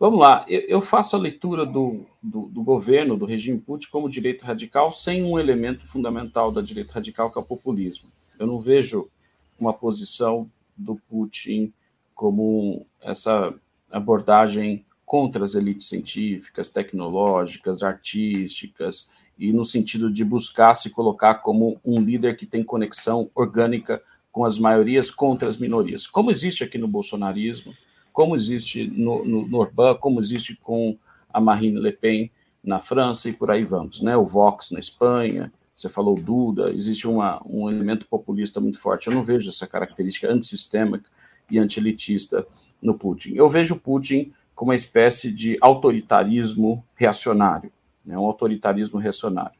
Vamos 0.00 0.18
lá, 0.18 0.46
eu 0.48 0.80
faço 0.80 1.14
a 1.14 1.18
leitura 1.18 1.66
do, 1.66 2.06
do, 2.22 2.46
do, 2.46 2.62
governo, 2.62 3.18
do 3.18 3.26
regime 3.26 3.60
Putin, 3.60 3.86
como 3.90 4.08
direita 4.08 4.46
radical, 4.46 4.90
sem 4.90 5.22
um 5.22 5.38
elemento 5.38 5.86
fundamental 5.86 6.50
da 6.50 6.62
direita 6.62 6.94
radical, 6.94 7.30
que 7.30 7.38
é 7.38 7.42
o 7.42 7.44
populismo. 7.44 8.08
Eu 8.38 8.46
não 8.46 8.58
vejo 8.58 9.10
uma 9.58 9.74
posição 9.74 10.50
do 10.74 10.96
Putin 10.96 11.70
como 12.14 12.86
essa 13.02 13.52
abordagem 13.92 14.86
contra 15.04 15.44
as 15.44 15.54
elites 15.54 15.86
científicas, 15.86 16.70
tecnológicas, 16.70 17.82
artísticas, 17.82 19.10
e 19.38 19.52
no 19.52 19.66
sentido 19.66 20.10
de 20.10 20.24
buscar 20.24 20.74
se 20.76 20.88
colocar 20.88 21.34
como 21.34 21.78
um 21.84 22.00
líder 22.00 22.38
que 22.38 22.46
tem 22.46 22.64
conexão 22.64 23.30
orgânica 23.34 24.02
com 24.32 24.46
as 24.46 24.56
maiorias 24.56 25.10
contra 25.10 25.46
as 25.46 25.58
minorias, 25.58 26.06
como 26.06 26.30
existe 26.30 26.64
aqui 26.64 26.78
no 26.78 26.88
bolsonarismo, 26.88 27.74
como 28.12 28.36
existe 28.36 28.86
no, 28.86 29.24
no, 29.24 29.46
no 29.46 29.58
Orbán, 29.58 29.96
como 29.96 30.20
existe 30.20 30.56
com 30.56 30.96
a 31.32 31.40
Marine 31.40 31.80
Le 31.80 31.92
Pen 31.92 32.30
na 32.62 32.78
França 32.78 33.28
e 33.28 33.32
por 33.32 33.50
aí 33.50 33.64
vamos, 33.64 34.00
né? 34.00 34.16
O 34.16 34.24
Vox 34.24 34.70
na 34.70 34.78
Espanha, 34.78 35.52
você 35.74 35.88
falou 35.88 36.14
Duda, 36.14 36.70
existe 36.70 37.08
uma, 37.08 37.40
um 37.46 37.70
elemento 37.70 38.06
populista 38.06 38.60
muito 38.60 38.78
forte. 38.78 39.06
Eu 39.06 39.14
não 39.14 39.22
vejo 39.22 39.48
essa 39.48 39.66
característica 39.66 40.30
antissistêmica 40.30 41.08
e 41.50 41.58
antielitista 41.58 42.46
no 42.82 42.98
Putin. 42.98 43.32
Eu 43.34 43.48
vejo 43.48 43.80
Putin 43.80 44.32
como 44.54 44.70
uma 44.70 44.76
espécie 44.76 45.32
de 45.32 45.56
autoritarismo 45.60 46.84
reacionário, 46.94 47.72
né? 48.04 48.18
um 48.18 48.26
autoritarismo 48.26 48.98
reacionário. 48.98 49.58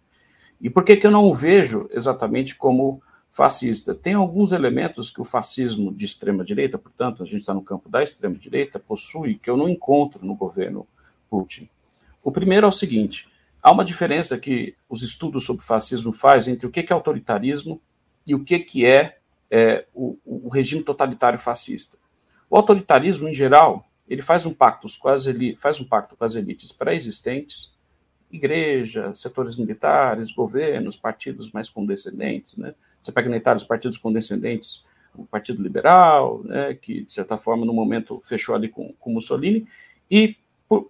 E 0.61 0.69
por 0.69 0.85
que, 0.85 0.97
que 0.97 1.07
eu 1.07 1.11
não 1.11 1.25
o 1.25 1.35
vejo 1.35 1.89
exatamente 1.91 2.55
como 2.55 3.03
fascista. 3.31 3.95
Tem 3.95 4.15
alguns 4.15 4.53
elementos 4.53 5.11
que 5.11 5.21
o 5.21 5.25
fascismo 5.25 5.93
de 5.93 6.05
extrema-direita, 6.05 6.77
portanto, 6.77 7.23
a 7.23 7.27
gente 7.27 7.41
está 7.41 7.55
no 7.55 7.63
campo 7.63 7.89
da 7.89 8.03
extrema-direita, 8.03 8.79
possui 8.79 9.37
que 9.37 9.49
eu 9.49 9.57
não 9.57 9.69
encontro 9.69 10.25
no 10.25 10.35
governo 10.35 10.87
Putin. 11.29 11.69
O 12.23 12.33
primeiro 12.33 12.67
é 12.67 12.69
o 12.69 12.73
seguinte: 12.73 13.29
há 13.63 13.71
uma 13.71 13.85
diferença 13.85 14.37
que 14.39 14.75
os 14.89 15.03
estudos 15.03 15.45
sobre 15.45 15.65
fascismo 15.65 16.13
fazem 16.13 16.55
entre 16.55 16.67
o 16.67 16.71
que 16.71 16.81
é 16.81 16.93
autoritarismo 16.93 17.81
e 18.27 18.35
o 18.35 18.45
que, 18.45 18.85
é, 18.85 19.19
é 19.51 19.87
o, 19.95 20.19
o, 20.25 20.49
regime 20.49 20.83
totalitário 20.83 21.39
fascista. 21.39 21.97
O 22.49 22.57
autoritarismo, 22.57 23.29
em 23.29 23.35
geral, 23.35 23.89
ele 24.09 24.23
faz 24.23 24.45
um 24.45 24.53
pacto 24.53 24.89
com 24.99 25.09
faz 25.57 25.81
um 25.81 25.85
pacto 25.85 26.17
com 26.17 26.25
as 26.25 26.35
elites 26.35 26.73
pré-existentes, 26.73 27.79
igreja, 28.31 29.15
setores 29.15 29.57
militares, 29.57 30.33
governos, 30.33 30.97
partidos 30.97 31.51
mais 31.53 31.69
condescendentes. 31.69 32.57
Né? 32.57 32.75
Você 33.01 33.13
pega 33.13 33.29
na 33.29 33.37
Itália 33.37 33.57
os 33.57 33.65
partidos 33.65 33.97
condescendentes, 33.99 34.85
o 35.15 35.25
Partido 35.25 35.63
Liberal, 35.63 36.43
né, 36.45 36.75
que, 36.75 37.03
de 37.03 37.13
certa 37.13 37.37
forma, 37.37 37.65
no 37.65 37.73
momento 37.73 38.23
fechou 38.27 38.55
ali 38.55 38.69
com, 38.69 38.93
com 38.99 39.13
Mussolini, 39.13 39.67
e 40.11 40.37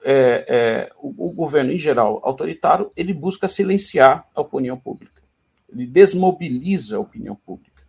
é, 0.05 0.45
é, 0.49 0.93
o, 0.97 1.29
o, 1.29 1.33
governo, 1.33 1.73
em 1.73 1.79
geral, 1.79 2.21
autoritário, 2.23 2.93
ele 2.95 3.15
busca 3.15 3.49
silenciar 3.49 4.29
a 4.35 4.41
opinião 4.41 4.79
pública. 4.79 5.23
Ele 5.73 5.87
desmobiliza 5.87 6.97
a 6.97 7.01
opinião 7.01 7.35
pública. 7.35 7.83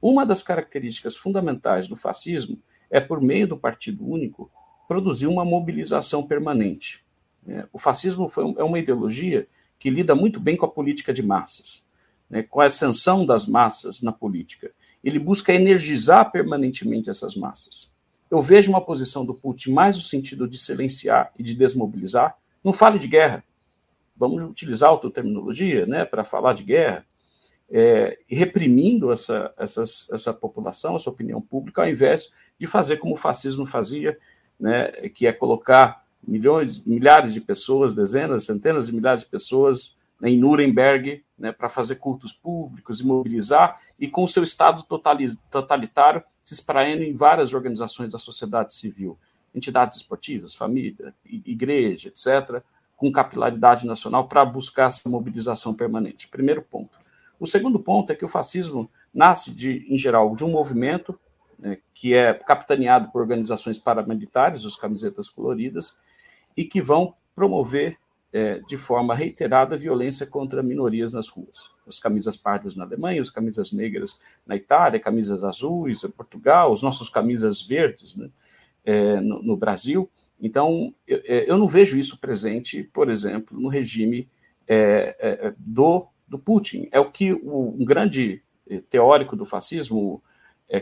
Uma 0.00 0.24
das 0.24 0.42
características 0.42 1.16
fundamentais 1.16 1.86
do 1.86 1.96
fascismo 1.96 2.58
é, 2.90 3.00
por 3.00 3.20
meio 3.20 3.46
do 3.46 3.58
Partido 3.58 4.08
Único, 4.08 4.50
produzir 4.86 5.26
uma 5.26 5.44
mobilização 5.44 6.26
permanente. 6.26 7.04
É, 7.46 7.66
o 7.72 7.78
fascismo 7.78 8.28
foi, 8.28 8.54
é 8.56 8.64
uma 8.64 8.78
ideologia 8.78 9.46
que 9.78 9.90
lida 9.90 10.14
muito 10.14 10.40
bem 10.40 10.56
com 10.56 10.64
a 10.64 10.70
política 10.70 11.12
de 11.12 11.22
massas, 11.22 11.86
né, 12.28 12.42
com 12.42 12.60
a 12.60 12.66
ascensão 12.66 13.24
das 13.24 13.46
massas 13.46 14.02
na 14.02 14.12
política. 14.12 14.70
Ele 15.02 15.18
busca 15.18 15.52
energizar 15.52 16.30
permanentemente 16.30 17.08
essas 17.08 17.34
massas. 17.34 17.92
Eu 18.30 18.42
vejo 18.42 18.70
uma 18.70 18.84
posição 18.84 19.24
do 19.24 19.34
Putin 19.34 19.72
mais 19.72 19.96
no 19.96 20.02
sentido 20.02 20.46
de 20.46 20.58
silenciar 20.58 21.32
e 21.38 21.42
de 21.42 21.54
desmobilizar. 21.54 22.36
Não 22.62 22.72
fale 22.72 22.98
de 22.98 23.08
guerra. 23.08 23.42
Vamos 24.16 24.42
utilizar 24.42 24.90
outra 24.90 25.10
terminologia 25.10 25.86
né, 25.86 26.04
para 26.04 26.24
falar 26.24 26.52
de 26.52 26.64
guerra. 26.64 27.06
É, 27.70 28.18
reprimindo 28.26 29.12
essa, 29.12 29.52
essas, 29.58 30.08
essa 30.10 30.32
população, 30.32 30.96
essa 30.96 31.10
opinião 31.10 31.40
pública, 31.40 31.82
ao 31.82 31.88
invés 31.88 32.32
de 32.58 32.66
fazer 32.66 32.96
como 32.96 33.12
o 33.12 33.16
fascismo 33.16 33.66
fazia, 33.66 34.18
né, 34.58 34.90
que 35.10 35.26
é 35.26 35.32
colocar 35.32 36.04
milhões, 36.26 36.84
milhares 36.84 37.34
de 37.34 37.40
pessoas, 37.40 37.94
dezenas, 37.94 38.44
centenas 38.44 38.86
de 38.86 38.94
milhares 38.94 39.22
de 39.22 39.28
pessoas 39.28 39.96
né, 40.20 40.30
em 40.30 40.38
Nuremberg 40.38 41.22
né, 41.38 41.52
para 41.52 41.68
fazer 41.68 41.96
cultos 41.96 42.32
públicos 42.32 43.00
e 43.00 43.06
mobilizar, 43.06 43.80
e 43.98 44.08
com 44.08 44.24
o 44.24 44.28
seu 44.28 44.42
Estado 44.42 44.84
totalitário 45.50 46.22
se 46.42 46.54
espraiando 46.54 47.02
em 47.02 47.14
várias 47.14 47.54
organizações 47.54 48.10
da 48.12 48.18
sociedade 48.18 48.74
civil, 48.74 49.18
entidades 49.54 49.96
esportivas, 49.96 50.54
família, 50.54 51.14
igreja, 51.24 52.08
etc., 52.08 52.62
com 52.96 53.12
capilaridade 53.12 53.86
nacional 53.86 54.26
para 54.26 54.44
buscar 54.44 54.88
essa 54.88 55.08
mobilização 55.08 55.72
permanente. 55.72 56.26
Primeiro 56.26 56.62
ponto. 56.62 56.98
O 57.38 57.46
segundo 57.46 57.78
ponto 57.78 58.12
é 58.12 58.16
que 58.16 58.24
o 58.24 58.28
fascismo 58.28 58.90
nasce, 59.14 59.52
de, 59.52 59.86
em 59.88 59.96
geral, 59.96 60.34
de 60.34 60.44
um 60.44 60.50
movimento 60.50 61.18
né, 61.56 61.78
que 61.94 62.12
é 62.14 62.34
capitaneado 62.34 63.10
por 63.10 63.20
organizações 63.20 63.78
paramilitares, 63.78 64.64
os 64.64 64.74
camisetas 64.74 65.28
coloridas, 65.28 65.96
e 66.56 66.64
que 66.64 66.82
vão 66.82 67.14
promover 67.36 67.96
é, 68.32 68.58
de 68.60 68.76
forma 68.76 69.14
reiterada 69.14 69.76
violência 69.76 70.26
contra 70.26 70.62
minorias 70.62 71.12
nas 71.12 71.28
ruas. 71.28 71.70
As 71.86 71.98
camisas 71.98 72.36
pardas 72.36 72.76
na 72.76 72.84
Alemanha, 72.84 73.20
as 73.20 73.30
camisas 73.30 73.72
negras 73.72 74.18
na 74.46 74.54
Itália, 74.56 75.00
camisas 75.00 75.42
azuis 75.42 76.04
em 76.04 76.10
Portugal, 76.10 76.72
os 76.72 76.82
nossos 76.82 77.08
camisas 77.08 77.62
verdes 77.62 78.14
né, 78.16 78.28
é, 78.84 79.20
no, 79.20 79.42
no, 79.42 79.56
Brasil. 79.56 80.10
Então, 80.40 80.94
eu, 81.06 81.22
é, 81.24 81.50
eu, 81.50 81.56
não 81.56 81.66
vejo 81.66 81.98
isso 81.98 82.18
presente, 82.20 82.82
por 82.82 83.08
exemplo, 83.08 83.58
no 83.58 83.68
regime 83.68 84.28
é, 84.66 85.16
é, 85.18 85.54
do, 85.56 86.06
do 86.26 86.38
Putin. 86.38 86.88
É 86.92 87.00
o 87.00 87.10
que 87.10 87.32
o, 87.32 87.74
um 87.78 87.84
grande 87.84 88.42
é, 88.68 88.78
teórico 88.90 89.34
do 89.34 89.46
fascismo, 89.46 90.22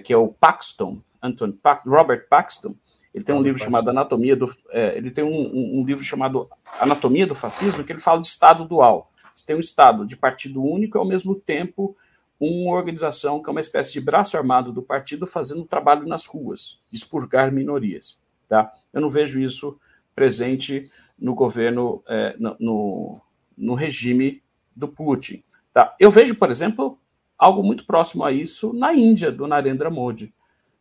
que 0.02 0.12
é 0.12 0.16
o 0.16 0.26
Paxton, 0.26 1.00
Anton 1.22 1.54
Robert 1.86 2.26
Paxton, 2.28 2.74
ele 3.16 3.24
tem 3.24 3.34
um 3.34 3.40
livro 3.40 3.58
chamado 3.58 3.88
Anatomia 3.88 4.36
do. 4.36 4.54
É, 4.68 4.94
ele 4.94 5.10
tem 5.10 5.24
um, 5.24 5.30
um, 5.30 5.80
um, 5.80 5.84
livro 5.86 6.04
chamado 6.04 6.50
Anatomia 6.78 7.26
do 7.26 7.34
Fascismo, 7.34 7.82
que 7.82 7.90
ele 7.90 7.98
fala 7.98 8.20
de 8.20 8.26
Estado 8.26 8.66
dual. 8.66 9.10
Você 9.32 9.46
tem 9.46 9.56
um 9.56 9.60
Estado 9.60 10.04
de 10.04 10.14
partido 10.14 10.62
único 10.62 10.98
e, 10.98 11.00
ao 11.00 11.06
mesmo 11.06 11.34
tempo, 11.34 11.96
uma 12.38 12.76
organização 12.76 13.42
que 13.42 13.48
é 13.48 13.52
uma 13.52 13.60
espécie 13.60 13.94
de 13.94 14.02
braço 14.02 14.36
armado 14.36 14.70
do 14.70 14.82
partido 14.82 15.26
fazendo 15.26 15.64
trabalho 15.64 16.06
nas 16.06 16.26
ruas, 16.26 16.78
expurgar 16.92 17.50
minorias. 17.50 18.22
Tá? 18.50 18.70
Eu 18.92 19.00
não 19.00 19.08
vejo 19.08 19.40
isso 19.40 19.80
presente 20.14 20.90
no 21.18 21.34
governo, 21.34 22.02
é, 22.06 22.36
no, 22.38 22.54
no, 22.60 23.20
no 23.56 23.74
regime 23.74 24.42
do 24.76 24.88
Putin. 24.88 25.42
Tá? 25.72 25.96
Eu 25.98 26.10
vejo, 26.10 26.34
por 26.34 26.50
exemplo, 26.50 26.98
algo 27.38 27.62
muito 27.62 27.86
próximo 27.86 28.24
a 28.24 28.30
isso 28.30 28.74
na 28.74 28.92
Índia, 28.92 29.32
do 29.32 29.46
Narendra 29.46 29.88
Modi. 29.88 30.34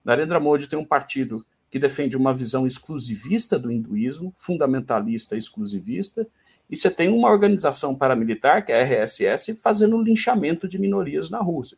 Narendra 0.03 0.37
Modi 0.37 0.67
tem 0.67 0.77
um 0.77 0.85
partido 0.85 1.45
que 1.75 1.79
defende 1.79 2.15
uma 2.15 2.33
visão 2.33 2.65
exclusivista 2.65 3.59
do 3.59 3.69
hinduísmo, 3.69 4.33
fundamentalista 4.37 5.35
exclusivista, 5.35 6.25
e 6.69 6.77
você 6.77 6.89
tem 6.89 7.09
uma 7.09 7.29
organização 7.29 7.93
paramilitar, 7.93 8.65
que 8.65 8.71
é 8.71 8.81
a 8.81 8.85
RSS, 8.85 9.55
fazendo 9.61 10.01
linchamento 10.01 10.69
de 10.69 10.79
minorias 10.79 11.29
na 11.29 11.39
Rússia, 11.39 11.77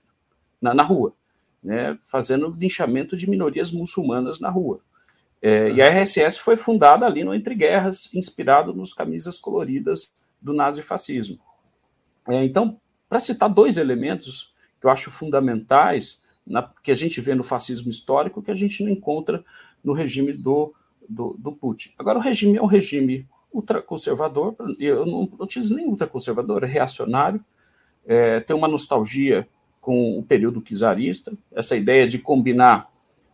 na, 0.62 0.72
na 0.72 0.84
rua, 0.84 1.16
né, 1.64 1.98
fazendo 2.04 2.56
linchamento 2.56 3.18
de 3.18 3.28
minorias 3.28 3.72
muçulmanas 3.72 4.40
na 4.40 4.52
rua. 4.52 4.80
É, 5.42 5.72
e 5.72 5.82
a 5.82 5.88
RSS 5.88 6.38
foi 6.42 6.56
fundada 6.56 7.04
ali 7.04 7.24
no 7.24 7.34
Entre 7.34 7.56
Guerras, 7.56 8.14
inspirado 8.14 8.76
nos 8.76 8.94
camisas 8.94 9.36
coloridas 9.36 10.14
do 10.40 10.54
nazifascismo. 10.54 11.40
É, 12.30 12.46
então, 12.46 12.80
para 13.10 13.20
citar 13.20 13.50
dois 13.50 13.78
elementos 13.78 14.54
que 14.80 14.86
eu 14.86 14.92
acho 14.92 15.10
fundamentais, 15.10 16.22
na, 16.46 16.64
que 16.84 16.92
a 16.92 16.96
gente 16.96 17.20
vê 17.20 17.36
no 17.36 17.44
fascismo 17.44 17.90
histórico, 17.90 18.44
que 18.44 18.52
a 18.52 18.56
gente 18.56 18.84
não 18.84 18.92
encontra 18.92 19.44
no 19.84 19.94
regime 19.94 20.34
do, 20.34 20.74
do, 21.08 21.36
do 21.38 21.52
Putin. 21.52 21.92
Agora, 21.98 22.20
o 22.20 22.22
regime 22.22 22.58
é 22.58 22.62
um 22.62 22.68
regime 22.68 23.28
ultraconservador, 23.54 24.56
eu 24.80 25.06
não 25.06 25.30
utilizo 25.40 25.76
nem 25.76 25.88
ultraconservador, 25.88 26.64
é 26.64 26.68
reacionário, 26.68 27.44
é, 28.06 28.40
tem 28.40 28.56
uma 28.56 28.68
nostalgia 28.68 29.48
com 29.82 30.20
o 30.20 30.24
período 30.24 30.62
czarista, 30.62 31.34
essa 31.52 31.76
ideia 31.76 32.08
de 32.08 32.20
combinar 32.20 32.92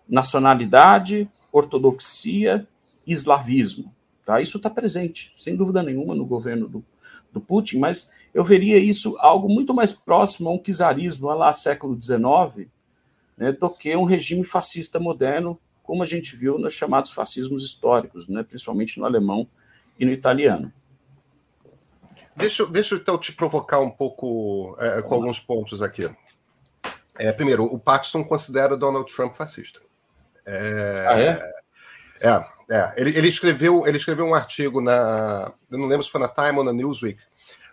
nacionalidade, 0.07 1.27
ortodoxia 1.51 2.67
e 3.05 3.11
eslavismo. 3.11 3.93
Tá? 4.25 4.39
Isso 4.39 4.57
está 4.57 4.69
presente, 4.69 5.31
sem 5.35 5.55
dúvida 5.55 5.83
nenhuma, 5.83 6.15
no 6.15 6.25
governo 6.25 6.67
do, 6.67 6.85
do 7.31 7.41
Putin, 7.41 7.79
mas 7.79 8.11
eu 8.33 8.43
veria 8.43 8.77
isso 8.77 9.15
algo 9.19 9.49
muito 9.49 9.73
mais 9.73 9.93
próximo 9.93 10.49
a 10.49 10.53
um 10.53 10.59
czarismo 10.59 11.27
lá 11.27 11.53
século 11.53 11.99
XIX, 11.99 12.67
né, 13.37 13.51
do 13.51 13.69
que 13.69 13.95
um 13.95 14.03
regime 14.03 14.43
fascista 14.43 14.99
moderno 14.99 15.59
como 15.83 16.01
a 16.01 16.05
gente 16.05 16.35
viu 16.35 16.57
nos 16.57 16.73
chamados 16.73 17.11
fascismos 17.11 17.63
históricos, 17.63 18.27
né, 18.27 18.41
principalmente 18.41 18.97
no 18.97 19.05
alemão 19.05 19.47
e 19.99 20.05
no 20.05 20.11
italiano. 20.11 20.71
Deixa, 22.35 22.65
deixa 22.65 22.95
eu 22.95 22.99
então 22.99 23.17
te 23.17 23.31
provocar 23.31 23.79
um 23.79 23.91
pouco 23.91 24.75
é, 24.79 25.01
com 25.03 25.13
alguns 25.13 25.39
pontos 25.39 25.81
aqui. 25.81 26.09
É, 27.19 27.31
primeiro, 27.31 27.65
o 27.65 27.77
Paxton 27.77 28.23
considera 28.23 28.75
Donald 28.75 29.13
Trump 29.13 29.35
fascista. 29.35 29.79
É, 30.45 31.05
ah, 31.07 31.19
é? 31.19 31.53
É, 32.21 32.75
é. 32.75 32.93
Ele, 32.97 33.15
ele, 33.15 33.27
escreveu, 33.27 33.85
ele 33.85 33.97
escreveu 33.97 34.25
um 34.25 34.33
artigo 34.33 34.81
na. 34.81 35.53
Eu 35.69 35.77
não 35.77 35.85
lembro 35.85 36.03
se 36.03 36.09
foi 36.11 36.19
na 36.19 36.27
Time 36.27 36.57
ou 36.57 36.63
na 36.63 36.73
Newsweek, 36.73 37.21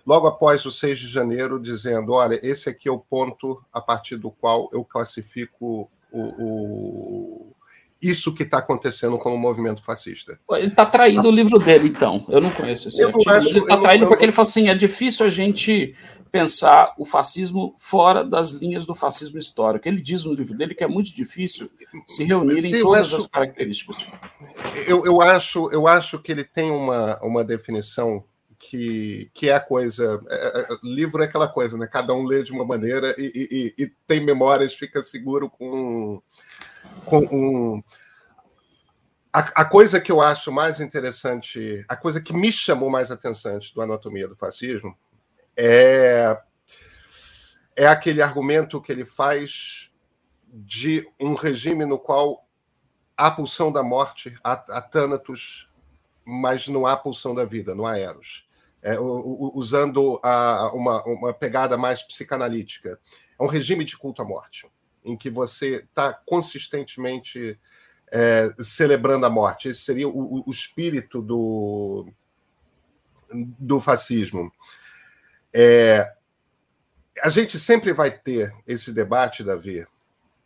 logo 0.05 0.27
após 0.27 0.67
o 0.67 0.71
6 0.71 0.99
de 0.99 1.07
janeiro, 1.07 1.59
dizendo: 1.59 2.13
olha, 2.13 2.39
esse 2.43 2.69
aqui 2.69 2.89
é 2.89 2.93
o 2.93 2.99
ponto 2.99 3.65
a 3.73 3.81
partir 3.81 4.17
do 4.17 4.31
qual 4.31 4.69
eu 4.73 4.85
classifico 4.85 5.91
o, 6.13 6.21
o 6.21 7.57
isso 8.01 8.35
que 8.35 8.43
está 8.43 8.59
acontecendo 8.59 9.19
com 9.19 9.35
o 9.35 9.39
movimento 9.39 9.83
fascista. 9.83 10.39
Ele 10.53 10.69
está 10.69 10.87
traindo 10.87 11.29
o 11.29 11.31
livro 11.31 11.59
dele, 11.59 11.89
então. 11.89 12.25
Eu 12.29 12.41
não 12.41 12.51
conheço 12.51 12.89
esse 12.89 13.01
eu 13.01 13.09
artigo. 13.09 13.31
Acho, 13.31 13.49
ele 13.51 13.59
está 13.61 13.77
traindo 13.77 14.07
porque 14.07 14.25
ele 14.25 14.33
fala 14.33 14.49
assim: 14.49 14.69
é 14.69 14.75
difícil 14.75 15.27
a 15.27 15.29
gente 15.29 15.95
pensar 16.31 16.95
o 16.97 17.05
fascismo 17.05 17.75
fora 17.79 18.25
das 18.25 18.51
linhas 18.51 18.87
do 18.87 18.95
fascismo 18.95 19.39
histórico. 19.39 19.87
Ele 19.87 20.01
diz 20.01 20.25
no 20.25 20.33
livro 20.33 20.57
dele 20.57 20.75
que 20.75 20.85
é 20.85 20.89
muito 20.89 21.15
difícil 21.15 21.71
se 22.07 22.25
reunirem 22.25 22.71
Sim, 22.71 22.83
todas 22.83 23.03
acho, 23.03 23.17
as 23.17 23.27
características. 23.27 24.07
Eu, 24.87 25.05
eu, 25.05 25.21
acho, 25.21 25.71
eu 25.71 25.87
acho 25.87 26.19
que 26.21 26.31
ele 26.31 26.45
tem 26.45 26.71
uma, 26.71 27.19
uma 27.23 27.45
definição 27.45 28.25
que, 28.59 29.31
que 29.35 29.49
é 29.49 29.55
a 29.55 29.61
coisa. 29.61 30.23
É, 30.29 30.61
é, 30.61 30.79
livro 30.83 31.23
é 31.23 31.27
aquela 31.27 31.49
coisa, 31.49 31.77
né? 31.77 31.87
Cada 31.87 32.15
um 32.15 32.23
lê 32.23 32.43
de 32.43 32.53
uma 32.53 32.65
maneira 32.65 33.15
e, 33.19 33.75
e, 33.79 33.85
e 33.85 33.93
tem 34.07 34.25
memórias, 34.25 34.75
fica 34.75 35.03
seguro 35.03 35.51
com 35.51 36.23
com 37.05 37.18
um. 37.31 37.83
A, 39.33 39.62
a, 39.62 39.64
coisa 39.64 40.01
que 40.01 40.11
eu 40.11 40.20
acho 40.20 40.51
mais 40.51 40.81
interessante, 40.81 41.85
a 41.89 41.95
coisa 41.95 42.20
que 42.20 42.33
me 42.33 42.51
chamou 42.51 42.91
mais 42.91 43.11
atenção 43.11 43.59
do 43.74 43.81
Anatomia 43.81 44.26
do 44.26 44.35
Fascismo 44.37 44.99
é, 45.57 46.37
é 47.76 47.87
aquele 47.87 48.20
argumento 48.20 48.81
que 48.81 48.91
ele 48.91 49.05
faz 49.05 49.93
de 50.53 51.09
um 51.20 51.35
regime 51.35 51.87
no 51.87 51.97
qual 51.97 52.45
há 53.16 53.31
pulsão 53.31 53.70
da 53.70 53.85
morte, 53.85 54.37
há, 54.43 54.53
há 54.53 54.83
Thanatos, 54.83 55.70
mas 56.24 56.66
não 56.66 56.85
há 56.85 56.97
pulsão 56.97 57.33
da 57.33 57.45
vida, 57.45 57.72
não 57.72 57.87
há 57.87 57.99
Eros. 57.99 58.49
é, 58.83 58.99
usando 58.99 60.18
a, 60.22 60.72
uma, 60.72 61.03
uma 61.05 61.35
pegada 61.35 61.76
mais 61.76 62.03
psicanalítica. 62.03 62.99
É 63.39 63.43
um 63.43 63.47
regime 63.47 63.85
de 63.85 63.97
culto 63.97 64.22
à 64.22 64.24
morte, 64.24 64.66
em 65.05 65.17
que 65.17 65.31
você 65.31 65.77
está 65.77 66.13
consistentemente 66.13 67.59
é, 68.11 68.53
celebrando 68.61 69.27
a 69.27 69.31
morte. 69.31 69.69
Esse 69.69 69.81
seria 69.81 70.09
o, 70.09 70.43
o 70.47 70.51
espírito 70.51 71.23
do, 71.23 72.07
do 73.33 73.81
fascismo. 73.81 74.53
É, 75.53 76.13
a 77.23 77.29
gente 77.29 77.59
sempre 77.59 77.93
vai 77.93 78.11
ter 78.11 78.55
esse 78.67 78.93
debate, 78.93 79.45
Davi, 79.45 79.87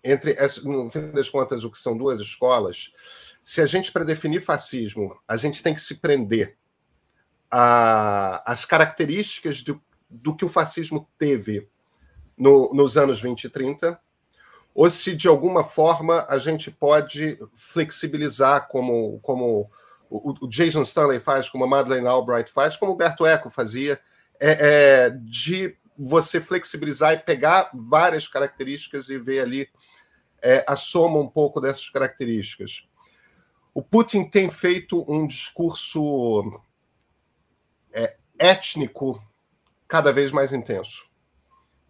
entre, 0.02 0.36
no 0.64 0.88
fim 0.90 1.10
das 1.10 1.30
contas, 1.30 1.64
o 1.64 1.70
que 1.70 1.78
são 1.78 1.96
duas 1.96 2.20
escolas. 2.20 2.92
Se 3.42 3.60
a 3.60 3.66
gente, 3.66 3.90
para 3.90 4.04
definir 4.04 4.40
fascismo, 4.40 5.18
a 5.26 5.36
gente 5.36 5.62
tem 5.62 5.74
que 5.74 5.80
se 5.80 5.96
prender 5.96 6.56
às 7.50 8.64
características 8.64 9.62
do, 9.62 9.80
do 10.10 10.34
que 10.34 10.44
o 10.44 10.48
fascismo 10.48 11.08
teve 11.16 11.68
no, 12.36 12.72
nos 12.74 12.96
anos 12.96 13.20
20 13.20 13.44
e 13.44 13.48
30, 13.48 14.00
ou 14.74 14.90
se 14.90 15.14
de 15.14 15.28
alguma 15.28 15.62
forma 15.62 16.26
a 16.28 16.36
gente 16.36 16.70
pode 16.70 17.38
flexibilizar, 17.54 18.66
como, 18.68 19.20
como 19.20 19.70
o, 20.10 20.48
Jason 20.48 20.82
Stanley 20.82 21.20
faz, 21.20 21.48
como 21.48 21.64
a 21.64 21.68
Madeleine 21.68 22.08
Albright 22.08 22.50
faz, 22.50 22.76
como 22.76 22.92
o 22.92 22.96
Berto 22.96 23.24
Eco 23.24 23.48
fazia, 23.48 24.00
é, 24.40 25.06
é, 25.06 25.10
de 25.10 25.76
você 25.96 26.40
flexibilizar 26.40 27.12
e 27.12 27.18
pegar 27.18 27.70
várias 27.72 28.26
características 28.26 29.08
e 29.08 29.16
ver 29.16 29.40
ali 29.40 29.68
é, 30.42 30.64
a 30.66 30.74
soma 30.74 31.20
um 31.20 31.28
pouco 31.28 31.60
dessas 31.60 31.88
características. 31.88 32.86
O 33.72 33.82
Putin 33.82 34.24
tem 34.24 34.50
feito 34.50 35.04
um 35.10 35.26
discurso 35.26 36.60
é, 37.92 38.16
étnico 38.38 39.22
cada 39.86 40.12
vez 40.12 40.32
mais 40.32 40.52
intenso. 40.52 41.04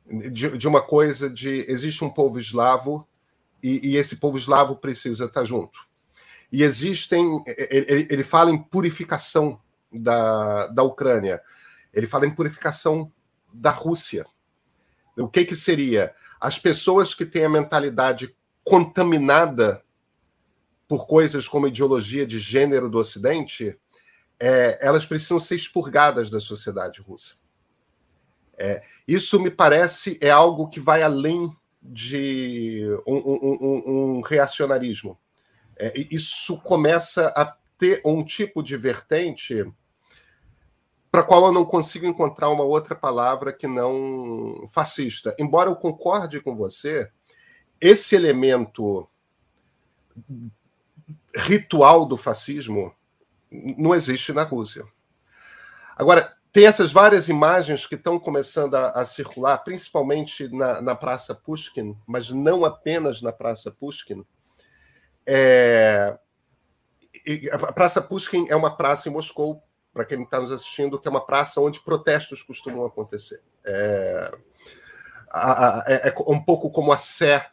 De, 0.07 0.59
de, 0.59 0.69
uma 0.69 0.83
coisa 0.83 1.31
de 1.31 1.65
existe 1.67 2.05
um 2.05 2.11
povo 2.11 2.39
eslavo 2.39 3.09
e, 3.63 3.93
e, 3.93 3.97
esse 3.97 4.17
povo 4.17 4.37
eslavo 4.37 4.77
precisa 4.77 5.25
estar 5.25 5.45
junto. 5.45 5.79
E 6.53 6.63
existem. 6.63 7.43
Ele, 7.47 8.07
ele 8.11 8.25
fala 8.25 8.51
em 8.51 8.63
purificação 8.63 9.59
da, 9.91 10.67
da 10.67 10.83
Ucrânia, 10.83 11.41
ele 11.93 12.07
fala 12.07 12.27
em 12.27 12.35
purificação 12.35 13.11
da 13.53 13.71
Rússia. 13.71 14.27
O 15.17 15.29
que, 15.29 15.45
que 15.45 15.57
seria? 15.57 16.15
As 16.41 16.59
pessoas 16.59 17.15
que 17.15 17.25
têm 17.25 17.45
a 17.45 17.49
mentalidade 17.49 18.37
contaminada 18.65 19.83
por 20.89 21.07
coisas 21.07 21.49
como 21.49 21.69
ideologia 21.69 22.27
de 22.27 22.39
gênero 22.39 22.91
do 22.91 22.99
Ocidente, 22.99 23.79
é, 24.39 24.79
elas 24.87 25.07
precisam 25.07 25.41
ser 25.41 25.57
expurgadas 25.57 26.31
da 26.31 26.41
sociedade 26.41 27.01
russa. 27.01 27.35
É, 28.59 28.83
isso 29.07 29.41
me 29.41 29.51
parece 29.51 30.19
é 30.21 30.31
algo 30.31 30.69
que 30.69 30.81
vai 30.81 31.03
além 31.03 31.55
de 31.83 32.83
um, 33.07 33.17
um, 33.17 33.59
um, 33.61 34.17
um 34.17 34.21
reacionarismo. 34.21 35.19
É, 35.77 35.93
isso 36.11 36.61
começa 36.61 37.27
a 37.37 37.57
ter 37.77 38.01
um 38.05 38.25
tipo 38.25 38.63
de 38.63 38.77
vertente 38.77 39.67
para 41.11 41.23
qual 41.23 41.47
eu 41.47 41.53
não 41.53 41.65
consigo 41.65 42.07
encontrar 42.07 42.49
uma 42.49 42.65
outra 42.65 42.95
palavra 42.95 43.53
que 43.53 43.67
não 43.67 44.65
fascista. 44.67 45.35
Embora 45.39 45.71
eu 45.71 45.77
concorde 45.77 46.41
com 46.41 46.57
você, 46.57 47.09
esse 47.81 48.17
elemento 48.17 49.09
ritual 51.37 52.07
do 52.07 52.17
fascismo 52.17 52.95
não 53.51 53.95
existe 53.95 54.33
na 54.33 54.43
Rússia. 54.43 54.85
Agora, 55.97 56.37
tem 56.55 56.67
essas 56.67 56.93
várias 56.93 57.29
imagens 57.29 57.85
que 57.85 57.97
estão 57.97 58.17
começando 58.17 58.77
a, 58.77 58.91
a 58.91 59.05
circular, 59.05 59.59
principalmente 59.59 60.47
na, 60.55 60.81
na, 60.81 60.95
Praça 60.95 61.35
Pushkin, 61.35 61.99
mas 62.07 62.31
não 62.31 62.65
apenas 62.65 63.21
na 63.21 63.33
Praça 63.33 63.73
Pushkin. 63.73 64.25
É... 65.27 66.17
a 67.51 67.73
Praça 67.73 68.01
Pushkin 68.01 68.47
é 68.49 68.55
uma 68.55 68.77
praça 68.77 69.09
em 69.09 69.13
Moscou 69.13 69.65
para 69.93 70.05
quem 70.05 70.23
está 70.23 70.39
nos 70.41 70.53
assistindo, 70.53 70.97
que 71.01 71.09
é 71.09 71.11
uma 71.11 71.27
praça 71.27 71.61
onde 71.61 71.81
protestos 71.81 72.41
costumam 72.45 72.87
acontecer. 72.87 73.43
É, 73.65 74.33
é, 75.89 76.09
é 76.09 76.15
um 76.29 76.41
pouco 76.41 76.71
como 76.71 76.93
a 76.93 76.97
Sé 76.97 77.51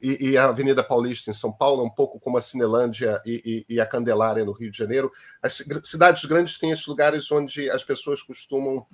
e, 0.00 0.30
e, 0.30 0.38
a 0.38 0.46
Avenida 0.46 0.82
Paulista 0.82 1.30
em 1.30 1.34
São 1.34 1.52
Paulo, 1.52 1.84
um 1.84 1.90
pouco 1.90 2.18
como 2.18 2.38
a 2.38 2.40
Cinelândia 2.40 3.20
e, 3.24 3.66
e, 3.68 3.74
e, 3.74 3.80
a 3.80 3.86
Candelária 3.86 4.44
no 4.44 4.52
Rio 4.52 4.70
de 4.70 4.78
Janeiro. 4.78 5.10
As 5.42 5.62
cidades 5.84 6.24
grandes 6.24 6.58
têm 6.58 6.70
esses 6.70 6.86
lugares 6.86 7.30
onde 7.30 7.70
as 7.70 7.84
pessoas 7.84 8.22
costumam. 8.22 8.86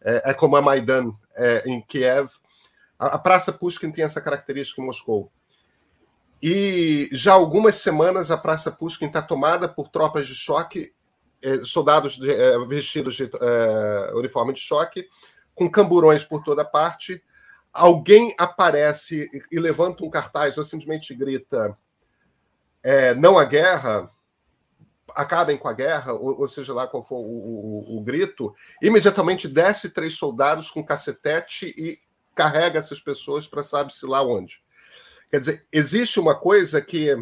É, 0.00 0.30
é 0.30 0.34
como 0.34 0.56
a 0.56 0.62
Maidan 0.62 1.12
é, 1.36 1.62
em 1.66 1.80
Kiev. 1.80 2.30
A, 2.98 3.14
a, 3.14 3.18
Praça 3.18 3.52
Pushkin 3.52 3.90
tem 3.90 4.04
essa 4.04 4.20
característica 4.20 4.80
em 4.80 4.84
Moscou. 4.84 5.30
E 6.42 7.08
já 7.12 7.32
há 7.32 7.34
algumas 7.34 7.76
semanas 7.76 8.30
a 8.30 8.36
Praça 8.36 8.70
Pushkin 8.70 9.06
está 9.06 9.22
tomada 9.22 9.68
por 9.68 9.88
tropas 9.88 10.26
de 10.26 10.34
choque 10.34 10.92
é, 11.42 11.58
soldados 11.64 12.16
de, 12.16 12.30
é, 12.30 12.58
vestidos 12.66 13.14
de 13.14 13.30
é, 13.40 14.12
uniforme 14.14 14.52
de 14.52 14.60
choque, 14.60 15.06
com 15.54 15.70
camburões 15.70 16.24
por 16.24 16.42
toda 16.42 16.64
parte. 16.64 17.22
Alguém 17.78 18.34
aparece 18.36 19.30
e 19.50 19.58
levanta 19.58 20.04
um 20.04 20.10
cartaz 20.10 20.58
ou 20.58 20.64
simplesmente 20.64 21.14
grita: 21.14 21.78
é, 22.82 23.14
não 23.14 23.38
a 23.38 23.44
guerra, 23.44 24.10
acabem 25.14 25.56
com 25.56 25.68
a 25.68 25.72
guerra, 25.72 26.12
ou, 26.12 26.40
ou 26.40 26.48
seja 26.48 26.72
lá 26.74 26.86
qual 26.86 27.02
for 27.02 27.18
o, 27.18 27.20
o, 27.20 27.98
o, 27.98 28.02
grito, 28.02 28.54
imediatamente 28.82 29.48
desce 29.48 29.90
três 29.90 30.14
soldados 30.14 30.70
com 30.70 30.84
cacetete 30.84 31.74
e 31.76 31.98
carrega 32.34 32.78
essas 32.78 33.00
pessoas 33.00 33.46
para 33.46 33.62
sabe-se 33.62 34.06
lá 34.06 34.22
onde. 34.22 34.60
Quer 35.30 35.40
dizer, 35.40 35.66
existe 35.72 36.18
uma 36.18 36.38
coisa 36.38 36.80
que 36.80 37.16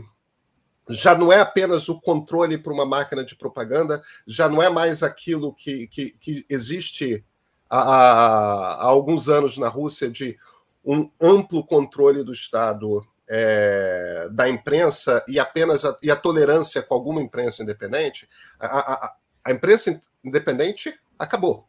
já 0.89 1.15
não 1.15 1.33
é 1.33 1.41
apenas 1.41 1.89
o 1.89 2.01
controle 2.01 2.57
para 2.57 2.73
uma 2.73 2.87
máquina 2.87 3.25
de 3.25 3.37
propaganda, 3.37 4.03
já 4.27 4.49
não 4.49 4.63
é 4.63 4.71
mais 4.71 5.03
aquilo 5.03 5.55
que, 5.55 5.89
que, 5.89 6.11
que 6.13 6.47
existe 6.49 7.25
há, 7.69 7.79
há, 7.79 8.85
alguns 8.85 9.29
anos 9.29 9.59
na 9.59 9.69
Rússia 9.69 10.11
de 10.11 10.39
um 10.85 11.11
amplo 11.21 11.67
controle 11.67 12.23
do 12.23 12.33
Estado 12.33 13.05
é, 13.29 14.29
da 14.31 14.49
imprensa 14.49 15.25
e 15.27 15.39
apenas 15.39 15.85
a, 15.85 15.99
e 16.03 16.11
a 16.11 16.17
tolerância 16.17 16.83
com 16.83 16.95
alguma 16.95 17.21
imprensa 17.21 17.62
independente. 17.62 18.29
A, 18.59 18.93
a, 18.93 19.17
a 19.45 19.53
imprensa 19.53 20.01
independente 20.25 20.99
acabou. 21.19 21.69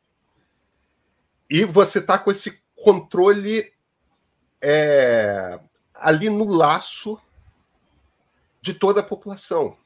E 1.50 1.64
você 1.64 2.00
está 2.00 2.18
com 2.20 2.30
esse 2.30 2.62
controle 2.76 3.72
é, 4.62 5.60
ali 5.94 6.30
no 6.30 6.46
laço 6.46 7.20
de 8.62 8.74
toda 8.74 9.00
a 9.00 9.04
população. 9.04 9.78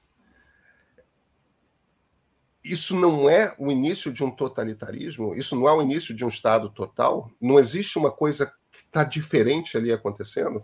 Isso 2.63 2.95
não 2.95 3.29
é 3.29 3.55
o 3.57 3.71
início 3.71 4.11
de 4.11 4.23
um 4.23 4.29
totalitarismo? 4.29 5.33
Isso 5.35 5.55
não 5.55 5.67
é 5.67 5.73
o 5.73 5.81
início 5.81 6.15
de 6.15 6.23
um 6.23 6.27
Estado 6.27 6.69
total? 6.69 7.31
Não 7.41 7.57
existe 7.57 7.97
uma 7.97 8.11
coisa 8.11 8.53
que 8.71 8.79
está 8.79 9.03
diferente 9.03 9.75
ali 9.75 9.91
acontecendo? 9.91 10.63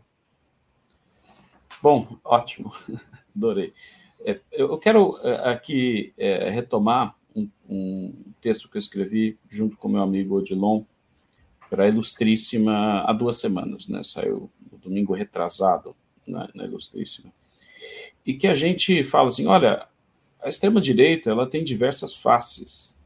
Bom, 1.81 2.17
ótimo, 2.23 2.73
adorei. 3.35 3.73
É, 4.23 4.39
eu 4.51 4.77
quero 4.77 5.17
é, 5.23 5.51
aqui 5.51 6.13
é, 6.17 6.49
retomar 6.49 7.15
um, 7.35 7.49
um, 7.69 8.33
texto 8.41 8.69
que 8.69 8.77
eu 8.77 8.79
escrevi 8.79 9.37
junto 9.49 9.77
com 9.77 9.87
meu 9.87 10.01
amigo 10.01 10.35
Odilon 10.35 10.83
para 11.69 11.83
a 11.83 11.87
Ilustríssima 11.87 13.01
há 13.01 13.13
duas 13.13 13.39
semanas, 13.39 13.87
né? 13.87 14.01
Saiu 14.03 14.51
no 14.71 14.77
domingo 14.77 15.13
retrasado 15.13 15.95
na, 16.25 16.49
na 16.53 16.63
Ilustríssima 16.65 17.31
e 18.27 18.33
que 18.33 18.45
a 18.45 18.53
gente 18.53 19.05
fala 19.05 19.29
assim, 19.29 19.47
olha, 19.47 19.87
a 20.41 20.49
extrema 20.49 20.79
direita 20.79 21.29
ela 21.29 21.47
tem 21.47 21.63
diversas 21.63 22.15
faces 22.15 22.97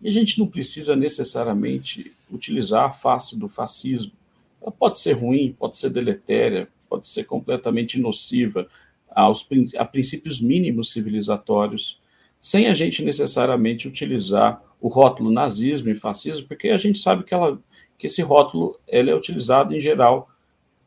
e 0.00 0.08
a 0.08 0.10
gente 0.12 0.38
não 0.38 0.46
precisa 0.46 0.94
necessariamente 0.94 2.12
utilizar 2.30 2.84
a 2.84 2.92
face 2.92 3.38
do 3.38 3.48
fascismo. 3.48 4.12
Ela 4.60 4.70
pode 4.70 4.98
ser 4.98 5.12
ruim, 5.12 5.54
pode 5.58 5.76
ser 5.76 5.90
deletéria, 5.90 6.68
pode 6.88 7.06
ser 7.06 7.24
completamente 7.24 7.98
nociva 7.98 8.68
aos 9.10 9.46
a 9.76 9.84
princípios 9.84 10.40
mínimos 10.40 10.90
civilizatórios, 10.90 12.00
sem 12.40 12.66
a 12.66 12.74
gente 12.74 13.04
necessariamente 13.04 13.88
utilizar 13.88 14.62
o 14.80 14.88
rótulo 14.88 15.30
nazismo 15.30 15.88
e 15.88 15.94
fascismo, 15.94 16.48
porque 16.48 16.68
a 16.68 16.76
gente 16.76 16.98
sabe 16.98 17.24
que, 17.24 17.32
ela, 17.32 17.58
que 17.98 18.06
esse 18.06 18.20
rótulo 18.20 18.78
ele 18.86 19.10
é 19.10 19.14
utilizado 19.14 19.74
em 19.74 19.80
geral 19.80 20.28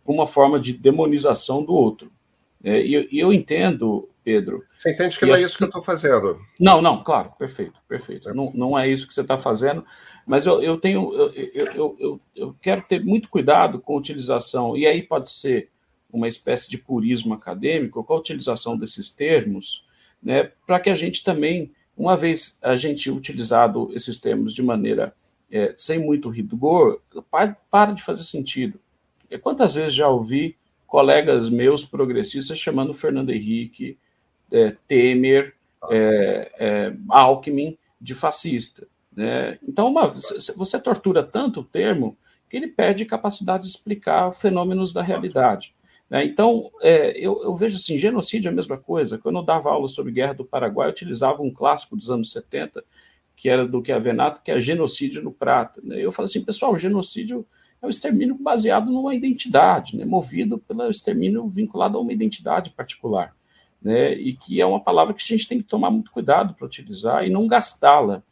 como 0.04 0.20
uma 0.20 0.28
forma 0.28 0.60
de 0.60 0.74
demonização 0.74 1.64
do 1.64 1.74
outro. 1.74 2.12
É, 2.64 2.86
e, 2.86 3.08
eu 3.12 3.34
entendo, 3.34 4.08
Pedro. 4.28 4.65
Você 4.73 4.91
entende 4.91 5.17
que 5.17 5.25
não 5.25 5.36
é 5.36 5.39
isso 5.39 5.57
que 5.57 5.63
eu 5.63 5.67
estou 5.67 5.82
fazendo? 5.82 6.38
Não, 6.59 6.82
não, 6.82 7.01
claro, 7.01 7.32
perfeito, 7.39 7.80
perfeito. 7.88 8.34
Não, 8.34 8.51
não 8.53 8.78
é 8.78 8.86
isso 8.86 9.07
que 9.07 9.13
você 9.13 9.21
está 9.21 9.38
fazendo, 9.38 9.86
mas 10.25 10.45
eu, 10.45 10.61
eu 10.61 10.78
tenho, 10.78 11.13
eu, 11.13 11.32
eu, 11.53 11.97
eu, 11.97 12.21
eu 12.36 12.55
quero 12.61 12.82
ter 12.82 13.01
muito 13.01 13.30
cuidado 13.30 13.80
com 13.80 13.93
a 13.93 13.97
utilização, 13.97 14.75
e 14.75 14.86
aí 14.86 15.01
pode 15.01 15.30
ser 15.30 15.69
uma 16.11 16.28
espécie 16.28 16.69
de 16.69 16.78
purismo 16.78 17.34
acadêmico, 17.34 18.03
com 18.03 18.13
a 18.13 18.17
utilização 18.17 18.78
desses 18.78 19.07
termos, 19.07 19.88
né, 20.21 20.51
para 20.65 20.82
que 20.82 20.89
a 20.89 20.95
gente 20.95 21.23
também 21.23 21.71
uma 21.95 22.17
vez 22.17 22.59
a 22.61 22.75
gente 22.75 23.09
utilizado 23.09 23.89
esses 23.93 24.19
termos 24.19 24.53
de 24.53 24.61
maneira 24.61 25.15
é, 25.49 25.73
sem 25.78 25.99
muito 25.99 26.28
rigor, 26.28 27.01
para, 27.32 27.55
para 27.71 27.93
de 27.93 28.03
fazer 28.03 28.25
sentido. 28.25 28.78
E 29.32 29.38
quantas 29.38 29.75
vezes 29.75 29.93
já 29.93 30.09
ouvi 30.09 30.57
colegas 30.86 31.49
meus 31.49 31.86
progressistas 31.86 32.59
chamando 32.59 32.93
Fernando 32.93 33.30
Henrique, 33.30 33.97
é, 34.52 34.76
Temer, 34.88 35.54
é, 35.89 36.52
é, 36.60 36.93
Alckmin 37.10 37.78
de 38.00 38.14
fascista. 38.14 38.88
Né? 39.16 39.58
Então, 39.68 39.88
uma, 39.88 40.08
você 40.08 40.80
tortura 40.80 41.24
tanto 41.24 41.62
o 41.62 41.64
termo 41.64 42.18
que 42.50 42.56
ele 42.56 42.68
perde 42.68 43.06
capacidade 43.06 43.64
de 43.64 43.70
explicar 43.70 44.34
fenômenos 44.34 44.93
da 44.93 45.02
realidade. 45.02 45.76
Né? 46.10 46.26
Então, 46.26 46.72
é, 46.82 47.18
eu, 47.18 47.41
eu, 47.43 47.56
vejo 47.56 47.78
assim, 47.78 47.98
genocídio 47.98 48.50
é 48.50 48.52
a 48.52 48.56
mesma 48.56 48.78
coisa. 48.78 49.18
Quando 49.18 49.39
eu 49.39 49.43
dava 49.43 49.70
aula 49.70 49.89
sobre 49.89 50.12
guerra 50.12 50.34
do 50.34 50.45
Paraguai, 50.45 50.88
eu 50.88 50.91
utilizava 50.91 51.41
um 51.41 51.52
clássico 51.52 51.95
dos 51.95 52.10
anos 52.10 52.32
70, 52.32 52.84
que 53.36 53.50
era 53.50 53.68
do 53.68 53.82
que 53.82 53.91
a 53.91 54.00
Venato, 54.00 54.41
que 54.41 54.52
é 54.52 54.60
genocídio 54.60 55.22
no 55.22 55.32
Prata. 55.32 55.82
Né? 55.84 56.00
Eu 56.00 56.12
falo 56.12 56.26
assim, 56.26 56.43
pessoal, 56.43 56.74
o 56.74 56.78
genocídio 56.78 57.45
é 57.82 57.86
um 57.86 57.89
extermínio 57.89 58.36
baseado 58.36 58.91
numa 58.91 59.14
identidade, 59.14 59.95
né? 59.95 60.06
movido 60.06 60.58
pelo 60.58 60.89
extermínio 60.89 61.48
vinculado 61.48 61.98
a 61.98 62.02
uma 62.02 62.14
identidade 62.14 62.72
particular. 62.72 63.36
Né? 63.82 64.13
E 64.13 64.34
que 64.34 64.59
é 64.59 64.65
uma 64.65 64.80
palavra 64.80 65.13
que 65.13 65.21
a 65.21 65.28
gente 65.28 65.47
tem 65.47 65.59
que 65.59 65.67
tomar 65.67 65.91
muito 65.91 66.11
cuidado 66.11 66.53
para 66.53 66.65
utilizar 66.65 67.25
e 67.25 67.30
não 67.30 67.47
gastá-la. 67.47 68.23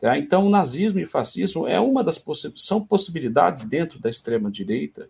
Tá? 0.00 0.16
Então, 0.18 0.48
nazismo 0.48 1.00
e 1.00 1.06
fascismo 1.06 1.66
é 1.66 1.80
uma 1.80 2.04
das 2.04 2.18
possi 2.18 2.52
são 2.56 2.84
possibilidades 2.84 3.64
dentro 3.64 3.98
da 3.98 4.08
extrema 4.08 4.50
direita 4.50 5.08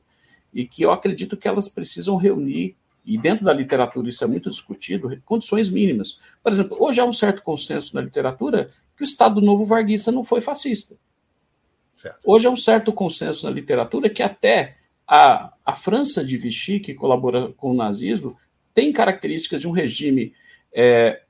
e 0.53 0.67
que 0.67 0.83
eu 0.83 0.91
acredito 0.91 1.37
que 1.37 1.47
elas 1.47 1.69
precisam 1.69 2.17
reunir 2.17 2.77
e 3.05 3.17
dentro 3.17 3.45
da 3.45 3.53
literatura 3.53 4.09
isso 4.09 4.23
é 4.23 4.27
muito 4.27 4.51
discutido, 4.51 5.19
condições 5.25 5.71
mínimas. 5.71 6.21
Por 6.43 6.53
exemplo, 6.53 6.77
hoje 6.79 7.01
há 7.01 7.05
um 7.05 7.13
certo 7.13 7.43
consenso 7.43 7.95
na 7.95 8.03
literatura 8.03 8.69
que 8.97 9.03
o 9.03 9.05
Estado 9.05 9.41
Novo 9.41 9.65
Varguista 9.65 10.13
não 10.13 10.25
foi 10.25 10.41
fascista. 10.41 10.97
Certo. 11.95 12.19
Hoje 12.25 12.47
há 12.47 12.51
um 12.51 12.57
certo 12.57 12.93
consenso 12.93 13.47
na 13.47 13.53
literatura 13.53 14.11
que 14.11 14.23
até 14.23 14.77
a, 15.07 15.55
a 15.65 15.73
França 15.73 16.23
de 16.23 16.37
Vichy, 16.37 16.81
que 16.81 16.95
colabora 16.95 17.51
com 17.57 17.71
o 17.71 17.75
nazismo, 17.75 18.37
tem 18.75 18.93
características 18.93 19.61
de 19.61 19.69
um 19.69 19.73
regime 19.73 20.33
é, 20.73 21.23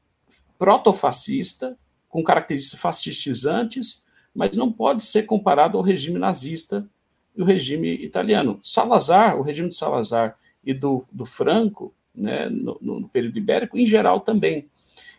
protofascista, 0.58 1.78
com 2.08 2.22
características 2.22 2.80
fascistizantes, 2.80 4.06
mas 4.34 4.56
não 4.56 4.72
pode 4.72 5.04
ser 5.04 5.24
comparado 5.24 5.76
ao 5.76 5.84
regime 5.84 6.18
nazista 6.18 6.88
e 7.36 7.42
o 7.42 7.44
regime 7.44 7.92
italiano. 7.94 8.58
Salazar, 8.62 9.36
o 9.36 9.42
regime 9.42 9.68
de 9.68 9.74
Salazar 9.74 10.36
e 10.64 10.74
do, 10.74 11.04
do 11.10 11.24
Franco, 11.24 11.94
né, 12.14 12.48
no, 12.48 12.78
no, 12.80 13.08
período 13.08 13.38
ibérico, 13.38 13.78
em 13.78 13.86
geral 13.86 14.20
também. 14.20 14.68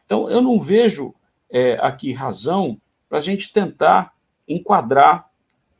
Então, 0.05 0.29
eu 0.29 0.41
não 0.41 0.59
vejo 0.59 1.13
é, 1.49 1.77
aqui 1.81 2.11
razão 2.11 2.79
para 3.07 3.19
a 3.19 3.21
gente 3.21 3.53
tentar 3.53 4.13
enquadrar, 4.47 5.29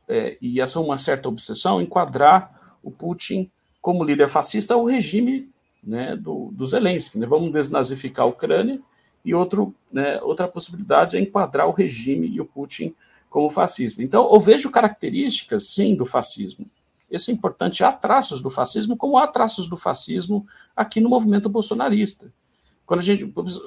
é, 0.08 0.38
e 0.40 0.60
essa 0.60 0.78
é 0.78 0.82
uma 0.82 0.96
certa 0.96 1.28
obsessão, 1.28 1.82
enquadrar 1.82 2.78
o 2.82 2.90
Putin 2.90 3.50
como 3.80 4.04
líder 4.04 4.28
fascista 4.28 4.74
ao 4.74 4.84
regime 4.84 5.48
né, 5.82 6.16
do, 6.16 6.50
do 6.52 6.66
Zelensky. 6.66 7.18
Né? 7.18 7.26
Vamos 7.26 7.52
desnazificar 7.52 8.26
a 8.26 8.28
Ucrânia, 8.28 8.80
e 9.24 9.34
outro, 9.34 9.74
né, 9.92 10.20
outra 10.22 10.48
possibilidade 10.48 11.16
é 11.16 11.20
enquadrar 11.20 11.68
o 11.68 11.72
regime 11.72 12.26
e 12.26 12.40
o 12.40 12.44
Putin 12.44 12.94
como 13.28 13.50
fascista. 13.50 14.02
Então, 14.02 14.28
eu 14.32 14.40
vejo 14.40 14.70
características, 14.70 15.68
sim, 15.68 15.94
do 15.94 16.06
fascismo. 16.06 16.66
Esse 17.10 17.30
é 17.30 17.34
importante. 17.34 17.84
Há 17.84 17.92
traços 17.92 18.40
do 18.40 18.48
fascismo, 18.48 18.96
como 18.96 19.18
há 19.18 19.26
traços 19.26 19.68
do 19.68 19.76
fascismo 19.76 20.46
aqui 20.74 21.00
no 21.00 21.08
movimento 21.08 21.48
bolsonarista. 21.48 22.32
Quando, 22.86 23.00
a 23.00 23.02
gente, 23.02 23.26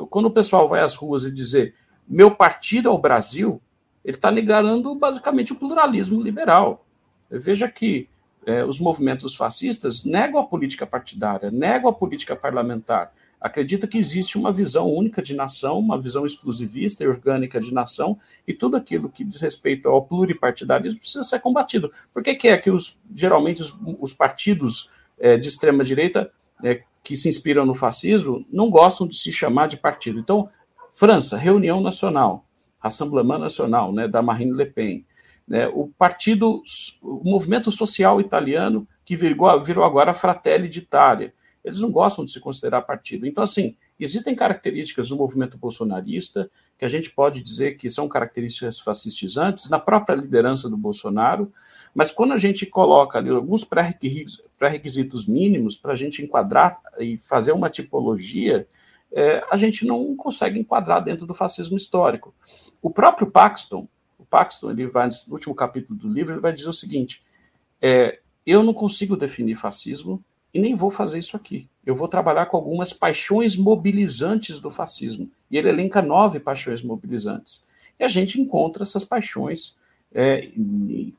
quando 0.10 0.26
o 0.26 0.32
pessoal 0.32 0.68
vai 0.68 0.82
às 0.82 0.96
ruas 0.96 1.24
e 1.24 1.32
dizer 1.32 1.76
meu 2.08 2.32
partido 2.32 2.90
é 2.90 2.92
o 2.92 2.98
Brasil, 2.98 3.62
ele 4.04 4.18
está 4.18 4.30
negando 4.30 4.94
basicamente 4.96 5.54
o 5.54 5.56
pluralismo 5.56 6.22
liberal. 6.22 6.86
Veja 7.30 7.70
que 7.70 8.10
é, 8.46 8.64
os 8.64 8.80
movimentos 8.80 9.36
fascistas 9.36 10.04
negam 10.04 10.40
a 10.40 10.46
política 10.46 10.86
partidária, 10.86 11.52
negam 11.52 11.90
a 11.90 11.94
política 11.94 12.36
parlamentar, 12.36 13.14
acredita 13.40 13.88
que 13.88 13.98
existe 13.98 14.38
uma 14.38 14.52
visão 14.52 14.90
única 14.90 15.22
de 15.22 15.34
nação, 15.34 15.78
uma 15.78 16.00
visão 16.00 16.26
exclusivista 16.26 17.04
e 17.04 17.08
orgânica 17.08 17.60
de 17.60 17.74
nação, 17.74 18.18
e 18.48 18.54
tudo 18.54 18.78
aquilo 18.78 19.10
que 19.10 19.24
diz 19.24 19.42
respeito 19.42 19.90
ao 19.90 20.02
pluripartidarismo 20.06 21.00
precisa 21.00 21.24
ser 21.24 21.40
combatido. 21.40 21.92
Por 22.14 22.24
que, 22.24 22.36
que 22.36 22.48
é 22.48 22.58
que 22.58 22.72
os, 22.72 22.98
geralmente 23.14 23.62
os, 23.62 23.78
os 24.00 24.14
partidos 24.14 24.90
é, 25.20 25.38
de 25.38 25.50
extrema-direita 25.50 26.32
é, 26.64 26.84
que 27.04 27.18
se 27.18 27.28
inspiram 27.28 27.66
no 27.66 27.76
fascismo 27.76 28.46
não 28.52 28.70
gostam 28.70 29.06
de 29.06 29.18
se 29.18 29.32
chamar 29.32 29.68
de 29.68 29.76
partido? 29.76 30.20
Então, 30.20 30.48
França, 30.96 31.38
Reunião 31.38 31.82
Nacional, 31.82 32.46
Rassemblement 32.80 33.40
Nacional, 33.40 33.92
né, 33.92 34.08
da 34.08 34.22
Marine 34.22 34.54
Le 34.54 34.66
Pen, 34.66 35.06
né, 35.48 35.68
o 35.68 35.88
partido, 35.98 36.62
o 37.02 37.30
movimento 37.30 37.72
social 37.72 38.20
italiano 38.22 38.88
que 39.06 39.16
virou, 39.16 39.62
virou 39.62 39.84
agora 39.84 40.14
Fratelli 40.14 40.70
d'Italia, 40.70 41.34
eles 41.64 41.80
não 41.80 41.92
gostam 41.92 42.26
de 42.26 42.32
se 42.32 42.40
considerar 42.40 42.82
partido. 42.82 43.26
Então, 43.26 43.44
assim, 43.44 43.76
existem 43.98 44.36
características 44.36 45.10
do 45.10 45.16
movimento 45.16 45.58
bolsonarista 45.58 46.50
que 46.78 46.84
a 46.84 46.90
gente 46.90 47.10
pode 47.10 47.42
dizer 47.42 47.78
que 47.78 47.90
são 47.90 48.08
características 48.08 48.80
fascistizantes 48.80 49.70
na 49.70 49.80
própria 49.80 50.16
liderança 50.16 50.70
do 50.70 50.76
Bolsonaro, 50.76 51.52
mas 51.96 52.12
quando 52.12 52.34
a 52.34 52.38
gente 52.38 52.66
coloca 52.66 53.18
ali 53.18 53.30
alguns 53.30 53.64
pré-requisitos 53.64 55.26
mínimos 55.26 55.78
para 55.78 55.94
a 55.94 55.96
gente 55.96 56.22
enquadrar 56.22 56.82
e 57.00 57.18
fazer 57.18 57.54
uma 57.54 57.70
tipologia, 57.70 58.68
é, 59.12 59.44
a 59.50 59.56
gente 59.56 59.86
não 59.86 60.16
consegue 60.16 60.60
enquadrar 60.60 61.04
dentro 61.04 61.26
do 61.26 61.34
fascismo 61.34 61.78
histórico. 61.78 62.34
O 62.82 62.90
próprio 62.90 63.30
Paxton, 63.30 63.88
Paxton, 64.34 64.72
ele 64.72 64.88
vai 64.88 65.08
no 65.08 65.34
último 65.34 65.54
capítulo 65.54 66.00
do 66.00 66.10
livro, 66.10 66.34
ele 66.34 66.42
vai 66.42 66.52
dizer 66.52 66.68
o 66.68 66.74
seguinte: 66.74 67.22
é, 67.80 68.20
eu 68.44 68.64
não 68.64 68.74
consigo 68.74 69.16
definir 69.16 69.54
fascismo 69.54 70.26
e 70.52 70.60
nem 70.60 70.74
vou 70.74 70.90
fazer 70.90 71.20
isso 71.20 71.38
aqui. 71.38 71.70
Eu 71.86 71.96
vou 71.96 72.08
trabalhar 72.08 72.48
com 72.48 72.58
algumas 72.58 72.92
paixões 72.94 73.56
mobilizantes 73.56 74.58
do 74.58 74.72
fascismo. 74.72 75.30
E 75.52 75.58
ele 75.58 75.70
elenca 75.70 76.02
nove 76.02 76.40
paixões 76.40 76.82
mobilizantes. 76.82 77.64
E 78.00 78.04
a 78.04 78.08
gente 78.08 78.42
encontra 78.42 78.82
essas 78.82 79.06
paixões 79.06 79.78
é, 80.12 80.50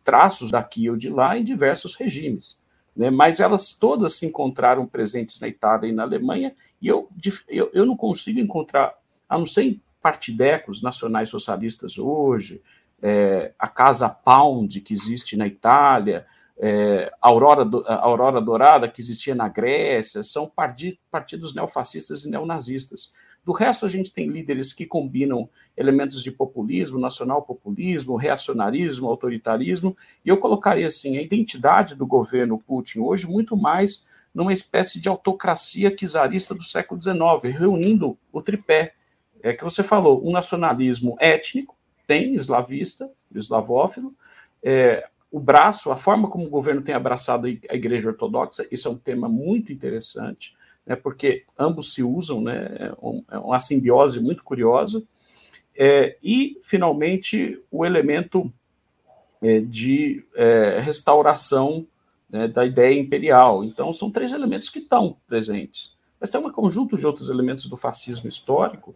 traços 0.03 0.51
daqui 0.51 0.91
ou 0.91 0.97
de 0.97 1.09
lá 1.09 1.39
em 1.39 1.45
diversos 1.45 1.95
regimes. 1.95 2.59
Né? 2.97 3.11
Mas 3.11 3.39
elas 3.39 3.71
todas 3.71 4.17
se 4.17 4.27
encontraram 4.27 4.87
presentes 4.89 5.39
na 5.39 5.47
Itália 5.47 5.89
e 5.89 5.93
na 5.93 6.03
Alemanha, 6.03 6.53
e 6.83 6.89
eu, 6.89 7.09
eu, 7.49 7.71
eu 7.73 7.87
não 7.87 7.97
consigo 7.97 8.41
encontrar, 8.41 8.93
a 9.29 9.39
não 9.39 9.47
ser 9.47 9.63
em 9.63 9.81
partidecos 10.03 10.83
nacionais 10.83 11.31
socialistas 11.31 11.97
hoje, 11.97 12.61
é, 13.07 13.53
a 13.59 13.69
Casa 13.69 14.09
Pound, 14.09 14.81
que 14.81 14.95
existe 14.95 15.37
na 15.37 15.47
Itália, 15.47 16.25
é, 16.57 17.13
Aurora, 17.21 17.69
Aurora 18.01 18.41
Dourada, 18.41 18.89
que 18.89 19.03
existia 19.03 19.35
na 19.35 19.47
Grécia, 19.47 20.23
são 20.23 20.51
partidos 20.51 21.55
neofascistas 21.55 22.25
e 22.25 22.31
neonazistas. 22.31 23.13
Do 23.45 23.53
resto, 23.53 23.85
a 23.85 23.91
gente 23.91 24.11
tem 24.11 24.27
líderes 24.27 24.73
que 24.73 24.87
combinam 24.87 25.51
elementos 25.77 26.23
de 26.23 26.33
populismo, 26.33 26.99
nacional-populismo, 26.99 28.17
reacionarismo, 28.17 29.07
autoritarismo, 29.07 29.95
e 30.25 30.31
eu 30.31 30.39
colocaria 30.39 30.87
assim, 30.87 31.19
a 31.19 31.23
identidade 31.23 31.95
do 31.95 32.07
governo 32.07 32.59
Putin 32.59 33.01
hoje 33.01 33.27
muito 33.27 33.55
mais 33.55 34.07
numa 34.35 34.53
espécie 34.55 34.99
de 34.99 35.11
autocracia 35.11 35.95
czarista 35.95 36.55
do 36.55 36.63
século 36.63 36.99
XIX, 36.99 37.55
reunindo 37.55 38.17
o 38.33 38.41
tripé 38.41 38.95
é 39.43 39.53
que 39.53 39.63
você 39.63 39.83
falou, 39.83 40.27
um 40.27 40.33
nacionalismo 40.33 41.17
étnico, 41.21 41.77
tem 42.07 42.35
eslavista, 42.35 43.11
eslavófilo, 43.35 44.15
é, 44.63 45.09
o 45.31 45.41
braço, 45.41 45.91
a 45.91 45.97
forma 45.97 46.29
como 46.29 46.47
o 46.47 46.51
governo 46.51 46.83
tem 46.83 46.95
abraçado 46.95 47.47
a 47.47 47.75
Igreja 47.75 48.09
Ortodoxa, 48.09 48.67
isso 48.71 48.87
é 48.87 48.91
um 48.91 48.97
tema 48.97 49.29
muito 49.29 49.73
interessante, 49.73 50.57
né, 50.87 50.95
porque 50.95 51.45
ambos 51.59 51.93
se 51.93 52.03
usam, 52.03 52.41
né, 52.41 52.69
é, 52.79 52.93
é 53.33 53.39
uma 53.39 53.61
simbiose 53.61 54.21
muito 54.21 54.45
curiosa. 54.45 55.03
É, 55.77 56.17
e, 56.23 56.61
finalmente, 56.63 57.61
o 57.69 57.85
elemento 57.85 58.53
é, 59.43 59.61
de 59.61 60.25
é, 60.37 60.81
restauração 60.81 61.87
né, 62.31 62.49
da 62.49 62.65
ideia 62.65 62.99
imperial. 62.99 63.65
Então, 63.65 63.93
são 63.93 64.11
três 64.11 64.33
elementos 64.33 64.69
que 64.69 64.79
estão 64.79 65.17
presentes. 65.27 65.97
Mas 66.21 66.31
tem 66.31 66.41
um 66.41 66.51
conjunto 66.51 66.97
de 66.97 67.07
outros 67.07 67.29
elementos 67.29 67.67
do 67.67 67.77
fascismo 67.77 68.29
histórico 68.29 68.95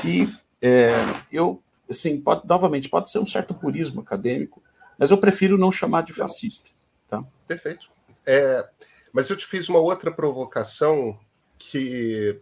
que 0.00 0.28
é, 0.62 0.92
eu, 1.32 1.62
assim, 1.90 2.20
pode, 2.20 2.46
novamente, 2.46 2.88
pode 2.88 3.10
ser 3.10 3.18
um 3.18 3.26
certo 3.26 3.52
purismo 3.52 4.00
acadêmico, 4.00 4.62
mas 4.98 5.10
eu 5.10 5.18
prefiro 5.18 5.58
não 5.58 5.72
chamar 5.72 6.02
de 6.02 6.12
fascista. 6.12 6.70
Tá? 7.08 7.24
Perfeito. 7.46 7.90
É, 8.24 8.68
mas 9.12 9.28
eu 9.28 9.36
te 9.36 9.46
fiz 9.46 9.68
uma 9.68 9.80
outra 9.80 10.12
provocação 10.12 11.18
que, 11.58 12.40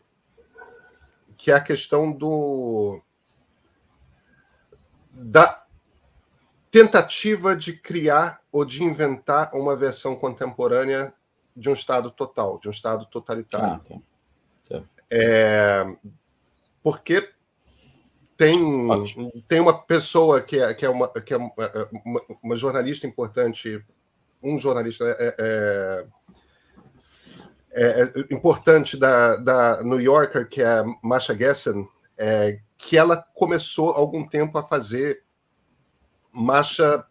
que 1.37 1.51
é 1.51 1.55
a 1.55 1.61
questão 1.61 2.13
do 2.13 3.01
da 5.11 5.67
tentativa 6.71 7.57
de 7.57 7.73
criar 7.73 8.41
ou 8.53 8.65
de 8.65 8.85
inventar 8.85 9.53
uma 9.55 9.75
versão 9.75 10.15
contemporânea 10.15 11.13
de 11.57 11.69
um 11.69 11.73
Estado 11.73 12.11
total, 12.11 12.61
de 12.61 12.69
um 12.69 12.71
Estado 12.71 13.05
totalitário. 13.07 13.81
Ah, 13.91 14.01
tá. 14.69 14.83
É, 15.11 15.85
porque 16.83 17.33
tem, 18.39 18.57
tem 19.49 19.59
uma 19.59 19.77
pessoa 19.77 20.41
que 20.41 20.61
é, 20.61 20.73
que 20.73 20.87
é, 20.87 20.89
uma, 20.89 21.09
que 21.09 21.35
é 21.35 21.37
uma, 21.37 21.53
uma, 22.05 22.23
uma 22.41 22.57
jornalista 22.57 23.05
importante, 23.05 23.85
um 24.41 24.57
jornalista 24.57 25.05
é, 25.05 25.35
é, 25.39 26.07
é, 27.73 28.03
é 28.03 28.35
importante 28.35 28.97
da, 28.97 29.37
da 29.37 29.83
New 29.83 30.01
Yorker, 30.01 30.49
que 30.49 30.63
é 30.63 30.69
a 30.69 30.85
Masha 31.03 31.37
Gessen, 31.37 31.89
é, 32.17 32.61
que 32.77 32.97
ela 32.97 33.17
começou 33.35 33.91
há 33.91 33.99
algum 33.99 34.25
tempo 34.25 34.57
a 34.57 34.63
fazer 34.63 35.25
Masha 36.33 37.05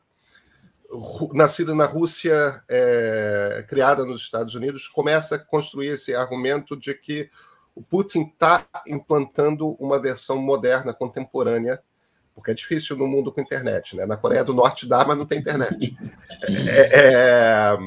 nascida 1.33 1.75
na 1.75 1.85
Rússia, 1.85 2.63
é, 2.69 3.65
criada 3.67 4.05
nos 4.05 4.21
Estados 4.21 4.55
Unidos, 4.55 4.87
começa 4.87 5.35
a 5.35 5.39
construir 5.39 5.87
esse 5.87 6.15
argumento 6.15 6.77
de 6.77 6.93
que 6.93 7.29
o 7.77 7.83
Putin 7.83 8.31
está 8.33 8.65
implantando 8.87 9.73
uma 9.73 10.01
versão 10.01 10.39
moderna, 10.39 10.95
contemporânea, 10.95 11.79
porque 12.33 12.49
é 12.49 12.53
difícil 12.55 12.97
no 12.97 13.07
mundo 13.07 13.31
com 13.31 13.39
internet. 13.39 13.95
Né? 13.95 14.03
Na 14.07 14.17
Coreia 14.17 14.43
do 14.43 14.51
Norte 14.51 14.87
dá, 14.87 15.05
mas 15.05 15.15
não 15.15 15.27
tem 15.27 15.39
internet. 15.39 15.95
É, 16.49 16.99
é, 16.99 17.77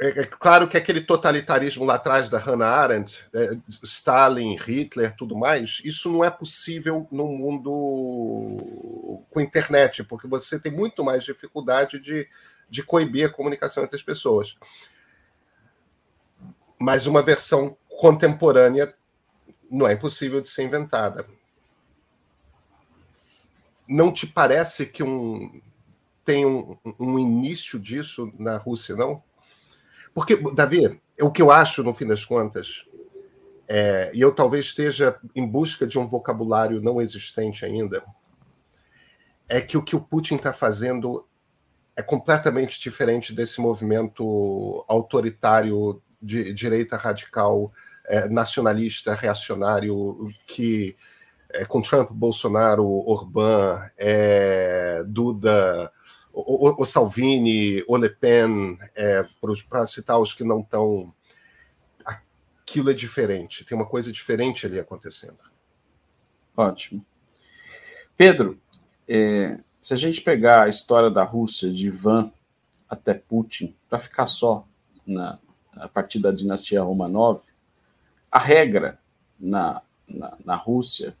é, 0.00 0.20
é 0.20 0.24
claro 0.24 0.68
que 0.68 0.76
aquele 0.76 1.00
totalitarismo 1.00 1.84
lá 1.84 1.94
atrás 1.94 2.28
da 2.28 2.38
Hannah 2.38 2.66
Arendt, 2.66 3.24
é, 3.34 3.56
Stalin, 3.82 4.56
Hitler, 4.56 5.16
tudo 5.16 5.36
mais, 5.36 5.80
isso 5.84 6.12
não 6.12 6.24
é 6.24 6.30
possível 6.30 7.08
no 7.10 7.26
mundo 7.26 8.58
com 9.30 9.40
internet, 9.40 10.04
porque 10.04 10.28
você 10.28 10.60
tem 10.60 10.70
muito 10.70 11.04
mais 11.04 11.24
dificuldade 11.24 11.98
de, 11.98 12.28
de 12.70 12.82
coibir 12.82 13.26
a 13.26 13.32
comunicação 13.32 13.82
entre 13.82 13.96
as 13.96 14.02
pessoas. 14.02 14.56
Mas 16.82 17.06
uma 17.06 17.22
versão 17.22 17.76
contemporânea 17.88 18.92
não 19.70 19.86
é 19.86 19.92
impossível 19.92 20.40
de 20.40 20.48
ser 20.48 20.64
inventada. 20.64 21.24
Não 23.86 24.12
te 24.12 24.26
parece 24.26 24.86
que 24.86 25.00
um, 25.00 25.62
tem 26.24 26.44
um, 26.44 26.76
um 26.98 27.20
início 27.20 27.78
disso 27.78 28.32
na 28.36 28.56
Rússia, 28.56 28.96
não? 28.96 29.22
Porque, 30.12 30.34
Davi, 30.52 31.00
o 31.20 31.30
que 31.30 31.40
eu 31.40 31.52
acho, 31.52 31.84
no 31.84 31.94
fim 31.94 32.04
das 32.04 32.24
contas, 32.24 32.84
é, 33.68 34.10
e 34.12 34.20
eu 34.20 34.34
talvez 34.34 34.64
esteja 34.64 35.16
em 35.36 35.46
busca 35.46 35.86
de 35.86 36.00
um 36.00 36.06
vocabulário 36.08 36.82
não 36.82 37.00
existente 37.00 37.64
ainda, 37.64 38.04
é 39.48 39.60
que 39.60 39.76
o 39.76 39.84
que 39.84 39.94
o 39.94 40.00
Putin 40.00 40.34
está 40.34 40.52
fazendo 40.52 41.28
é 41.94 42.02
completamente 42.02 42.80
diferente 42.80 43.32
desse 43.32 43.60
movimento 43.60 44.84
autoritário 44.88 46.02
de 46.22 46.52
direita 46.52 46.96
radical, 46.96 47.72
é, 48.06 48.28
nacionalista, 48.28 49.14
reacionário, 49.14 50.30
que 50.46 50.96
é, 51.50 51.64
com 51.64 51.82
Trump, 51.82 52.10
Bolsonaro, 52.10 52.86
Orbán, 52.86 53.90
é, 53.98 55.02
Duda, 55.06 55.92
o, 56.32 56.82
o, 56.82 56.86
Salvini, 56.86 57.82
o 57.86 57.96
Le 57.96 58.08
Pen, 58.08 58.78
é, 58.94 59.26
para 59.68 59.86
citar 59.86 60.18
os 60.18 60.32
que 60.32 60.44
não 60.44 60.60
estão. 60.60 61.12
Aquilo 62.04 62.90
é 62.90 62.94
diferente, 62.94 63.64
tem 63.64 63.76
uma 63.76 63.86
coisa 63.86 64.10
diferente 64.10 64.66
ali 64.66 64.80
acontecendo. 64.80 65.38
Ótimo. 66.56 67.04
Pedro, 68.16 68.58
é, 69.06 69.58
se 69.78 69.92
a 69.92 69.96
gente 69.96 70.20
pegar 70.22 70.62
a 70.62 70.68
história 70.68 71.10
da 71.10 71.24
Rússia, 71.24 71.70
de 71.70 71.88
Ivan 71.88 72.32
até 72.88 73.14
Putin, 73.14 73.76
para 73.88 73.98
ficar 73.98 74.26
só 74.26 74.66
na, 75.06 75.38
a 75.72 75.88
partir 75.88 76.18
da 76.18 76.30
dinastia 76.30 76.82
Romanov, 76.82 77.40
a 78.30 78.38
regra 78.38 78.98
na, 79.38 79.82
na, 80.08 80.36
na 80.44 80.54
Rússia, 80.54 81.14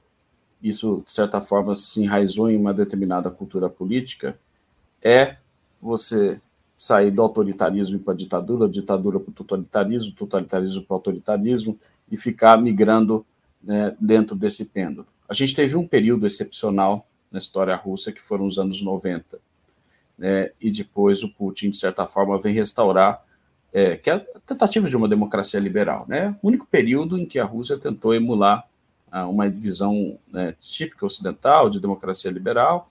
isso 0.62 1.02
de 1.04 1.12
certa 1.12 1.40
forma 1.40 1.74
se 1.74 2.02
enraizou 2.02 2.50
em 2.50 2.56
uma 2.56 2.72
determinada 2.72 3.30
cultura 3.30 3.68
política, 3.68 4.38
é 5.02 5.36
você 5.80 6.40
sair 6.76 7.10
do 7.10 7.22
autoritarismo 7.22 7.98
para 7.98 8.14
a 8.14 8.16
ditadura, 8.16 8.68
ditadura 8.68 9.20
para 9.20 9.30
o 9.30 9.34
totalitarismo, 9.34 10.12
totalitarismo 10.12 10.82
para 10.82 10.94
o 10.94 10.96
autoritarismo 10.96 11.78
e 12.10 12.16
ficar 12.16 12.56
migrando 12.60 13.26
né, 13.62 13.96
dentro 14.00 14.34
desse 14.34 14.64
pêndulo. 14.64 15.06
A 15.28 15.34
gente 15.34 15.54
teve 15.54 15.76
um 15.76 15.86
período 15.86 16.26
excepcional 16.26 17.06
na 17.30 17.38
história 17.38 17.74
russa, 17.74 18.12
que 18.12 18.20
foram 18.20 18.46
os 18.46 18.58
anos 18.58 18.82
90, 18.82 19.38
né, 20.18 20.50
e 20.60 20.70
depois 20.70 21.22
o 21.22 21.32
Putin, 21.32 21.70
de 21.70 21.76
certa 21.76 22.06
forma, 22.06 22.38
vem 22.38 22.54
restaurar, 22.54 23.24
é, 23.72 23.96
que 23.96 24.10
é 24.10 24.14
a 24.14 24.40
tentativa 24.46 24.88
de 24.88 24.96
uma 24.96 25.08
democracia 25.08 25.58
liberal. 25.58 26.04
Né, 26.08 26.36
o 26.42 26.48
único 26.48 26.66
período 26.66 27.18
em 27.18 27.26
que 27.26 27.38
a 27.38 27.44
Rússia 27.44 27.78
tentou 27.78 28.14
emular 28.14 28.66
ah, 29.10 29.26
uma 29.26 29.50
divisão 29.50 30.18
né, 30.32 30.54
típica 30.60 31.04
ocidental 31.04 31.68
de 31.68 31.78
democracia 31.80 32.30
liberal, 32.30 32.88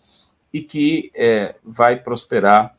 e 0.54 0.62
que 0.62 1.12
é, 1.16 1.56
vai 1.64 2.00
prosperar, 2.00 2.76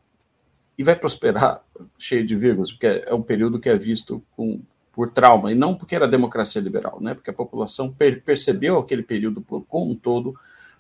e 0.77 0.85
vai 0.85 0.95
prosperar 0.95 1.63
cheio 1.99 2.25
de 2.25 2.37
vírgulas, 2.37 2.71
porque 2.71 2.87
é 2.87 3.13
um 3.13 3.23
período 3.23 3.59
que 3.59 3.69
é 3.69 3.77
visto 3.77 4.23
com, 4.37 4.61
por 4.93 5.11
trauma, 5.11 5.51
e 5.51 5.55
não 5.55 5.75
porque 5.75 5.97
era 5.97 6.07
democracia 6.07 6.61
liberal, 6.61 6.99
né? 7.01 7.15
porque 7.15 7.31
a 7.31 7.35
população 7.35 7.91
per 7.91 8.23
percebeu 8.23 8.79
aquele 8.79 9.03
período 9.03 9.43
como 9.43 9.91
um 9.91 9.97
todo 9.97 10.35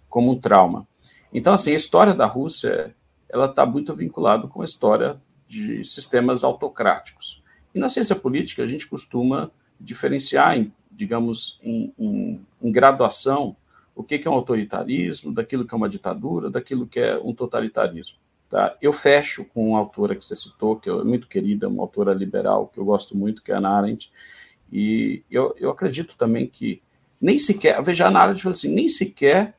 como 0.08 0.30
um 0.30 0.38
trauma. 0.38 0.86
Então, 1.32 1.54
assim, 1.54 1.72
a 1.72 1.76
história 1.76 2.12
da 2.14 2.26
Rússia 2.26 2.94
ela 3.28 3.46
está 3.46 3.64
muito 3.64 3.94
vinculada 3.94 4.46
com 4.46 4.60
a 4.60 4.64
história 4.64 5.18
de 5.52 5.84
sistemas 5.84 6.44
autocráticos. 6.44 7.42
E 7.74 7.78
na 7.78 7.90
ciência 7.90 8.16
política, 8.16 8.62
a 8.62 8.66
gente 8.66 8.86
costuma 8.86 9.50
diferenciar, 9.78 10.56
em, 10.56 10.72
digamos, 10.90 11.60
em, 11.62 11.92
em, 11.98 12.46
em 12.62 12.72
graduação 12.72 13.54
o 13.94 14.02
que 14.02 14.22
é 14.26 14.30
um 14.30 14.32
autoritarismo, 14.32 15.30
daquilo 15.30 15.66
que 15.66 15.74
é 15.74 15.76
uma 15.76 15.90
ditadura, 15.90 16.48
daquilo 16.48 16.86
que 16.86 16.98
é 16.98 17.18
um 17.18 17.34
totalitarismo. 17.34 18.16
Tá? 18.48 18.74
Eu 18.80 18.94
fecho 18.94 19.44
com 19.44 19.68
uma 19.68 19.78
autora 19.78 20.16
que 20.16 20.24
você 20.24 20.34
citou, 20.34 20.76
que 20.76 20.88
é 20.88 21.04
muito 21.04 21.28
querida, 21.28 21.68
uma 21.68 21.82
autora 21.82 22.14
liberal 22.14 22.68
que 22.68 22.80
eu 22.80 22.84
gosto 22.86 23.14
muito, 23.14 23.42
que 23.42 23.52
é 23.52 23.54
a 23.54 23.58
Ana 23.58 23.76
Arendt, 23.76 24.10
e 24.72 25.22
eu, 25.30 25.54
eu 25.58 25.68
acredito 25.68 26.16
também 26.16 26.46
que 26.46 26.80
nem 27.20 27.38
sequer, 27.38 27.82
veja, 27.82 28.06
a 28.06 28.08
Ana 28.08 28.20
Arendt 28.20 28.42
falou 28.42 28.52
assim, 28.52 28.72
nem 28.72 28.88
sequer 28.88 29.54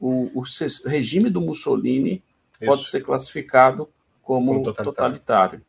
o, 0.00 0.30
o 0.34 0.44
regime 0.86 1.28
do 1.28 1.42
Mussolini 1.42 2.22
Isso. 2.54 2.64
pode 2.64 2.88
ser 2.88 3.02
classificado 3.02 3.86
como, 4.26 4.54
como 4.54 4.64
totalitário. 4.64 4.92
totalitário 4.92 5.62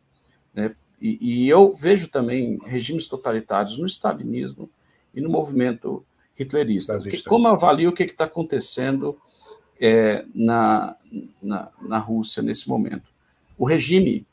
né? 0.54 0.76
e, 1.00 1.44
e 1.44 1.50
eu 1.50 1.72
vejo 1.72 2.08
também 2.08 2.58
regimes 2.66 3.06
totalitários 3.06 3.78
no 3.78 3.86
stalinismo 3.86 4.68
e 5.14 5.22
no 5.22 5.30
movimento 5.30 6.04
hitlerista. 6.38 6.98
Que, 6.98 7.22
como 7.22 7.48
avalia 7.48 7.88
o 7.88 7.94
que 7.94 8.04
está 8.04 8.26
acontecendo 8.26 9.16
é, 9.80 10.26
na, 10.34 10.96
na, 11.42 11.70
na, 11.82 12.00
Rússia 12.00 12.42
nesse 12.42 12.68
momento? 12.68 13.12
O 13.58 13.66
regime 13.66 14.26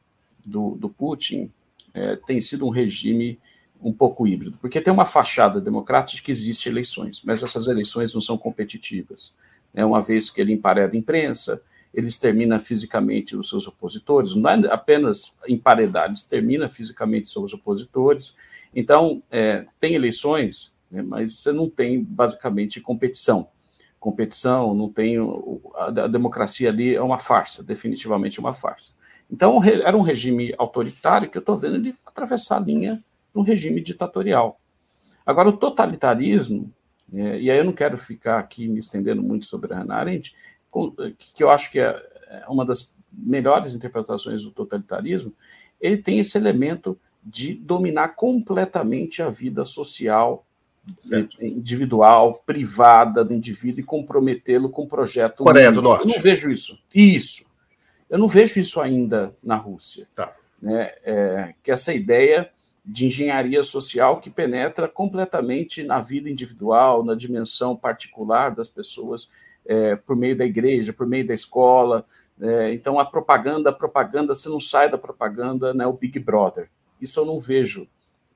do, 0.44 0.74
do 0.76 0.88
Putin 0.88 1.52
é, 1.92 2.16
tem 2.16 2.40
sido 2.40 2.66
um 2.66 2.70
regime 2.70 3.38
um 3.82 3.92
pouco 3.92 4.26
híbrido, 4.26 4.56
porque 4.62 4.80
tem 4.80 4.92
uma 4.92 5.04
fachada 5.04 5.60
democrática 5.60 6.16
de 6.16 6.22
que 6.22 6.30
existe 6.30 6.70
eleições, 6.70 7.20
mas 7.22 7.42
essas 7.42 7.66
eleições 7.66 8.14
não 8.14 8.20
são 8.22 8.38
competitivas. 8.38 9.34
Né? 9.74 9.84
Uma 9.84 10.00
vez 10.00 10.30
que 10.30 10.40
ele 10.40 10.54
empareda 10.54 10.96
a 10.96 10.98
imprensa, 10.98 11.60
ele 11.94 12.08
extermina 12.08 12.58
fisicamente 12.58 13.36
os 13.36 13.48
seus 13.48 13.66
opositores, 13.66 14.34
não 14.34 14.50
é 14.50 14.66
apenas 14.70 15.38
emparedar, 15.48 16.04
ele 16.04 16.14
extermina 16.14 16.68
fisicamente 16.68 17.28
seus 17.28 17.54
opositores. 17.54 18.36
Então, 18.74 19.22
é, 19.30 19.64
tem 19.80 19.94
eleições 19.94 20.74
né? 20.94 21.02
mas 21.02 21.38
você 21.38 21.52
não 21.52 21.68
tem 21.68 22.02
basicamente 22.02 22.80
competição. 22.80 23.48
Competição, 23.98 24.74
não 24.74 24.88
tem. 24.88 25.16
A, 25.74 25.86
a 25.86 26.06
democracia 26.06 26.68
ali 26.68 26.94
é 26.94 27.02
uma 27.02 27.18
farsa, 27.18 27.64
definitivamente 27.64 28.38
uma 28.38 28.54
farsa. 28.54 28.92
Então, 29.30 29.58
era 29.64 29.96
um 29.96 30.02
regime 30.02 30.54
autoritário 30.56 31.28
que 31.28 31.36
eu 31.36 31.40
estou 31.40 31.56
vendo 31.56 31.76
ele 31.76 31.94
atravessar 32.06 32.58
a 32.58 32.60
linha 32.60 33.02
de 33.34 33.40
um 33.40 33.42
regime 33.42 33.80
ditatorial. 33.80 34.60
Agora, 35.26 35.48
o 35.48 35.56
totalitarismo, 35.56 36.70
é, 37.12 37.40
e 37.40 37.50
aí 37.50 37.58
eu 37.58 37.64
não 37.64 37.72
quero 37.72 37.96
ficar 37.96 38.38
aqui 38.38 38.68
me 38.68 38.78
estendendo 38.78 39.22
muito 39.22 39.46
sobre 39.46 39.72
a 39.72 39.78
Hannah 39.78 39.96
Arendt, 39.96 40.34
que 41.34 41.42
eu 41.42 41.50
acho 41.50 41.70
que 41.70 41.78
é, 41.78 41.90
é 42.28 42.46
uma 42.48 42.64
das 42.64 42.94
melhores 43.12 43.74
interpretações 43.74 44.42
do 44.42 44.50
totalitarismo, 44.50 45.32
ele 45.80 45.98
tem 45.98 46.18
esse 46.18 46.36
elemento 46.36 46.98
de 47.24 47.54
dominar 47.54 48.14
completamente 48.16 49.22
a 49.22 49.30
vida 49.30 49.64
social 49.64 50.44
certo. 50.98 51.42
individual, 51.42 52.42
privada 52.44 53.24
do 53.24 53.32
indivíduo 53.32 53.80
e 53.80 53.84
comprometê-lo 53.84 54.68
com 54.68 54.82
um 54.82 54.88
projeto. 54.88 55.44
Coreia 55.44 55.72
do 55.72 55.80
Norte. 55.80 56.06
Eu 56.06 56.14
não 56.14 56.22
vejo 56.22 56.50
isso. 56.50 56.78
Isso. 56.94 57.46
Eu 58.10 58.18
não 58.18 58.28
vejo 58.28 58.60
isso 58.60 58.80
ainda 58.80 59.34
na 59.42 59.56
Rússia. 59.56 60.06
Tá. 60.14 60.34
Né? 60.60 60.90
É, 61.02 61.54
que 61.62 61.70
essa 61.70 61.92
ideia 61.94 62.50
de 62.84 63.06
engenharia 63.06 63.62
social 63.62 64.20
que 64.20 64.28
penetra 64.28 64.86
completamente 64.86 65.82
na 65.82 66.00
vida 66.00 66.28
individual, 66.28 67.02
na 67.02 67.14
dimensão 67.14 67.74
particular 67.74 68.54
das 68.54 68.68
pessoas, 68.68 69.30
é, 69.66 69.96
por 69.96 70.16
meio 70.16 70.36
da 70.36 70.44
igreja, 70.44 70.92
por 70.92 71.06
meio 71.06 71.26
da 71.26 71.34
escola. 71.34 72.04
É, 72.40 72.72
então, 72.72 72.98
a 72.98 73.04
propaganda, 73.04 73.70
a 73.70 73.72
propaganda, 73.72 74.34
você 74.34 74.48
não 74.48 74.60
sai 74.60 74.90
da 74.90 74.98
propaganda, 74.98 75.72
né, 75.72 75.86
o 75.86 75.92
Big 75.92 76.18
Brother. 76.18 76.68
Isso 77.00 77.18
eu 77.20 77.24
não 77.24 77.40
vejo 77.40 77.88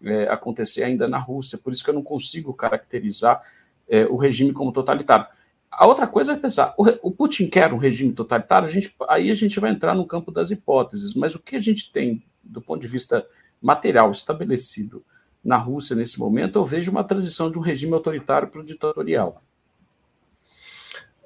é, 0.03 0.24
acontecer 0.29 0.85
ainda 0.85 1.09
na 1.09 1.18
Rússia. 1.18 1.59
Por 1.59 1.72
isso 1.72 1.83
que 1.83 1.91
eu 1.91 1.95
não 1.95 2.03
consigo 2.03 2.53
caracterizar 2.55 3.43
é, 3.89 4.05
o 4.07 4.16
regime 4.16 4.53
como 4.53 4.72
totalitário. 4.72 5.26
A 5.70 5.87
outra 5.87 6.07
coisa 6.07 6.33
é 6.33 6.37
pensar, 6.37 6.74
o, 6.76 6.85
o, 7.09 7.12
Putin 7.12 7.49
quer 7.49 7.72
um 7.72 7.76
regime 7.76 8.12
totalitário, 8.12 8.66
a 8.66 8.70
gente, 8.70 8.93
aí 9.09 9.31
a 9.31 9.35
gente 9.35 9.61
vai 9.61 9.70
entrar 9.70 9.95
no 9.95 10.07
campo 10.07 10.33
das 10.33 10.51
hipóteses, 10.51 11.14
mas 11.14 11.35
o 11.35 11.39
que 11.39 11.55
a 11.55 11.61
gente 11.61 11.93
tem 11.93 12.22
do 12.43 12.61
ponto 12.61 12.81
de 12.81 12.89
vista 12.89 13.26
material 13.61 14.11
estabelecido 14.11 15.05
na 15.45 15.57
Rússia 15.57 15.95
nesse 15.95 16.18
momento, 16.18 16.59
eu 16.59 16.64
vejo 16.64 16.91
uma 16.91 17.05
transição 17.05 17.51
de 17.51 17.59
um 17.59 17.62
regime 17.62 17.93
autoritário 17.95 18.49
para 18.49 18.61
o 18.61 18.64
ditatorial. 18.64 19.43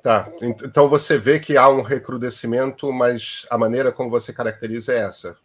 Tá, 0.03 0.29
então 0.41 0.89
você 0.89 1.17
vê 1.17 1.39
que 1.39 1.57
há 1.57 1.69
um 1.69 1.81
recrudescimento, 1.81 2.93
mas 2.93 3.47
a 3.49 3.57
maneira 3.57 3.93
como 3.93 4.11
você 4.11 4.33
caracteriza 4.33 4.93
é 4.93 4.99
essa. 4.99 5.37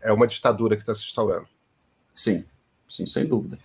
É 0.00 0.10
uma 0.10 0.26
ditadura 0.26 0.74
que 0.74 0.82
está 0.82 0.94
se 0.94 1.02
instaurando. 1.02 1.46
Sim, 2.12 2.46
sim, 2.88 3.04
sem 3.04 3.26
dúvida. 3.26 3.58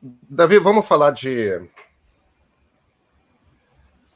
Davi, 0.00 0.58
vamos 0.58 0.86
falar 0.86 1.10
de. 1.10 1.60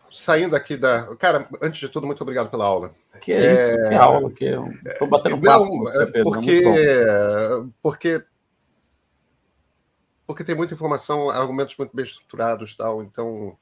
Saindo 0.09 0.55
aqui 0.55 0.77
da. 0.77 1.15
Cara, 1.17 1.49
antes 1.61 1.81
de 1.81 1.89
tudo, 1.89 2.07
muito 2.07 2.23
obrigado 2.23 2.49
pela 2.49 2.65
aula. 2.65 2.95
Que 3.21 3.33
é, 3.33 3.47
é... 3.47 3.55
isso, 3.55 3.77
que 3.77 3.95
aula, 3.95 4.31
que 4.31 4.47
é... 4.47 4.61
Estou 4.87 5.09
batendo 5.09 5.41
papo 5.41 5.67
com 5.67 5.79
você, 5.81 6.07
Pedro. 6.07 6.31
Porque... 6.31 6.63
porque 7.83 8.25
porque 10.25 10.45
tem 10.45 10.55
muita 10.55 10.73
informação, 10.73 11.29
argumentos 11.29 11.77
muito 11.77 11.95
bem 11.95 12.05
estruturados, 12.05 12.75
tal. 12.75 13.03
Então, 13.03 13.59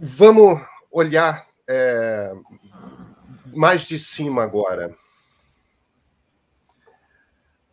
vamos 0.00 0.58
olhar 0.90 1.46
é, 1.68 2.32
mais 3.54 3.82
de 3.82 3.98
cima 3.98 4.42
agora. 4.42 4.96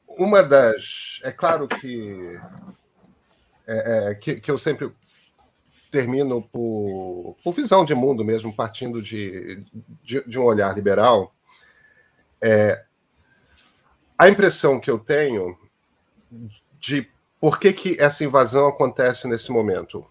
Uma 0.08 0.44
das, 0.44 1.22
é 1.24 1.32
claro 1.32 1.68
que 1.68 2.38
é, 3.66 4.10
é, 4.10 4.16
que, 4.16 4.42
que, 4.42 4.52
eu 4.52 4.58
sempre 4.58 4.92
termino 5.90 6.42
por, 6.42 7.38
por, 7.44 7.54
visão 7.54 7.86
de 7.86 7.96
mundo 7.96 8.26
mesmo, 8.26 8.54
partindo 8.54 9.02
de, 9.02 9.64
de, 10.04 10.24
de 10.28 10.40
um 10.40 10.44
olhar 10.44 10.74
liberal. 10.76 11.34
É, 12.42 12.84
a 14.18 14.28
impressão 14.28 14.80
que 14.80 14.90
eu 14.90 15.00
tenho 15.00 15.58
de 16.80 17.10
por 17.40 17.60
que, 17.60 17.72
que 17.72 18.02
essa 18.02 18.24
invasão 18.24 18.68
acontece 18.68 19.28
nesse 19.28 19.52
momento. 19.52 20.06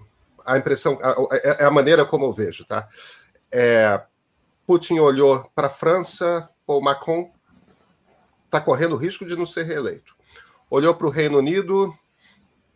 A 0.47 0.57
impressão, 0.57 0.99
é 1.33 1.65
a, 1.65 1.69
a, 1.69 1.71
maneira 1.71 2.05
como 2.05 2.25
eu 2.25 2.33
vejo, 2.33 2.65
tá? 2.65 2.89
É, 3.51 4.01
Putin 4.67 4.99
olhou 4.99 5.51
para 5.55 5.67
a 5.67 5.71
França, 5.71 6.49
o 6.67 6.81
Macron 6.81 7.33
está 8.45 8.61
correndo 8.61 8.97
risco 8.97 9.27
de 9.27 9.37
não 9.37 9.47
ser 9.47 9.65
reeleito. 9.65 10.15
Olhou 10.71 10.95
para 10.95 11.07
o 11.07 11.11
Reino 11.11 11.39
Unido, 11.39 11.97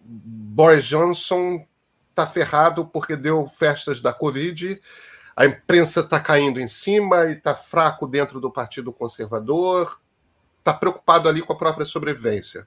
Boris 0.00 0.84
Johnson 0.84 1.64
está 2.10 2.26
ferrado 2.26 2.86
porque 2.86 3.16
deu 3.16 3.46
festas 3.48 4.00
da 4.00 4.12
Covid, 4.12 4.80
a 5.36 5.46
imprensa 5.46 6.00
está 6.00 6.20
caindo 6.20 6.60
em 6.60 6.68
cima 6.68 7.26
e 7.26 7.32
está 7.32 7.54
fraco 7.54 8.06
dentro 8.06 8.40
do 8.40 8.50
Partido 8.50 8.92
Conservador, 8.92 10.00
está 10.58 10.74
preocupado 10.74 11.28
ali 11.28 11.40
com 11.40 11.52
a 11.52 11.58
própria 11.58 11.86
sobrevivência 11.86 12.66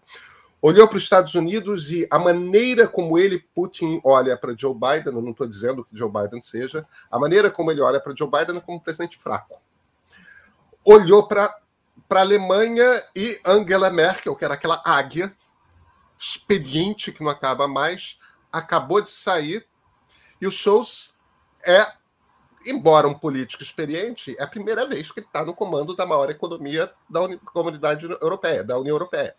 olhou 0.63 0.87
para 0.87 0.95
os 0.95 1.03
Estados 1.03 1.35
Unidos 1.35 1.91
e 1.91 2.07
a 2.09 2.17
maneira 2.17 2.87
como 2.87 3.19
ele, 3.19 3.37
Putin, 3.53 3.99
olha 4.01 4.37
para 4.37 4.55
Joe 4.57 4.73
Biden, 4.73 5.13
eu 5.13 5.21
não 5.21 5.31
estou 5.31 5.45
dizendo 5.45 5.83
que 5.83 5.97
Joe 5.97 6.09
Biden 6.09 6.41
seja, 6.41 6.87
a 7.11 7.19
maneira 7.19 7.51
como 7.51 7.69
ele 7.69 7.81
olha 7.81 7.99
para 7.99 8.15
Joe 8.15 8.31
Biden 8.31 8.55
é 8.55 8.61
como 8.61 8.77
um 8.77 8.79
presidente 8.79 9.17
fraco. 9.17 9.61
Olhou 10.85 11.27
para 11.27 11.53
a 12.09 12.19
Alemanha 12.19 12.85
e 13.13 13.37
Angela 13.45 13.89
Merkel, 13.89 14.37
que 14.37 14.45
era 14.45 14.53
aquela 14.53 14.81
águia 14.85 15.35
expediente 16.17 17.11
que 17.11 17.21
não 17.21 17.29
acaba 17.29 17.67
mais, 17.67 18.17
acabou 18.49 19.01
de 19.01 19.09
sair, 19.09 19.67
e 20.39 20.47
o 20.47 20.51
Scholz 20.51 21.13
é, 21.65 21.85
embora 22.65 23.05
um 23.05 23.13
político 23.13 23.63
experiente, 23.63 24.33
é 24.39 24.43
a 24.43 24.47
primeira 24.47 24.87
vez 24.87 25.11
que 25.11 25.19
ele 25.19 25.27
está 25.27 25.43
no 25.43 25.53
comando 25.53 25.93
da 25.93 26.05
maior 26.05 26.29
economia 26.29 26.89
da 27.09 27.19
comunidade 27.51 28.05
europeia, 28.05 28.63
da 28.63 28.77
União 28.77 28.95
Europeia. 28.95 29.35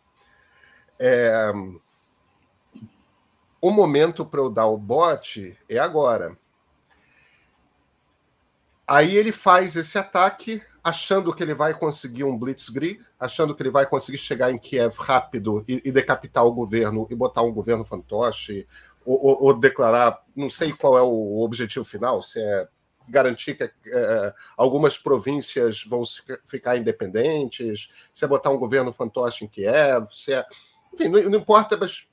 É... 0.99 1.53
O 3.61 3.71
momento 3.71 4.27
para 4.27 4.41
eu 4.41 4.51
dar 4.51 4.67
o 4.67 4.77
bote 4.77 5.59
é 5.69 5.79
agora. 5.79 6.37
Aí 8.87 9.17
ele 9.17 9.33
faz 9.33 9.77
esse 9.77 9.97
ataque, 9.97 10.63
achando 10.83 11.35
que 11.35 11.43
ele 11.43 11.55
vai 11.55 11.73
conseguir 11.73 12.25
um 12.25 12.39
blitzkrieg, 12.39 13.01
achando 13.19 13.55
que 13.55 13.63
ele 13.63 13.71
vai 13.71 13.87
conseguir 13.87 14.19
chegar 14.19 14.51
em 14.51 14.59
Kiev 14.59 14.95
rápido 14.99 15.65
e, 15.67 15.81
e 15.83 15.91
decapitar 15.91 16.45
o 16.45 16.53
governo 16.53 17.07
e 17.09 17.15
botar 17.15 17.41
um 17.41 17.53
governo 17.53 17.85
fantoche, 17.85 18.67
ou, 19.05 19.25
ou, 19.25 19.43
ou, 19.45 19.59
declarar, 19.59 20.23
não 20.37 20.51
sei 20.51 20.73
qual 20.73 20.99
é 20.99 21.03
o 21.03 21.41
objetivo 21.41 21.85
final, 21.87 22.23
se 22.23 22.39
é 22.39 22.69
garantir 23.09 23.55
que 23.55 23.65
é, 23.65 24.35
algumas 24.57 24.99
províncias 24.99 25.83
vão 25.85 26.03
ficar 26.45 26.77
independentes, 26.77 28.11
se 28.13 28.25
é 28.25 28.29
botar 28.29 28.51
um 28.51 28.59
governo 28.59 28.93
fantoche 28.93 29.45
em 29.45 29.49
Kiev, 29.49 30.07
se 30.13 30.35
é 30.35 30.45
enfim, 30.95 31.09
não, 31.09 31.23
não 31.31 31.39
importa, 31.39 31.77
mas 31.77 32.09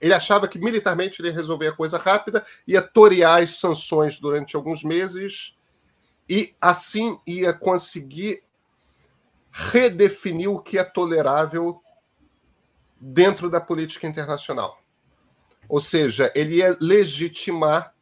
ele 0.00 0.14
achava 0.14 0.46
que 0.46 0.58
militarmente 0.58 1.20
ele 1.20 1.28
ia 1.28 1.34
resolver 1.34 1.68
a 1.68 1.76
coisa 1.76 1.98
rápida, 1.98 2.44
ia 2.66 2.82
torear 2.82 3.42
as 3.42 3.58
sanções 3.58 4.20
durante 4.20 4.54
alguns 4.54 4.84
meses 4.84 5.56
e 6.28 6.54
assim 6.60 7.18
ia 7.26 7.52
conseguir 7.52 8.42
redefinir 9.50 10.50
o 10.50 10.60
que 10.60 10.78
é 10.78 10.84
tolerável 10.84 11.82
dentro 13.00 13.50
da 13.50 13.60
política 13.60 14.06
internacional. 14.06 14.80
Ou 15.68 15.80
seja, 15.80 16.32
ele 16.34 16.56
ia 16.56 16.76
legitimar 16.80 17.94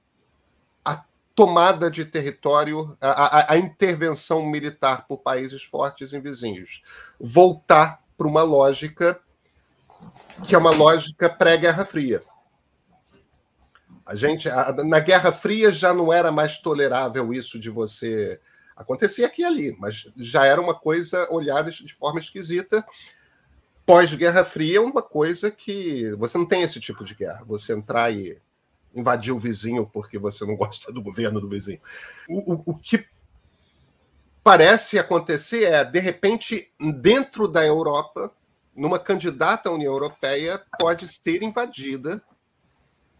a 0.84 1.04
tomada 1.34 1.90
de 1.90 2.04
território, 2.04 2.96
a, 3.00 3.10
a, 3.10 3.52
a 3.54 3.58
intervenção 3.58 4.44
militar 4.44 5.06
por 5.06 5.18
países 5.18 5.62
fortes 5.62 6.12
e 6.12 6.20
vizinhos. 6.20 6.82
Voltar 7.18 8.02
para 8.16 8.26
uma 8.26 8.42
lógica 8.42 9.20
que 10.46 10.54
é 10.54 10.58
uma 10.58 10.70
lógica 10.70 11.28
pré-Guerra 11.28 11.84
Fria. 11.84 12.22
A 14.04 14.14
gente, 14.14 14.48
a, 14.48 14.72
na 14.84 15.00
Guerra 15.00 15.32
Fria 15.32 15.70
já 15.70 15.92
não 15.92 16.12
era 16.12 16.30
mais 16.30 16.58
tolerável 16.58 17.32
isso 17.32 17.58
de 17.58 17.70
você 17.70 18.40
acontecia 18.76 19.26
aqui 19.26 19.42
e 19.42 19.44
ali, 19.44 19.76
mas 19.78 20.10
já 20.16 20.44
era 20.44 20.60
uma 20.60 20.74
coisa 20.74 21.26
olhada 21.30 21.70
de 21.70 21.94
forma 21.94 22.20
esquisita. 22.20 22.86
Pós-Guerra 23.84 24.44
Fria 24.44 24.78
é 24.78 24.80
uma 24.80 25.02
coisa 25.02 25.50
que 25.50 26.12
você 26.16 26.36
não 26.36 26.46
tem 26.46 26.62
esse 26.62 26.78
tipo 26.78 27.04
de 27.04 27.14
guerra. 27.14 27.44
Você 27.46 27.72
entrar 27.72 28.12
e 28.12 28.40
invadir 28.94 29.32
o 29.32 29.38
vizinho 29.38 29.86
porque 29.86 30.18
você 30.18 30.44
não 30.44 30.54
gosta 30.56 30.92
do 30.92 31.02
governo 31.02 31.40
do 31.40 31.48
vizinho. 31.48 31.80
O, 32.28 32.54
o, 32.54 32.62
o 32.66 32.74
que 32.76 33.06
parece 34.42 34.98
acontecer 34.98 35.64
é, 35.64 35.84
de 35.84 35.98
repente, 35.98 36.72
dentro 37.00 37.48
da 37.48 37.64
Europa, 37.64 38.32
numa 38.76 38.98
candidata 38.98 39.68
à 39.68 39.72
União 39.72 39.92
Europeia 39.92 40.62
pode 40.78 41.08
ser 41.08 41.42
invadida. 41.42 42.22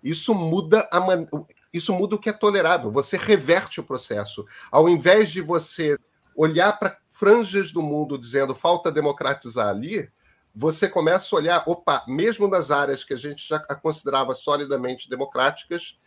Isso 0.02 0.34
muda 0.34 0.86
a 0.92 1.00
man... 1.00 1.26
isso 1.72 1.92
muda 1.94 2.14
o 2.14 2.18
que 2.18 2.28
é 2.28 2.32
tolerável. 2.32 2.90
Você 2.90 3.16
reverte 3.16 3.80
o 3.80 3.84
processo. 3.84 4.44
Ao 4.70 4.88
invés 4.88 5.30
de 5.30 5.40
você 5.40 5.98
olhar 6.36 6.78
para 6.78 6.98
franjas 7.08 7.72
do 7.72 7.82
mundo 7.82 8.18
dizendo 8.18 8.54
falta 8.54 8.92
democratizar 8.92 9.68
ali, 9.68 10.08
você 10.54 10.88
começa 10.88 11.34
a 11.34 11.38
olhar, 11.38 11.62
opa, 11.66 12.04
mesmo 12.06 12.46
nas 12.46 12.70
áreas 12.70 13.02
que 13.02 13.14
a 13.14 13.18
gente 13.18 13.48
já 13.48 13.58
considerava 13.58 14.34
solidamente 14.34 15.08
democráticas, 15.08 15.98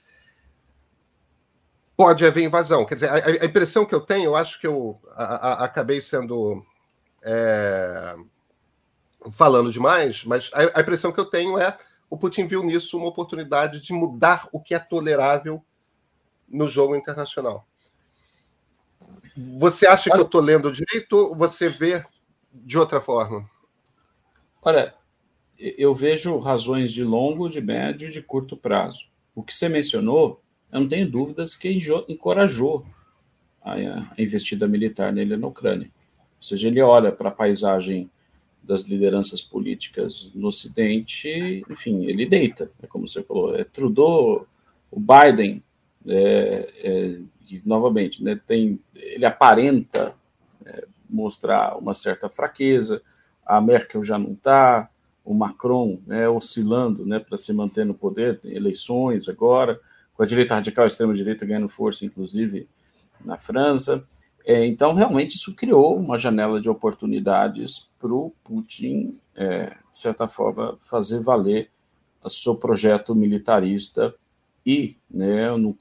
pode 1.98 2.26
haver 2.26 2.44
invasão. 2.44 2.86
Quer 2.86 2.96
dizer, 2.96 3.10
a, 3.10 3.46
impressão 3.46 3.86
que 3.86 3.94
eu 3.94 4.02
tenho, 4.02 4.26
eu 4.26 4.36
acho 4.36 4.60
que 4.60 4.68
eu 4.68 5.00
a, 5.12 5.24
a, 5.24 5.66
acabei 5.66 6.00
sendo 6.00 6.64
é 7.22 8.16
falando 9.32 9.72
demais, 9.72 10.24
mas 10.24 10.50
a, 10.54 10.80
a 10.80 10.82
impressão 10.82 11.12
que 11.12 11.20
eu 11.20 11.26
tenho 11.26 11.58
é 11.58 11.78
o 12.10 12.18
Putin 12.18 12.46
viu 12.46 12.64
nisso 12.64 12.98
uma 12.98 13.08
oportunidade 13.08 13.82
de 13.82 13.94
mudar 13.94 14.48
o 14.52 14.60
que 14.60 14.74
é 14.74 14.80
tolerável 14.80 15.64
no 16.48 16.68
jogo 16.68 16.96
internacional. 16.96 17.68
Você 19.38 19.86
acha 19.86 20.10
que 20.10 20.18
eu 20.18 20.26
estou 20.26 20.42
lendo 20.42 20.72
direito 20.72 21.14
ou 21.14 21.36
você 21.36 21.70
vê 21.70 22.04
de 22.52 22.78
outra 22.78 23.00
forma? 23.00 23.48
Olha, 24.62 24.96
eu 25.58 25.94
vejo 25.94 26.38
razões 26.40 26.92
de 26.92 27.04
longo, 27.04 27.48
de 27.48 27.62
médio 27.62 28.08
e 28.08 28.12
de 28.12 28.22
curto 28.22 28.58
prazo. 28.58 29.08
O 29.36 29.44
que 29.44 29.54
você 29.54 29.70
mencionou, 29.70 30.42
eu 30.72 30.80
não 30.82 30.90
tenho 30.90 31.10
dúvidas 31.10 31.54
que 31.54 31.70
encorajou 32.08 32.86
a 33.62 33.76
investida 34.18 34.68
militar 34.68 35.14
nele 35.14 35.38
na 35.38 35.48
Ucrânia. 35.48 35.92
Ou 36.38 36.44
seja, 36.44 36.68
ele 36.68 36.82
olha 36.82 37.12
para 37.12 37.30
a 37.30 37.34
paisagem 37.34 38.10
das 38.64 38.84
lideranças 38.84 39.42
políticas 39.42 40.32
no 40.36 40.48
Ocidente, 40.48 41.64
enfim, 41.70 42.06
ele 42.06 42.26
deita, 42.26 42.72
é 42.82 42.88
como 42.88 43.08
você 43.08 43.24
falou, 43.24 43.56
é 43.56 43.64
Trudeau, 43.64 44.48
o 44.92 45.00
Biden, 45.00 45.64
é, 46.08 46.70
é, 46.84 47.20
novamente, 47.66 48.24
né, 48.24 48.40
tem, 48.48 48.80
ele 48.96 49.26
aparenta 49.26 50.14
é, 50.66 50.86
mostrar 51.10 51.78
uma 51.78 51.94
certa 51.94 52.30
fraqueza, 52.30 53.02
a 53.46 53.60
Merkel 53.60 54.04
já 54.04 54.20
não 54.20 54.34
está, 54.34 54.90
o 55.26 55.34
Macron 55.34 56.00
né, 56.06 56.28
oscilando 56.30 57.06
né, 57.06 57.20
para 57.20 57.38
se 57.38 57.54
manter 57.54 57.86
no 57.86 57.94
poder, 57.94 58.40
tem 58.40 58.56
eleições 58.56 59.28
agora, 59.28 59.80
com 60.14 60.24
a 60.24 60.26
direita 60.26 60.56
radical, 60.56 60.84
a 60.84 60.88
extrema-direita 60.88 61.46
ganhando 61.46 61.70
força, 61.70 62.06
inclusive 62.06 62.68
na 63.24 63.38
França. 63.38 64.06
É, 64.46 64.66
então, 64.66 64.94
realmente, 64.94 65.36
isso 65.36 65.56
criou 65.56 65.98
uma 65.98 66.18
janela 66.18 66.60
de 66.60 66.70
oportunidades 66.70 67.90
para 68.00 68.14
o 68.14 68.34
Putin, 68.44 69.20
é, 69.36 69.70
de 69.70 69.98
certa 69.98 70.28
forma, 70.28 70.78
fazer 70.82 71.20
valer 71.20 71.70
o 72.24 72.30
seu 72.30 72.56
projeto 72.56 73.16
militarista 73.16 74.14
e, 74.66 74.98
né, 75.10 75.48
eu 75.48 75.58
não, 75.58 75.76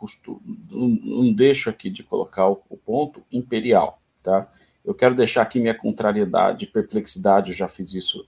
não, 0.70 0.88
não 0.88 1.32
deixo 1.32 1.68
aqui 1.68 1.90
de 1.90 2.02
colocar 2.02 2.48
o, 2.48 2.62
o 2.68 2.76
ponto 2.76 3.22
imperial, 3.30 4.00
tá? 4.22 4.48
Eu 4.84 4.94
quero 4.94 5.14
deixar 5.14 5.42
aqui 5.42 5.60
minha 5.60 5.74
contrariedade, 5.74 6.66
perplexidade, 6.66 7.52
já 7.52 7.68
fiz 7.68 7.92
isso 7.92 8.26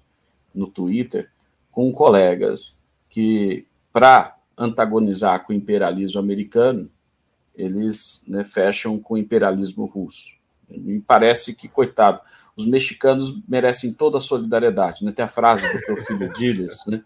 no 0.55 0.67
Twitter, 0.67 1.31
com 1.71 1.91
colegas 1.93 2.77
que, 3.09 3.67
para 3.93 4.37
antagonizar 4.59 5.45
com 5.47 5.53
o 5.53 5.57
imperialismo 5.57 6.21
americano, 6.21 6.91
eles 7.55 8.25
né, 8.27 8.45
fecham 8.45 8.99
com 8.99 9.15
o 9.15 9.19
imperialismo 9.19 9.85
russo. 9.87 10.35
Me 10.69 11.01
parece 11.01 11.55
que, 11.55 11.69
coitado, 11.69 12.21
os 12.57 12.67
mexicanos 12.67 13.37
merecem 13.49 13.93
toda 13.93 14.19
a 14.19 14.21
solidariedade. 14.21 15.05
Né? 15.05 15.13
Tem 15.13 15.25
a 15.25 15.29
frase 15.29 15.67
do 15.73 15.87
Porfírio 15.87 16.33
Dias, 16.35 16.85
né? 16.87 17.03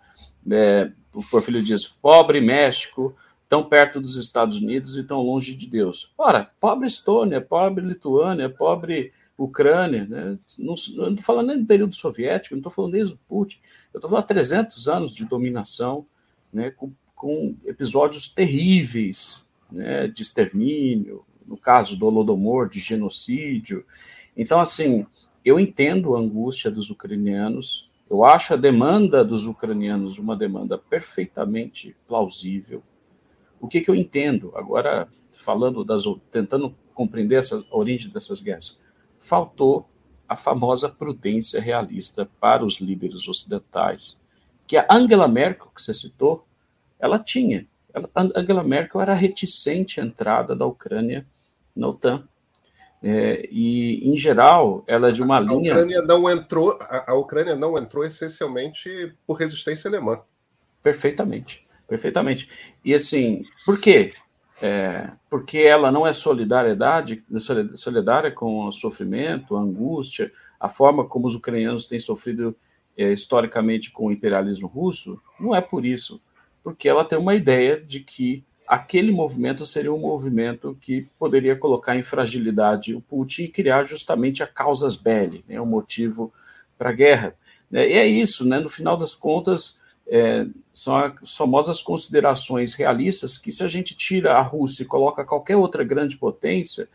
É, 0.50 0.92
o 1.12 1.22
Porfírio 1.22 1.62
diz, 1.62 1.86
pobre 1.86 2.40
México, 2.40 3.16
tão 3.48 3.64
perto 3.64 4.00
dos 4.00 4.16
Estados 4.16 4.58
Unidos 4.58 4.98
e 4.98 5.04
tão 5.04 5.22
longe 5.22 5.54
de 5.54 5.66
Deus. 5.66 6.12
Ora, 6.18 6.50
pobre 6.60 6.86
Estônia, 6.86 7.40
pobre 7.40 7.84
Lituânia, 7.84 8.50
pobre 8.50 9.12
Ucrânia, 9.36 10.06
né? 10.08 10.38
não 10.58 10.74
estou 10.74 11.16
falando 11.22 11.48
nem 11.48 11.60
do 11.60 11.66
período 11.66 11.94
soviético, 11.94 12.54
não 12.54 12.60
estou 12.60 12.72
falando 12.72 12.92
desde 12.92 13.14
o 13.14 13.18
Putin, 13.28 13.58
eu 13.92 13.98
estou 13.98 14.08
falando 14.08 14.24
de 14.24 14.28
300 14.28 14.88
anos 14.88 15.14
de 15.14 15.24
dominação, 15.24 16.06
né? 16.52 16.70
com, 16.70 16.92
com 17.16 17.56
episódios 17.64 18.28
terríveis 18.28 19.44
né? 19.74 20.06
de 20.06 20.22
extermínio, 20.22 21.24
no 21.46 21.56
caso 21.56 21.96
do 21.96 22.06
Holodomor, 22.06 22.68
de 22.68 22.78
genocídio. 22.78 23.84
Então, 24.36 24.60
assim, 24.60 25.06
eu 25.44 25.60
entendo 25.60 26.14
a 26.14 26.20
angústia 26.20 26.70
dos 26.70 26.88
ucranianos, 26.88 27.90
eu 28.10 28.24
acho 28.24 28.54
a 28.54 28.56
demanda 28.56 29.24
dos 29.24 29.46
ucranianos 29.46 30.18
uma 30.18 30.36
demanda 30.36 30.78
perfeitamente 30.78 31.96
plausível. 32.06 32.82
O 33.60 33.68
que, 33.68 33.80
que 33.80 33.90
eu 33.90 33.94
entendo? 33.94 34.52
Agora, 34.54 35.08
falando 35.42 35.84
das. 35.84 36.04
tentando 36.30 36.74
compreender 36.94 37.36
essa 37.36 37.64
a 37.70 37.76
origem 37.76 38.10
dessas 38.10 38.40
guerras, 38.40 38.80
faltou 39.18 39.88
a 40.28 40.36
famosa 40.36 40.88
prudência 40.88 41.60
realista 41.60 42.28
para 42.40 42.64
os 42.64 42.80
líderes 42.80 43.26
ocidentais, 43.28 44.20
que 44.66 44.76
a 44.76 44.86
Angela 44.90 45.28
Merkel, 45.28 45.70
que 45.74 45.82
você 45.82 45.92
citou, 45.92 46.46
ela 46.98 47.18
tinha. 47.18 47.66
Ela, 47.94 48.10
Angela 48.34 48.64
Merkel 48.64 49.00
era 49.00 49.14
reticente 49.14 50.00
à 50.00 50.04
entrada 50.04 50.56
da 50.56 50.66
Ucrânia 50.66 51.24
na 51.74 51.88
OTAN. 51.88 52.26
É, 53.02 53.46
e, 53.50 54.00
em 54.02 54.16
geral, 54.16 54.82
ela 54.86 55.10
é 55.10 55.12
de 55.12 55.22
uma 55.22 55.36
a, 55.36 55.40
linha. 55.40 55.72
A 55.72 55.76
Ucrânia 55.76 56.02
não 56.02 56.30
entrou, 56.30 56.78
a, 56.80 57.12
a, 57.12 57.14
Ucrânia 57.14 57.54
não 57.54 57.78
entrou 57.78 58.04
essencialmente 58.04 59.14
por 59.26 59.34
resistência 59.34 59.88
alemã. 59.88 60.20
Perfeitamente, 60.82 61.66
perfeitamente. 61.86 62.48
E 62.84 62.94
assim, 62.94 63.44
por 63.64 63.78
quê? 63.78 64.12
É, 64.60 65.10
porque 65.28 65.58
ela 65.58 65.92
não 65.92 66.06
é 66.06 66.12
solidariedade, 66.12 67.22
solidária 67.74 68.30
com 68.30 68.66
o 68.66 68.72
sofrimento, 68.72 69.56
a 69.56 69.60
angústia, 69.60 70.32
a 70.58 70.68
forma 70.68 71.04
como 71.04 71.26
os 71.28 71.34
ucranianos 71.34 71.86
têm 71.86 72.00
sofrido 72.00 72.56
é, 72.96 73.12
historicamente 73.12 73.90
com 73.90 74.06
o 74.06 74.12
imperialismo 74.12 74.66
russo, 74.66 75.20
não 75.38 75.54
é 75.54 75.60
por 75.60 75.84
isso, 75.84 76.20
porque 76.64 76.88
ela 76.88 77.04
tem 77.04 77.18
uma 77.18 77.34
ideia 77.34 77.78
de 77.78 78.00
que 78.00 78.42
aquele 78.66 79.12
movimento 79.12 79.66
seria 79.66 79.92
um 79.92 79.98
movimento 79.98 80.76
que 80.80 81.06
poderia 81.18 81.54
colocar 81.54 81.94
em 81.94 82.02
fragilidade 82.02 82.94
o 82.94 83.00
Putin 83.02 83.42
e 83.44 83.48
criar 83.48 83.84
justamente 83.84 84.42
a 84.42 84.46
causas 84.46 84.96
belli, 84.96 85.44
né, 85.46 85.60
o 85.60 85.66
motivo 85.66 86.32
para 86.78 86.88
a 86.88 86.94
guerra. 86.94 87.34
Né. 87.70 87.86
E 87.90 87.92
é 87.92 88.06
isso, 88.06 88.48
né, 88.48 88.58
no 88.58 88.70
final 88.70 88.96
das 88.96 89.14
contas, 89.14 89.76
é, 90.06 90.46
são 90.72 90.96
as 90.96 91.36
famosas 91.36 91.82
considerações 91.82 92.72
realistas 92.72 93.36
que, 93.36 93.52
se 93.52 93.62
a 93.62 93.68
gente 93.68 93.94
tira 93.94 94.34
a 94.34 94.40
Rússia 94.40 94.82
e 94.82 94.86
coloca 94.86 95.24
qualquer 95.24 95.56
outra 95.56 95.84
grande 95.84 96.16
potência, 96.16 96.88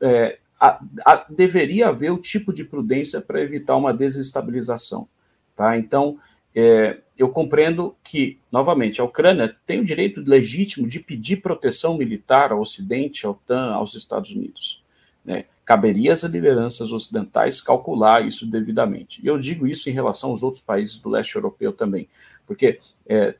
é, 0.00 0.38
a, 0.60 0.80
a, 1.06 1.26
deveria 1.28 1.88
haver 1.88 2.10
o 2.10 2.18
tipo 2.18 2.52
de 2.52 2.64
prudência 2.64 3.20
para 3.20 3.40
evitar 3.40 3.76
uma 3.76 3.94
desestabilização. 3.94 5.08
Tá? 5.56 5.76
Então, 5.78 6.18
é, 6.54 6.98
eu 7.22 7.28
compreendo 7.28 7.94
que, 8.02 8.36
novamente, 8.50 9.00
a 9.00 9.04
Ucrânia 9.04 9.54
tem 9.64 9.78
o 9.78 9.84
direito 9.84 10.20
legítimo 10.20 10.88
de 10.88 10.98
pedir 10.98 11.36
proteção 11.36 11.96
militar 11.96 12.50
ao 12.50 12.60
Ocidente, 12.60 13.24
ao 13.24 13.32
OTAN, 13.32 13.72
aos 13.72 13.94
Estados 13.94 14.30
Unidos. 14.30 14.82
Né? 15.24 15.44
Caberia 15.64 16.12
às 16.12 16.24
lideranças 16.24 16.90
ocidentais 16.90 17.60
calcular 17.60 18.26
isso 18.26 18.44
devidamente. 18.44 19.20
E 19.22 19.28
eu 19.28 19.38
digo 19.38 19.68
isso 19.68 19.88
em 19.88 19.92
relação 19.92 20.30
aos 20.30 20.42
outros 20.42 20.64
países 20.64 20.98
do 20.98 21.10
leste 21.10 21.36
europeu 21.36 21.72
também, 21.72 22.08
porque 22.44 22.80
é, 23.06 23.36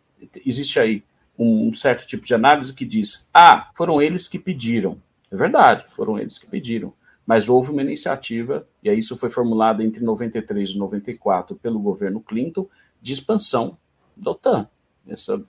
existe 0.47 0.78
aí 0.78 1.03
um 1.37 1.74
certo 1.74 2.07
tipo 2.07 2.24
de 2.24 2.35
análise 2.35 2.72
que 2.72 2.85
diz: 2.85 3.28
ah, 3.35 3.68
foram 3.74 4.01
eles 4.01 4.28
que 4.28 4.39
pediram. 4.39 4.97
É 5.28 5.35
verdade, 5.35 5.87
foram 5.91 6.16
eles 6.20 6.39
que 6.39 6.47
pediram. 6.47 6.93
Mas 7.26 7.49
houve 7.49 7.72
uma 7.72 7.83
iniciativa, 7.83 8.64
e 8.80 8.93
isso 8.93 9.16
foi 9.16 9.30
formulado 9.30 9.83
entre 9.83 10.05
93 10.05 10.70
e 10.70 10.78
94 10.78 11.57
pelo 11.57 11.80
governo 11.80 12.20
Clinton, 12.20 12.68
de 13.03 13.12
expansão 13.12 13.76
da 14.16 14.30
OTAN. 14.30 14.68
Essa, 15.07 15.42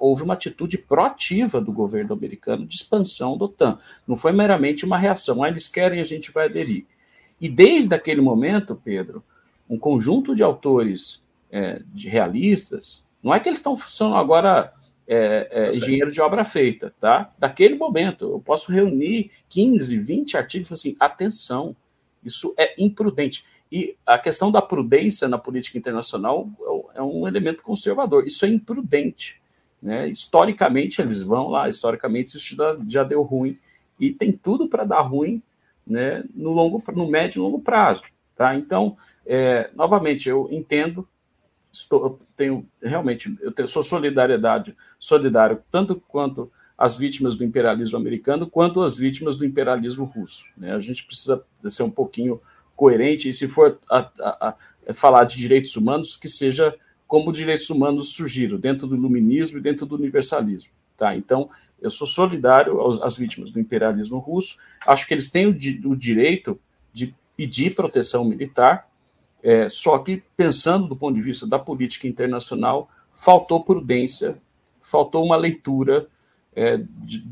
houve 0.00 0.22
uma 0.22 0.32
atitude 0.34 0.78
proativa 0.78 1.60
do 1.60 1.70
governo 1.70 2.14
americano 2.14 2.64
de 2.66 2.76
expansão 2.76 3.36
da 3.36 3.44
OTAN. 3.44 3.78
Não 4.08 4.16
foi 4.16 4.32
meramente 4.32 4.86
uma 4.86 4.96
reação, 4.96 5.42
ah, 5.42 5.48
eles 5.48 5.68
querem, 5.68 6.00
a 6.00 6.04
gente 6.04 6.32
vai 6.32 6.46
aderir. 6.46 6.86
E 7.38 7.48
desde 7.48 7.94
aquele 7.94 8.22
momento, 8.22 8.80
Pedro, 8.82 9.22
um 9.68 9.78
conjunto 9.78 10.34
de 10.34 10.42
autores 10.42 11.22
é, 11.50 11.82
de 11.92 12.08
realistas, 12.08 13.04
não 13.22 13.34
é 13.34 13.38
que 13.38 13.48
eles 13.48 13.58
estão 13.58 13.76
são 13.76 14.16
agora 14.16 14.72
é, 15.06 15.48
é, 15.50 15.76
engenheiro 15.76 16.10
de 16.10 16.20
obra 16.20 16.44
feita, 16.44 16.94
tá? 16.98 17.32
Daquele 17.38 17.76
momento, 17.76 18.24
eu 18.24 18.40
posso 18.40 18.72
reunir 18.72 19.30
15, 19.48 19.98
20 19.98 20.36
artigos 20.36 20.72
assim, 20.72 20.96
atenção, 20.98 21.76
isso 22.24 22.54
é 22.58 22.74
imprudente. 22.78 23.44
E 23.70 23.96
a 24.06 24.18
questão 24.18 24.50
da 24.50 24.62
prudência 24.62 25.28
na 25.28 25.38
política 25.38 25.76
internacional 25.76 26.48
é 26.96 27.02
um 27.02 27.26
elemento 27.28 27.62
conservador. 27.62 28.26
Isso 28.26 28.44
é 28.44 28.48
imprudente. 28.48 29.40
Né? 29.80 30.08
Historicamente, 30.08 31.00
eles 31.00 31.22
vão 31.22 31.48
lá, 31.48 31.68
historicamente, 31.68 32.36
isso 32.36 32.56
já, 32.88 33.04
deu 33.04 33.22
ruim. 33.22 33.58
E 34.00 34.10
tem 34.10 34.32
tudo 34.32 34.68
para 34.68 34.84
dar 34.84 35.02
ruim 35.02 35.42
né, 35.86 36.24
no, 36.34 36.50
longo, 36.50 36.82
no 36.92 37.08
médio 37.08 37.38
e 37.38 37.42
longo 37.42 37.60
prazo. 37.60 38.02
Tá? 38.34 38.54
Então, 38.54 38.96
é, 39.24 39.70
novamente, 39.74 40.28
eu 40.28 40.48
entendo, 40.50 41.08
estou, 41.72 42.04
eu 42.04 42.18
tenho 42.36 42.66
realmente, 42.82 43.36
eu 43.40 43.52
tenho, 43.52 43.68
sou 43.68 43.82
solidariedade, 43.82 44.76
solidário, 44.98 45.62
tanto 45.70 45.96
quanto 46.08 46.50
as 46.76 46.96
vítimas 46.96 47.34
do 47.34 47.44
imperialismo 47.44 47.96
americano, 47.96 48.46
quanto 48.46 48.82
as 48.82 48.96
vítimas 48.96 49.36
do 49.36 49.46
imperialismo 49.46 50.04
russo. 50.04 50.44
Né? 50.56 50.74
A 50.74 50.80
gente 50.80 51.04
precisa 51.04 51.42
ser 51.68 51.82
um 51.82 51.90
pouquinho 51.90 52.40
coerente, 52.74 53.30
e 53.30 53.32
se 53.32 53.48
for 53.48 53.78
a, 53.90 54.10
a, 54.20 54.54
a 54.88 54.94
falar 54.94 55.24
de 55.24 55.36
direitos 55.36 55.74
humanos, 55.76 56.14
que 56.14 56.28
seja 56.28 56.74
como 57.06 57.32
direitos 57.32 57.68
humanos 57.70 58.14
surgiram, 58.14 58.58
dentro 58.58 58.86
do 58.86 58.96
iluminismo 58.96 59.58
e 59.58 59.60
dentro 59.60 59.86
do 59.86 59.94
universalismo. 59.94 60.70
Tá? 60.96 61.16
Então, 61.16 61.48
eu 61.80 61.90
sou 61.90 62.06
solidário 62.06 62.80
aos, 62.80 63.00
às 63.00 63.16
vítimas 63.16 63.50
do 63.50 63.60
imperialismo 63.60 64.18
russo, 64.18 64.58
acho 64.86 65.06
que 65.06 65.14
eles 65.14 65.30
têm 65.30 65.46
o, 65.46 65.50
o 65.90 65.96
direito 65.96 66.58
de 66.92 67.14
pedir 67.36 67.74
proteção 67.74 68.24
militar, 68.24 68.88
é, 69.42 69.68
só 69.68 69.98
que, 69.98 70.22
pensando 70.36 70.88
do 70.88 70.96
ponto 70.96 71.14
de 71.14 71.20
vista 71.20 71.46
da 71.46 71.58
política 71.58 72.08
internacional, 72.08 72.90
faltou 73.14 73.62
prudência, 73.62 74.38
faltou 74.82 75.24
uma 75.24 75.36
leitura 75.36 76.08
é, 76.54 76.78
de, 76.78 77.24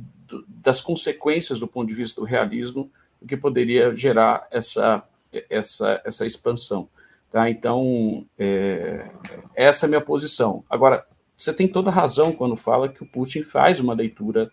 das 0.63 0.81
consequências 0.81 1.59
do 1.59 1.67
ponto 1.67 1.89
de 1.89 1.95
vista 1.95 2.21
do 2.21 2.27
realismo, 2.27 2.91
que 3.27 3.37
poderia 3.37 3.97
gerar 3.97 4.47
essa 4.51 5.03
essa, 5.51 6.01
essa 6.05 6.27
expansão. 6.27 6.89
Tá? 7.35 7.51
Então, 7.51 8.25
é, 8.39 9.11
essa 9.57 9.87
é 9.87 9.89
a 9.89 9.91
minha 9.91 10.01
posição. 10.01 10.63
Agora, 10.71 11.05
você 11.37 11.53
tem 11.53 11.67
toda 11.67 11.91
razão 11.91 12.33
quando 12.33 12.55
fala 12.55 12.89
que 12.89 13.03
o 13.03 13.07
Putin 13.09 13.43
faz 13.43 13.81
uma 13.81 13.93
leitura 13.93 14.53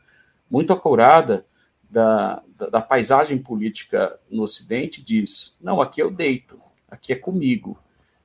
muito 0.49 0.73
acurada 0.73 1.45
da, 1.87 2.41
da, 2.57 2.69
da 2.69 2.81
paisagem 2.81 3.37
política 3.37 4.19
no 4.31 4.41
Ocidente 4.41 4.99
diz: 4.99 5.55
não, 5.61 5.79
aqui 5.79 6.01
eu 6.01 6.09
deito, 6.09 6.57
aqui 6.89 7.13
é 7.13 7.15
comigo. 7.15 7.77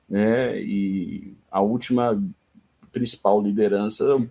Né? 0.09 0.59
E 0.59 1.37
a 1.51 1.61
última 1.61 2.19
principal 2.91 3.39
liderança 3.39 4.27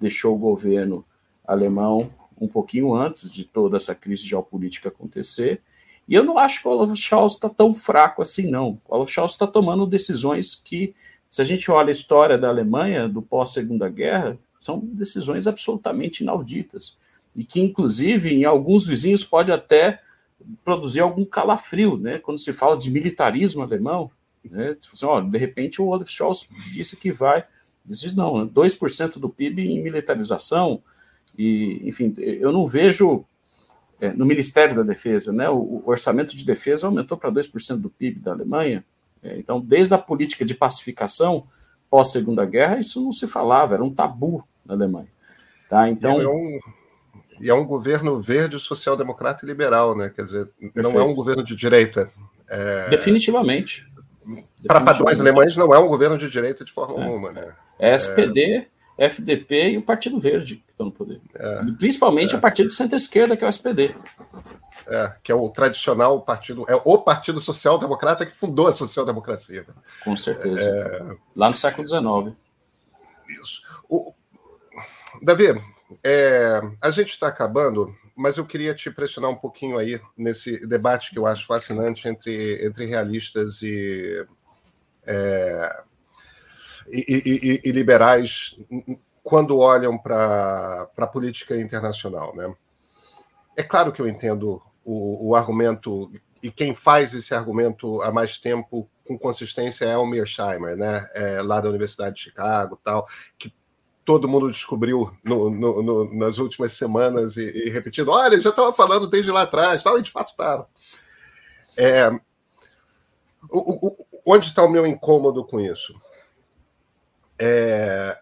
deixou 0.00 0.36
o 0.36 0.38
governo 0.38 1.04
alemão 1.46 2.10
um 2.40 2.48
pouquinho 2.48 2.94
antes 2.94 3.30
de 3.30 3.44
toda 3.44 3.76
essa 3.76 3.94
crise 3.94 4.26
geopolítica 4.26 4.88
acontecer, 4.88 5.60
e 6.08 6.14
eu 6.14 6.24
não 6.24 6.38
acho 6.38 6.60
que 6.60 6.68
o 6.68 6.70
Olaf 6.70 6.96
Scholz 6.96 7.34
está 7.34 7.48
tão 7.48 7.74
fraco 7.74 8.22
assim, 8.22 8.50
não. 8.50 8.80
O 8.88 8.94
Olaf 8.94 9.10
Scholz 9.10 9.32
está 9.32 9.46
tomando 9.46 9.86
decisões 9.86 10.54
que 10.54 10.94
se 11.28 11.42
a 11.42 11.44
gente 11.44 11.70
olha 11.70 11.88
a 11.88 11.92
história 11.92 12.38
da 12.38 12.48
Alemanha, 12.48 13.08
do 13.08 13.20
pós-segunda 13.20 13.88
guerra, 13.88 14.38
são 14.58 14.78
decisões 14.78 15.46
absolutamente 15.46 16.22
inauditas. 16.22 16.96
E 17.34 17.44
que, 17.44 17.60
inclusive, 17.60 18.32
em 18.32 18.44
alguns 18.44 18.86
vizinhos 18.86 19.24
pode 19.24 19.52
até 19.52 20.00
produzir 20.64 21.00
algum 21.00 21.24
calafrio, 21.24 21.96
né? 21.96 22.18
Quando 22.18 22.38
se 22.38 22.52
fala 22.52 22.76
de 22.76 22.90
militarismo 22.90 23.62
alemão, 23.62 24.10
né? 24.44 24.76
Assim, 24.92 25.04
ó, 25.04 25.20
de 25.20 25.36
repente 25.36 25.82
o 25.82 25.86
Olaf 25.86 26.08
Scholz 26.08 26.48
disse 26.72 26.96
que 26.96 27.12
vai, 27.12 27.44
disse 27.84 28.14
não, 28.16 28.48
2% 28.48 29.18
do 29.18 29.28
PIB 29.28 29.62
em 29.62 29.82
militarização, 29.82 30.80
e, 31.36 31.82
enfim, 31.84 32.14
eu 32.16 32.52
não 32.52 32.66
vejo 32.66 33.24
é, 34.00 34.12
no 34.12 34.26
Ministério 34.26 34.76
da 34.76 34.82
Defesa, 34.82 35.32
né? 35.32 35.48
O, 35.48 35.56
o 35.56 35.82
orçamento 35.86 36.36
de 36.36 36.44
defesa 36.44 36.86
aumentou 36.86 37.16
para 37.16 37.30
2% 37.30 37.76
do 37.76 37.90
PIB 37.90 38.20
da 38.20 38.32
Alemanha, 38.32 38.84
é, 39.22 39.38
então, 39.38 39.60
desde 39.60 39.94
a 39.94 39.98
política 39.98 40.44
de 40.44 40.54
pacificação 40.54 41.46
pós-segunda 41.90 42.44
guerra, 42.44 42.78
isso 42.78 43.02
não 43.02 43.12
se 43.12 43.26
falava, 43.26 43.74
era 43.74 43.82
um 43.82 43.92
tabu 43.92 44.46
na 44.64 44.74
Alemanha. 44.74 45.08
Tá? 45.68 45.88
Então, 45.88 46.20
é 46.20 46.28
um, 46.28 46.60
e 47.40 47.50
é 47.50 47.54
um 47.54 47.64
governo 47.64 48.20
verde, 48.20 48.58
social-democrata 48.58 49.44
e 49.44 49.48
liberal, 49.48 49.96
né? 49.96 50.10
Quer 50.14 50.24
dizer, 50.24 50.46
Perfeito. 50.46 50.82
não 50.82 50.98
é 50.98 51.02
um 51.02 51.14
governo 51.14 51.42
de 51.42 51.56
direita. 51.56 52.10
É... 52.48 52.88
Definitivamente. 52.88 53.86
Para 54.66 54.80
padrões 54.80 55.20
alemães, 55.20 55.56
não 55.56 55.72
é 55.74 55.78
um 55.78 55.86
governo 55.86 56.18
de 56.18 56.28
direita 56.28 56.64
de 56.64 56.72
forma 56.72 57.00
é. 57.00 57.04
alguma, 57.04 57.32
né? 57.32 57.52
É 57.78 57.94
SPD, 57.94 58.66
FDP 58.98 59.70
e 59.70 59.78
o 59.78 59.82
Partido 59.82 60.18
Verde 60.18 60.56
que 60.56 60.70
estão 60.70 60.86
no 60.86 60.92
poder. 60.92 61.20
É. 61.34 61.64
Principalmente 61.78 62.34
é. 62.34 62.38
o 62.38 62.40
partido 62.40 62.70
centro-esquerda, 62.70 63.36
que 63.36 63.44
é 63.44 63.46
o 63.46 63.50
SPD. 63.50 63.94
É, 64.86 65.12
que 65.22 65.32
é 65.32 65.34
o 65.34 65.48
tradicional 65.48 66.20
partido, 66.22 66.64
é 66.68 66.74
o 66.76 66.98
Partido 66.98 67.40
Social 67.40 67.78
Democrata 67.78 68.24
que 68.24 68.32
fundou 68.32 68.68
a 68.68 68.72
social-democracia. 68.72 69.64
Né? 69.66 69.74
Com 70.04 70.16
certeza. 70.16 70.60
É... 70.60 71.16
Lá 71.34 71.50
no 71.50 71.56
século 71.56 71.86
XIX. 71.86 72.36
Isso. 73.28 73.62
O... 73.88 74.14
Davi, 75.22 75.46
é, 76.04 76.60
a 76.80 76.90
gente 76.90 77.10
está 77.10 77.28
acabando, 77.28 77.94
mas 78.14 78.36
eu 78.36 78.46
queria 78.46 78.74
te 78.74 78.90
pressionar 78.90 79.30
um 79.30 79.36
pouquinho 79.36 79.76
aí 79.76 80.00
nesse 80.16 80.64
debate 80.66 81.10
que 81.10 81.18
eu 81.18 81.26
acho 81.26 81.46
fascinante 81.46 82.08
entre, 82.08 82.64
entre 82.64 82.86
realistas 82.86 83.62
e, 83.62 84.24
é, 85.04 85.82
e, 86.88 87.60
e, 87.64 87.68
e, 87.68 87.72
liberais 87.72 88.58
quando 89.22 89.58
olham 89.58 89.98
para 89.98 90.88
a 90.96 91.06
política 91.06 91.56
internacional. 91.56 92.34
Né? 92.34 92.54
É 93.56 93.62
claro 93.62 93.92
que 93.92 94.00
eu 94.00 94.08
entendo 94.08 94.62
o, 94.84 95.30
o, 95.30 95.34
argumento, 95.34 96.10
e 96.42 96.50
quem 96.50 96.74
faz 96.74 97.12
esse 97.12 97.34
argumento 97.34 98.00
há 98.02 98.12
mais 98.12 98.38
tempo 98.38 98.88
com 99.04 99.18
consistência 99.18 99.84
é 99.84 99.96
o 99.96 100.06
Mearsheimer, 100.06 100.76
né? 100.76 101.08
É, 101.14 101.42
lá 101.42 101.60
da 101.60 101.68
Universidade 101.68 102.16
de 102.16 102.22
Chicago 102.22 102.78
tal, 102.82 103.04
que 103.38 103.52
todo 104.04 104.28
mundo 104.28 104.50
descobriu 104.50 105.12
no, 105.24 105.50
no, 105.50 105.82
no, 105.82 106.14
nas 106.14 106.38
últimas 106.38 106.72
semanas 106.72 107.36
e, 107.36 107.44
e 107.44 107.70
repetindo, 107.70 108.10
olha, 108.10 108.40
já 108.40 108.50
estava 108.50 108.72
falando 108.72 109.08
desde 109.08 109.32
lá 109.32 109.42
atrás, 109.42 109.82
tal, 109.82 109.98
e 109.98 110.02
de 110.02 110.10
fato 110.10 110.30
estava. 110.30 110.68
É, 111.76 112.10
onde 114.24 114.46
está 114.46 114.62
o 114.64 114.70
meu 114.70 114.86
incômodo 114.86 115.44
com 115.44 115.60
isso? 115.60 116.00
É, 117.38 118.18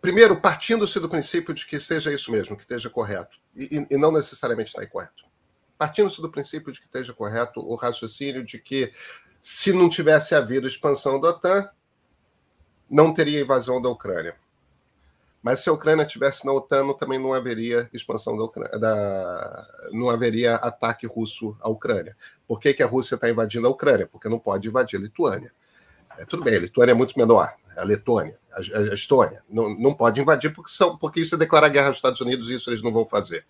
primeiro, 0.00 0.40
partindo-se 0.40 1.00
do 1.00 1.08
princípio 1.08 1.54
de 1.54 1.66
que 1.66 1.80
seja 1.80 2.12
isso 2.12 2.30
mesmo, 2.30 2.56
que 2.56 2.62
esteja 2.62 2.90
correto, 2.90 3.38
e, 3.54 3.86
e 3.90 3.96
não 3.96 4.12
necessariamente 4.12 4.68
está 4.68 4.84
incorreto. 4.84 5.24
Partindo-se 5.78 6.20
do 6.20 6.30
princípio 6.30 6.72
de 6.72 6.80
que 6.80 6.86
esteja 6.86 7.12
correto 7.12 7.60
o 7.60 7.74
raciocínio 7.74 8.44
de 8.44 8.58
que 8.58 8.90
se 9.40 9.72
não 9.72 9.88
tivesse 9.88 10.34
havido 10.34 10.66
expansão 10.66 11.20
da 11.20 11.28
OTAN, 11.28 11.70
não 12.90 13.12
teria 13.12 13.40
invasão 13.40 13.80
da 13.80 13.88
Ucrânia. 13.88 14.36
Mas 15.42 15.60
se 15.60 15.68
a 15.68 15.72
Ucrânia 15.72 16.02
estivesse 16.04 16.44
na 16.44 16.52
OTAN, 16.52 16.92
também 16.94 17.20
não 17.20 17.32
haveria 17.32 17.88
expansão 17.92 18.36
da 18.36 18.42
Ucrânia, 18.42 18.78
da, 18.78 19.68
não 19.92 20.10
haveria 20.10 20.56
ataque 20.56 21.06
russo 21.06 21.56
à 21.60 21.68
Ucrânia. 21.68 22.16
Por 22.48 22.58
que, 22.58 22.74
que 22.74 22.82
a 22.82 22.86
Rússia 22.86 23.14
está 23.14 23.30
invadindo 23.30 23.66
a 23.66 23.70
Ucrânia? 23.70 24.08
Porque 24.08 24.28
não 24.28 24.40
pode 24.40 24.66
invadir 24.66 24.98
a 24.98 25.02
Lituânia. 25.02 25.52
É, 26.18 26.24
tudo 26.24 26.44
bem, 26.44 26.56
a 26.56 26.60
Lituânia 26.60 26.92
é 26.92 26.94
muito 26.94 27.18
menor, 27.18 27.52
a 27.76 27.82
Letônia, 27.84 28.38
a, 28.52 28.58
a 28.58 28.94
Estônia. 28.94 29.42
Não, 29.48 29.76
não 29.78 29.94
pode 29.94 30.20
invadir 30.20 30.54
porque, 30.54 30.70
são, 30.70 30.96
porque 30.96 31.20
isso 31.20 31.34
é 31.34 31.38
declarar 31.38 31.68
guerra 31.68 31.88
aos 31.88 31.96
Estados 31.96 32.20
Unidos 32.20 32.48
e 32.48 32.54
isso 32.54 32.70
eles 32.70 32.82
não 32.82 32.92
vão 32.92 33.04
fazer. 33.04 33.44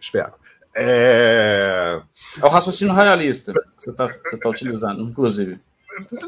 Espero. 0.00 0.34
É, 0.74 2.00
é 2.40 2.44
o 2.44 2.48
raciocínio 2.48 2.94
realista 2.94 3.52
que 3.52 3.60
você 3.84 3.90
está 3.90 4.08
tá 4.08 4.48
utilizando, 4.48 5.02
inclusive. 5.02 5.60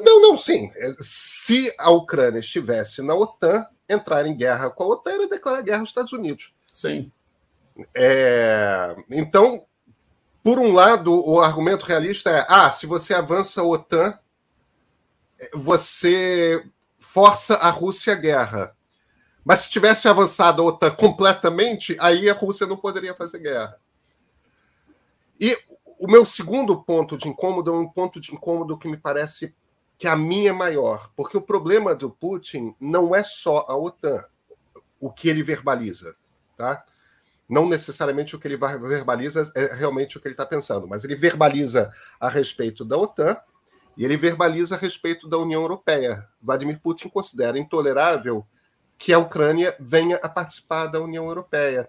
Não, 0.05 0.20
não, 0.20 0.36
sim. 0.36 0.70
Se 0.99 1.72
a 1.78 1.91
Ucrânia 1.91 2.41
estivesse 2.41 3.03
na 3.03 3.14
OTAN, 3.14 3.66
entrar 3.88 4.26
em 4.26 4.36
guerra 4.36 4.70
com 4.70 4.84
a 4.84 4.86
OTAN 4.88 5.12
era 5.12 5.28
declarar 5.28 5.62
guerra 5.62 5.80
aos 5.80 5.91
Estados 5.91 6.12
Unidos. 6.12 6.53
Sim. 6.66 7.11
É, 7.95 8.97
então, 9.11 9.64
por 10.43 10.59
um 10.59 10.72
lado, 10.72 11.12
o 11.28 11.41
argumento 11.41 11.84
realista 11.84 12.30
é: 12.30 12.47
ah, 12.49 12.70
se 12.70 12.86
você 12.86 13.14
avança 13.14 13.61
a 13.61 13.64
OTAN, 13.64 14.18
você 15.55 16.64
força 16.99 17.55
a 17.55 17.70
Rússia 17.70 18.12
à 18.12 18.16
guerra. 18.16 18.76
Mas 19.45 19.61
se 19.61 19.70
tivesse 19.70 20.07
avançado 20.07 20.62
a 20.62 20.66
OTAN 20.66 20.91
completamente, 20.91 21.97
aí 21.99 22.28
a 22.28 22.34
Rússia 22.34 22.66
não 22.66 22.76
poderia 22.76 23.14
fazer 23.14 23.38
guerra. 23.38 23.80
E 25.41 25.57
o 25.99 26.07
meu 26.07 26.26
segundo 26.26 26.82
ponto 26.82 27.16
de 27.16 27.28
incômodo 27.28 27.70
é 27.70 27.74
um 27.74 27.88
ponto 27.88 28.20
de 28.20 28.32
incômodo 28.34 28.78
que 28.78 28.88
me 28.88 28.97
parece 28.97 29.55
que 29.99 30.07
a 30.07 30.16
minha 30.16 30.51
é 30.51 30.53
maior, 30.53 31.11
porque 31.14 31.36
o 31.36 31.43
problema 31.43 31.95
do 31.95 32.11
Putin 32.11 32.74
não 32.80 33.14
é 33.14 33.22
só 33.22 33.66
a 33.68 33.76
OTAN, 33.76 34.24
o 34.99 35.11
que 35.11 35.28
ele 35.28 35.43
verbaliza, 35.43 36.16
tá? 36.57 36.84
Não 37.49 37.68
necessariamente 37.68 38.34
o 38.34 38.38
que 38.38 38.49
ele 38.49 38.57
verbaliza 38.57 39.51
é 39.55 39.74
realmente 39.74 40.16
o 40.16 40.20
que 40.20 40.28
ele 40.28 40.34
está 40.34 40.47
pensando, 40.47 40.86
mas 40.86 41.05
ele 41.05 41.16
verbaliza 41.16 41.91
a 42.18 42.28
respeito 42.28 42.84
da 42.84 42.97
OTAN 42.97 43.36
e 43.97 44.05
ele 44.05 44.16
verbaliza 44.16 44.74
a 44.74 44.78
respeito 44.78 45.28
da 45.28 45.38
União 45.38 45.62
Europeia. 45.62 46.26
Vladimir 46.41 46.80
Putin 46.80 47.09
considera 47.09 47.59
intolerável 47.59 48.47
que 48.99 49.12
a 49.12 49.18
Ucrânia 49.18 49.74
venha 49.80 50.16
a 50.16 50.28
participar 50.28 50.86
da 50.86 51.01
União 51.01 51.26
Europeia 51.26 51.88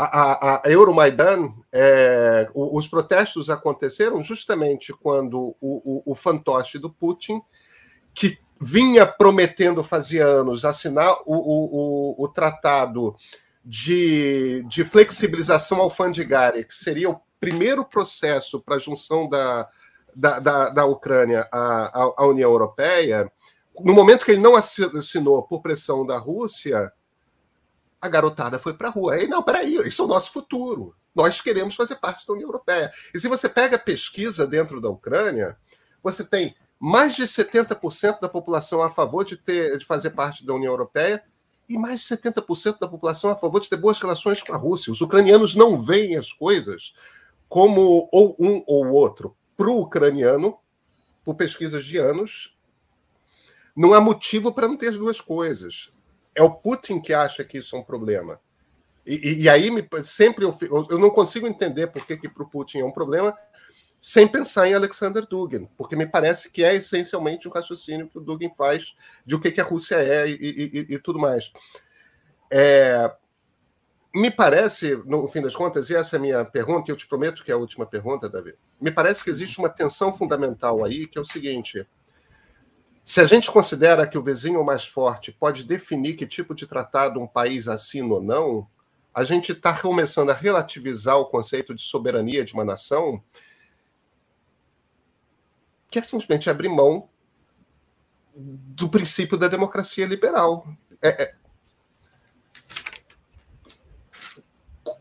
a, 0.00 0.62
a, 0.64 0.70
Euromaidan, 0.70 1.52
é, 1.72 2.48
os 2.54 2.86
protestos 2.86 3.50
aconteceram 3.50 4.22
justamente 4.22 4.92
quando 4.92 5.56
o, 5.60 6.02
o, 6.04 6.12
o 6.12 6.14
fantoche 6.14 6.78
do 6.78 6.88
Putin, 6.88 7.42
que 8.14 8.38
vinha 8.60 9.04
prometendo 9.04 9.82
fazia 9.82 10.24
anos 10.24 10.64
assinar 10.64 11.12
o, 11.26 11.34
o, 11.34 12.24
o, 12.24 12.28
tratado 12.28 13.16
de, 13.64 14.62
de 14.68 14.84
flexibilização 14.84 15.80
alfandegária, 15.80 16.62
que 16.62 16.74
seria 16.74 17.10
o 17.10 17.20
primeiro 17.40 17.84
processo 17.84 18.60
para 18.60 18.76
a 18.76 18.80
junção 18.80 19.28
da, 19.28 19.68
da, 20.18 20.40
da, 20.40 20.68
da 20.70 20.84
Ucrânia 20.84 21.48
à, 21.52 22.02
à 22.16 22.26
União 22.26 22.50
Europeia, 22.50 23.30
no 23.80 23.94
momento 23.94 24.24
que 24.24 24.32
ele 24.32 24.40
não 24.40 24.56
assinou 24.56 25.44
por 25.44 25.62
pressão 25.62 26.04
da 26.04 26.18
Rússia, 26.18 26.92
a 28.00 28.08
garotada 28.08 28.58
foi 28.58 28.74
para 28.74 28.88
a 28.88 28.90
rua. 28.90 29.14
Aí, 29.14 29.28
não, 29.28 29.44
peraí, 29.44 29.76
isso 29.76 30.02
é 30.02 30.04
o 30.04 30.08
nosso 30.08 30.32
futuro. 30.32 30.96
Nós 31.14 31.40
queremos 31.40 31.76
fazer 31.76 31.94
parte 31.96 32.26
da 32.26 32.32
União 32.32 32.48
Europeia. 32.48 32.90
E 33.14 33.20
se 33.20 33.28
você 33.28 33.48
pega 33.48 33.76
a 33.76 33.78
pesquisa 33.78 34.44
dentro 34.44 34.80
da 34.80 34.88
Ucrânia, 34.88 35.56
você 36.02 36.24
tem 36.24 36.56
mais 36.80 37.14
de 37.14 37.22
70% 37.22 38.20
da 38.20 38.28
população 38.28 38.82
a 38.82 38.90
favor 38.90 39.24
de, 39.24 39.36
ter, 39.36 39.78
de 39.78 39.86
fazer 39.86 40.10
parte 40.10 40.44
da 40.44 40.52
União 40.52 40.72
Europeia 40.72 41.22
e 41.68 41.78
mais 41.78 42.00
de 42.00 42.16
70% 42.16 42.80
da 42.80 42.88
população 42.88 43.30
a 43.30 43.36
favor 43.36 43.60
de 43.60 43.68
ter 43.68 43.76
boas 43.76 44.00
relações 44.00 44.42
com 44.42 44.52
a 44.52 44.56
Rússia. 44.56 44.90
Os 44.90 45.00
ucranianos 45.00 45.54
não 45.54 45.80
veem 45.80 46.16
as 46.16 46.32
coisas 46.32 46.92
como 47.48 48.08
ou 48.12 48.36
um 48.38 48.64
ou 48.66 48.88
outro. 48.88 49.37
Para 49.58 49.68
o 49.68 49.82
ucraniano, 49.82 50.58
por 51.22 51.34
pesquisas 51.34 51.84
de 51.84 51.98
anos, 51.98 52.58
não 53.76 53.92
há 53.92 54.00
motivo 54.00 54.54
para 54.54 54.66
não 54.66 54.78
ter 54.78 54.88
as 54.88 54.96
duas 54.96 55.20
coisas 55.20 55.92
é 56.38 56.42
o 56.42 56.54
Putin 56.54 57.00
que 57.00 57.12
acha 57.12 57.44
que 57.44 57.58
isso 57.58 57.74
é 57.74 57.80
um 57.80 57.82
problema. 57.82 58.40
E, 59.04 59.16
e, 59.16 59.42
e 59.42 59.48
aí 59.48 59.70
me, 59.70 59.86
sempre 60.04 60.44
eu, 60.44 60.56
eu 60.88 60.98
não 60.98 61.10
consigo 61.10 61.48
entender 61.48 61.88
por 61.88 62.06
que, 62.06 62.16
que 62.16 62.28
para 62.28 62.44
o 62.44 62.48
Putin 62.48 62.78
é 62.78 62.84
um 62.84 62.92
problema 62.92 63.36
sem 64.00 64.28
pensar 64.28 64.68
em 64.68 64.74
Alexander 64.74 65.26
Dugin, 65.26 65.68
porque 65.76 65.96
me 65.96 66.06
parece 66.06 66.48
que 66.50 66.62
é 66.62 66.76
essencialmente 66.76 67.48
o 67.48 67.50
raciocínio 67.50 68.08
que 68.08 68.18
o 68.18 68.20
Dugin 68.20 68.52
faz 68.54 68.94
de 69.26 69.34
o 69.34 69.40
que, 69.40 69.50
que 69.50 69.60
a 69.60 69.64
Rússia 69.64 69.96
é 69.96 70.28
e, 70.28 70.86
e 70.90 70.98
tudo 71.00 71.18
mais. 71.18 71.52
É, 72.48 73.12
me 74.14 74.30
parece, 74.30 74.96
no 75.04 75.28
fim 75.28 75.42
das 75.42 75.54
contas, 75.54 75.90
e 75.90 75.96
essa 75.96 76.16
é 76.16 76.18
a 76.18 76.22
minha 76.22 76.44
pergunta, 76.44 76.90
e 76.90 76.92
eu 76.92 76.96
te 76.96 77.06
prometo 77.06 77.44
que 77.44 77.50
é 77.50 77.54
a 77.54 77.58
última 77.58 77.86
pergunta, 77.86 78.28
Davi, 78.28 78.54
me 78.80 78.90
parece 78.90 79.22
que 79.22 79.30
existe 79.30 79.58
uma 79.58 79.68
tensão 79.68 80.12
fundamental 80.12 80.84
aí, 80.84 81.06
que 81.06 81.18
é 81.18 81.20
o 81.20 81.26
seguinte: 81.26 81.86
se 83.04 83.20
a 83.20 83.24
gente 83.24 83.50
considera 83.50 84.06
que 84.06 84.18
o 84.18 84.22
vizinho 84.22 84.64
mais 84.64 84.84
forte 84.84 85.32
pode 85.32 85.64
definir 85.64 86.14
que 86.14 86.26
tipo 86.26 86.54
de 86.54 86.66
tratado 86.66 87.20
um 87.20 87.26
país 87.26 87.68
assina 87.68 88.14
ou 88.14 88.22
não, 88.22 88.66
a 89.14 89.24
gente 89.24 89.52
está 89.52 89.72
começando 89.78 90.30
a 90.30 90.34
relativizar 90.34 91.16
o 91.16 91.26
conceito 91.26 91.74
de 91.74 91.82
soberania 91.82 92.44
de 92.44 92.54
uma 92.54 92.64
nação, 92.64 93.22
que 95.90 95.98
é 95.98 96.02
simplesmente 96.02 96.48
abrir 96.48 96.68
mão 96.68 97.08
do 98.34 98.88
princípio 98.88 99.36
da 99.36 99.48
democracia 99.48 100.06
liberal. 100.06 100.66
É, 101.02 101.22
é... 101.22 101.37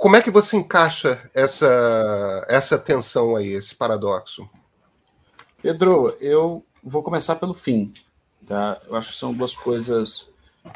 Como 0.08 0.16
é 0.16 0.22
que 0.22 0.32
você 0.32 0.56
encaixa 0.56 1.30
essa, 1.34 2.46
essa 2.48 2.78
tensão 2.78 3.36
aí, 3.36 3.50
esse 3.50 3.76
paradoxo? 3.76 4.50
Pedro, 5.62 6.16
eu 6.22 6.64
vou 6.82 7.04
começar 7.04 7.36
pelo 7.36 7.54
fim. 7.54 7.92
Tá? 8.46 8.80
Eu 8.88 8.96
acho 8.96 9.12
que 9.12 9.18
são 9.18 9.34
duas 9.34 9.54
coisas 9.54 10.30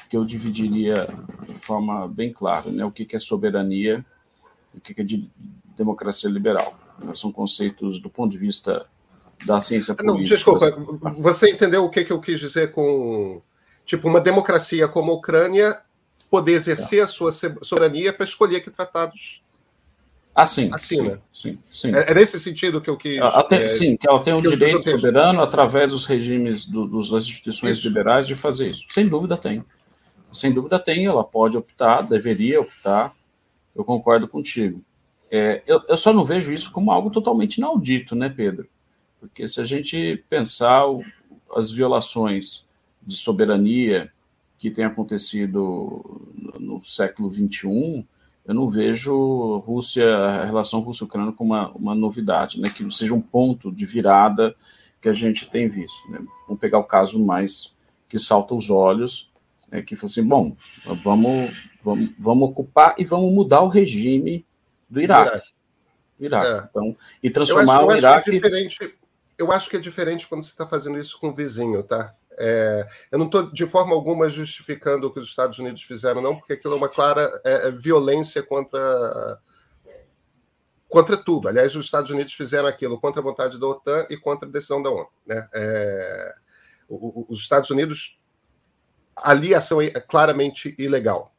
que 0.09 0.17
eu 0.17 0.25
dividiria 0.25 1.07
de 1.47 1.55
forma 1.55 2.09
bem 2.09 2.33
clara, 2.33 2.69
né? 2.69 2.83
O 2.83 2.91
que 2.91 3.07
é 3.15 3.19
soberania 3.21 4.05
e 4.73 4.79
o 4.79 4.81
que 4.81 4.99
é 4.99 5.01
de 5.05 5.31
democracia 5.77 6.29
liberal. 6.29 6.77
São 7.13 7.31
conceitos 7.31 8.01
do 8.01 8.09
ponto 8.09 8.33
de 8.33 8.37
vista 8.37 8.85
da 9.45 9.61
ciência 9.61 9.95
política. 9.95 10.51
Não, 10.51 10.59
desculpa, 10.59 10.71
você 11.13 11.51
entendeu 11.51 11.85
o 11.85 11.89
que, 11.89 12.03
que 12.03 12.11
eu 12.11 12.19
quis 12.19 12.37
dizer 12.37 12.73
com 12.73 13.41
tipo 13.85 14.09
uma 14.09 14.19
democracia 14.19 14.89
como 14.89 15.09
a 15.09 15.15
Ucrânia 15.15 15.81
poder 16.31 16.53
exercer 16.53 16.99
é. 16.99 17.03
a 17.03 17.07
sua 17.07 17.31
soberania 17.61 18.13
para 18.13 18.23
escolher 18.23 18.61
que 18.61 18.71
tratados 18.71 19.43
ah, 20.33 20.47
sim, 20.47 20.69
assina. 20.73 21.21
Sim, 21.29 21.59
sim, 21.69 21.89
sim. 21.89 21.95
É, 21.95 22.11
é 22.11 22.13
nesse 22.13 22.39
sentido 22.39 22.79
que 22.79 22.89
eu 22.89 22.95
quis. 22.95 23.19
Até, 23.19 23.63
é, 23.63 23.67
sim, 23.67 23.97
que 23.97 24.07
ela 24.07 24.23
tem 24.23 24.33
um 24.33 24.41
direito 24.41 24.89
soberano 24.89 25.41
através 25.41 25.91
dos 25.91 26.05
regimes 26.05 26.65
do, 26.65 26.87
dos, 26.87 27.11
das 27.11 27.25
instituições 27.25 27.77
isso. 27.77 27.87
liberais 27.87 28.27
de 28.27 28.35
fazer 28.35 28.71
isso. 28.71 28.85
Sem 28.87 29.07
dúvida 29.07 29.35
tem. 29.35 29.63
Sem 30.31 30.53
dúvida 30.53 30.79
tem, 30.79 31.05
ela 31.05 31.25
pode 31.25 31.57
optar, 31.57 32.03
deveria 32.03 32.61
optar. 32.61 33.13
Eu 33.75 33.83
concordo 33.83 34.25
contigo. 34.25 34.81
É, 35.29 35.61
eu, 35.67 35.81
eu 35.87 35.97
só 35.97 36.13
não 36.13 36.23
vejo 36.23 36.53
isso 36.53 36.71
como 36.71 36.91
algo 36.91 37.09
totalmente 37.09 37.57
inaudito, 37.57 38.15
né, 38.15 38.29
Pedro? 38.29 38.69
Porque 39.19 39.45
se 39.49 39.59
a 39.59 39.65
gente 39.65 40.23
pensar 40.29 40.87
o, 40.87 41.03
as 41.55 41.71
violações 41.71 42.65
de 43.05 43.17
soberania 43.17 44.11
que 44.61 44.69
têm 44.69 44.85
acontecido 44.85 46.21
no, 46.59 46.85
século 46.85 47.33
XXI, 47.33 48.05
eu 48.45 48.53
não 48.53 48.69
vejo 48.69 49.57
Rússia, 49.65 50.07
a 50.07 50.45
relação 50.45 50.81
Rússia-Ucrânia 50.81 51.33
como 51.33 51.55
uma, 51.55 51.71
uma 51.71 51.95
novidade, 51.95 52.61
né? 52.61 52.69
que 52.69 52.89
seja 52.93 53.11
um 53.11 53.19
ponto 53.19 53.71
de 53.71 53.87
virada 53.87 54.55
que 55.01 55.09
a 55.09 55.13
gente 55.13 55.49
tem 55.49 55.67
visto. 55.67 56.07
Né? 56.11 56.19
Vamos 56.45 56.61
pegar 56.61 56.77
o 56.77 56.83
caso 56.83 57.17
mais 57.17 57.73
que 58.07 58.19
salta 58.19 58.53
os 58.53 58.69
olhos, 58.69 59.31
né? 59.71 59.81
que 59.81 59.95
foi 59.95 60.05
assim, 60.05 60.23
bom, 60.23 60.55
vamos, 61.03 61.51
vamos, 61.83 62.11
vamos 62.19 62.49
ocupar 62.49 62.93
e 62.99 63.03
vamos 63.03 63.33
mudar 63.33 63.61
o 63.61 63.67
regime 63.67 64.45
do 64.87 65.01
Iraque. 65.01 65.41
Do 66.19 66.25
Iraque. 66.25 66.65
É. 66.65 66.67
Então, 66.69 66.95
e 67.23 67.31
transformar 67.31 67.77
acho, 67.77 67.87
o 67.87 67.91
é 67.93 67.97
Iraque. 67.97 68.29
É 68.29 68.33
diferente, 68.33 68.95
eu 69.39 69.51
acho 69.51 69.71
que 69.71 69.77
é 69.77 69.79
diferente 69.79 70.27
quando 70.27 70.43
você 70.43 70.51
está 70.51 70.67
fazendo 70.67 70.99
isso 70.99 71.19
com 71.19 71.29
o 71.29 71.33
vizinho, 71.33 71.81
tá? 71.81 72.13
É, 72.37 72.87
eu 73.11 73.19
não 73.19 73.25
estou 73.25 73.51
de 73.51 73.65
forma 73.65 73.93
alguma 73.93 74.29
justificando 74.29 75.07
o 75.07 75.13
que 75.13 75.19
os 75.19 75.27
Estados 75.27 75.59
Unidos 75.59 75.83
fizeram, 75.83 76.21
não, 76.21 76.37
porque 76.37 76.53
aquilo 76.53 76.73
é 76.73 76.77
uma 76.77 76.89
clara 76.89 77.41
é, 77.43 77.67
é, 77.67 77.71
violência 77.71 78.41
contra 78.41 79.39
contra 80.87 81.15
tudo. 81.15 81.47
Aliás, 81.47 81.73
os 81.75 81.85
Estados 81.85 82.11
Unidos 82.11 82.33
fizeram 82.33 82.67
aquilo 82.67 82.99
contra 82.99 83.21
a 83.21 83.23
vontade 83.23 83.57
da 83.57 83.65
OTAN 83.65 84.05
e 84.09 84.17
contra 84.17 84.47
a 84.47 84.51
decisão 84.51 84.83
da 84.83 84.89
ONU. 84.89 85.07
Né? 85.25 85.47
É, 85.53 86.31
os 86.89 87.39
Estados 87.39 87.69
Unidos 87.69 88.19
ali 89.15 89.55
a 89.55 89.59
ação 89.59 89.81
é 89.81 89.89
claramente 90.01 90.75
ilegal 90.77 91.33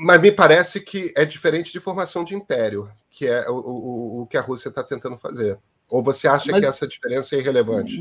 mas 0.00 0.20
me 0.20 0.30
parece 0.30 0.80
que 0.80 1.12
é 1.16 1.24
diferente 1.24 1.72
de 1.72 1.80
formação 1.80 2.22
de 2.22 2.32
império, 2.32 2.88
que 3.10 3.26
é 3.26 3.50
o, 3.50 3.54
o, 3.54 4.22
o 4.22 4.26
que 4.28 4.36
a 4.36 4.40
Rússia 4.40 4.68
está 4.68 4.84
tentando 4.84 5.18
fazer. 5.18 5.58
Ou 5.88 6.02
você 6.02 6.28
acha 6.28 6.50
mas, 6.52 6.60
que 6.60 6.68
essa 6.68 6.86
diferença 6.86 7.34
é 7.34 7.38
irrelevante? 7.38 8.00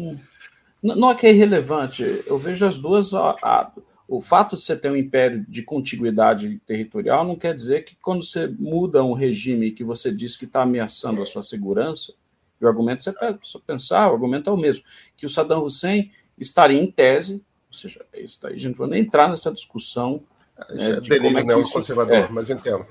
Não, 0.82 0.96
não 0.96 1.12
é 1.12 1.16
que 1.16 1.26
é 1.26 1.32
irrelevante. 1.32 2.24
Eu 2.26 2.38
vejo 2.38 2.66
as 2.66 2.78
duas. 2.78 3.14
A, 3.14 3.36
a, 3.42 3.72
o 4.08 4.22
fato 4.22 4.56
de 4.56 4.62
você 4.62 4.76
ter 4.76 4.90
um 4.90 4.96
império 4.96 5.46
de 5.48 5.62
contiguidade 5.62 6.60
territorial 6.66 7.26
não 7.26 7.36
quer 7.36 7.54
dizer 7.54 7.84
que 7.84 7.96
quando 8.02 8.24
você 8.24 8.48
muda 8.48 9.04
um 9.04 9.14
regime 9.14 9.72
que 9.72 9.84
você 9.84 10.12
diz 10.12 10.38
que 10.38 10.46
está 10.46 10.64
ameaçando 10.64 11.22
a 11.22 11.26
sua 11.26 11.44
segurança, 11.44 12.14
o 12.60 12.68
argumento 12.68 13.04
você 13.04 13.12
pode 13.12 13.40
pensar, 13.66 14.10
o 14.10 14.14
argumento 14.14 14.50
é 14.50 14.54
o 14.54 14.58
mesmo, 14.58 14.84
que 15.16 15.26
o 15.26 15.30
Saddam 15.30 15.64
Hussein 15.64 16.10
estaria 16.38 16.82
em 16.82 16.90
tese, 16.90 17.44
ou 17.68 17.74
seja, 17.74 18.04
isso 18.14 18.40
daí 18.42 18.54
a 18.54 18.58
gente 18.58 18.72
não 18.72 18.88
vai 18.88 18.90
nem 18.90 19.02
entrar 19.02 19.30
nessa 19.30 19.52
discussão 19.52 20.24
é, 20.70 20.92
é 20.92 21.02
delírio 21.02 21.40
é 21.40 21.44
neoconservador, 21.44 22.16
é. 22.16 22.28
mas 22.30 22.50
entendo. 22.50 22.86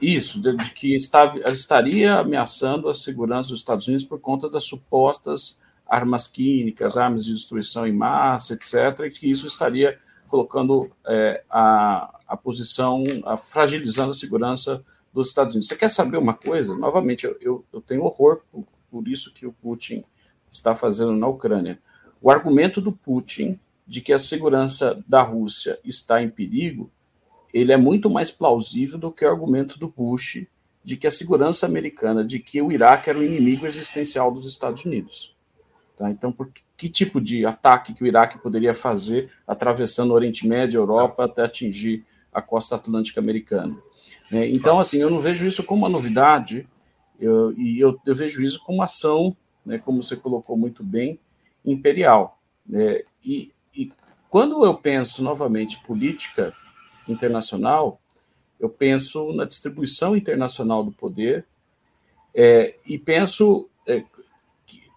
Isso, 0.00 0.40
de, 0.40 0.54
de 0.56 0.70
que 0.72 0.94
está, 0.94 1.32
estaria 1.50 2.16
ameaçando 2.16 2.88
a 2.88 2.94
segurança 2.94 3.50
dos 3.50 3.60
Estados 3.60 3.86
Unidos 3.88 4.04
por 4.04 4.20
conta 4.20 4.48
das 4.48 4.64
supostas 4.64 5.60
armas 5.86 6.26
químicas, 6.26 6.96
armas 6.96 7.24
de 7.24 7.32
destruição 7.32 7.86
em 7.86 7.92
massa, 7.92 8.54
etc., 8.54 9.06
e 9.06 9.10
que 9.10 9.30
isso 9.30 9.46
estaria 9.46 9.98
colocando 10.28 10.90
é, 11.06 11.44
a, 11.48 12.20
a 12.26 12.36
posição, 12.36 13.04
a, 13.24 13.36
fragilizando 13.36 14.10
a 14.10 14.14
segurança 14.14 14.84
dos 15.12 15.28
Estados 15.28 15.54
Unidos. 15.54 15.68
Você 15.68 15.76
quer 15.76 15.88
saber 15.88 16.18
uma 16.18 16.34
coisa? 16.34 16.74
Novamente, 16.74 17.24
eu, 17.24 17.36
eu, 17.40 17.64
eu 17.72 17.80
tenho 17.80 18.02
horror 18.02 18.42
por, 18.50 18.66
por 18.90 19.08
isso 19.08 19.32
que 19.32 19.46
o 19.46 19.52
Putin 19.52 20.04
está 20.50 20.74
fazendo 20.74 21.12
na 21.12 21.28
Ucrânia. 21.28 21.78
O 22.20 22.30
argumento 22.30 22.80
do 22.80 22.92
Putin 22.92 23.58
de 23.86 24.00
que 24.00 24.12
a 24.12 24.18
segurança 24.18 25.02
da 25.06 25.22
Rússia 25.22 25.78
está 25.84 26.20
em 26.20 26.28
perigo 26.28 26.90
ele 27.56 27.72
é 27.72 27.76
muito 27.76 28.10
mais 28.10 28.30
plausível 28.30 28.98
do 28.98 29.10
que 29.10 29.24
o 29.24 29.30
argumento 29.30 29.78
do 29.78 29.88
Bush 29.88 30.46
de 30.84 30.96
que 30.96 31.06
a 31.06 31.10
segurança 31.10 31.66
americana, 31.66 32.22
de 32.22 32.38
que 32.38 32.60
o 32.62 32.70
Iraque 32.70 33.10
era 33.10 33.18
o 33.18 33.24
inimigo 33.24 33.66
existencial 33.66 34.30
dos 34.30 34.44
Estados 34.44 34.84
Unidos. 34.84 35.34
Tá? 35.96 36.10
Então, 36.10 36.30
por 36.30 36.48
que, 36.48 36.60
que, 36.76 36.88
tipo 36.88 37.20
de 37.20 37.44
ataque 37.44 37.94
que 37.94 38.04
o 38.04 38.06
Iraque 38.06 38.38
poderia 38.38 38.74
fazer 38.74 39.30
atravessando 39.48 40.10
o 40.10 40.14
Oriente 40.14 40.46
Médio, 40.46 40.78
Europa, 40.78 41.24
até 41.24 41.42
atingir 41.42 42.04
a 42.32 42.40
costa 42.40 42.76
atlântica 42.76 43.18
americana? 43.18 43.76
É, 44.30 44.48
então, 44.48 44.78
assim, 44.78 44.98
eu 44.98 45.10
não 45.10 45.18
vejo 45.18 45.46
isso 45.46 45.64
como 45.64 45.82
uma 45.82 45.88
novidade, 45.88 46.68
eu, 47.18 47.52
e 47.58 47.80
eu, 47.80 47.98
eu, 48.06 48.14
vejo 48.14 48.42
isso 48.42 48.62
como 48.62 48.78
uma 48.78 48.84
ação, 48.84 49.36
né, 49.64 49.78
como 49.78 50.02
você 50.02 50.14
colocou 50.14 50.56
muito 50.56 50.84
bem, 50.84 51.18
imperial. 51.64 52.38
Né? 52.64 53.00
E, 53.24 53.50
e 53.74 53.90
quando 54.28 54.64
eu 54.64 54.74
penso 54.74 55.20
novamente 55.20 55.80
política 55.80 56.54
internacional, 57.08 58.00
eu 58.58 58.68
penso 58.68 59.32
na 59.32 59.44
distribuição 59.44 60.16
internacional 60.16 60.82
do 60.82 60.92
poder 60.92 61.44
é, 62.34 62.74
e 62.86 62.98
penso, 62.98 63.68
é, 63.86 64.02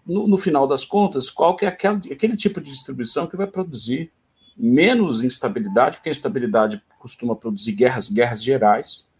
no, 0.06 0.26
no, 0.26 0.38
final 0.38 0.66
das 0.66 0.84
contas, 0.84 1.30
qual 1.30 1.56
que 1.56 1.64
é 1.64 1.68
aquele 1.68 2.36
tipo 2.36 2.60
de 2.60 2.70
distribuição 2.70 3.26
que 3.26 3.36
vai 3.36 3.46
produzir 3.46 4.10
menos 4.56 5.22
instabilidade, 5.22 5.96
porque 5.96 6.10
a 6.10 6.12
instabilidade 6.12 6.82
costuma 6.98 7.34
produzir 7.34 7.72
guerras, 7.72 8.08
guerras 8.08 8.42
gerais, 8.42 9.10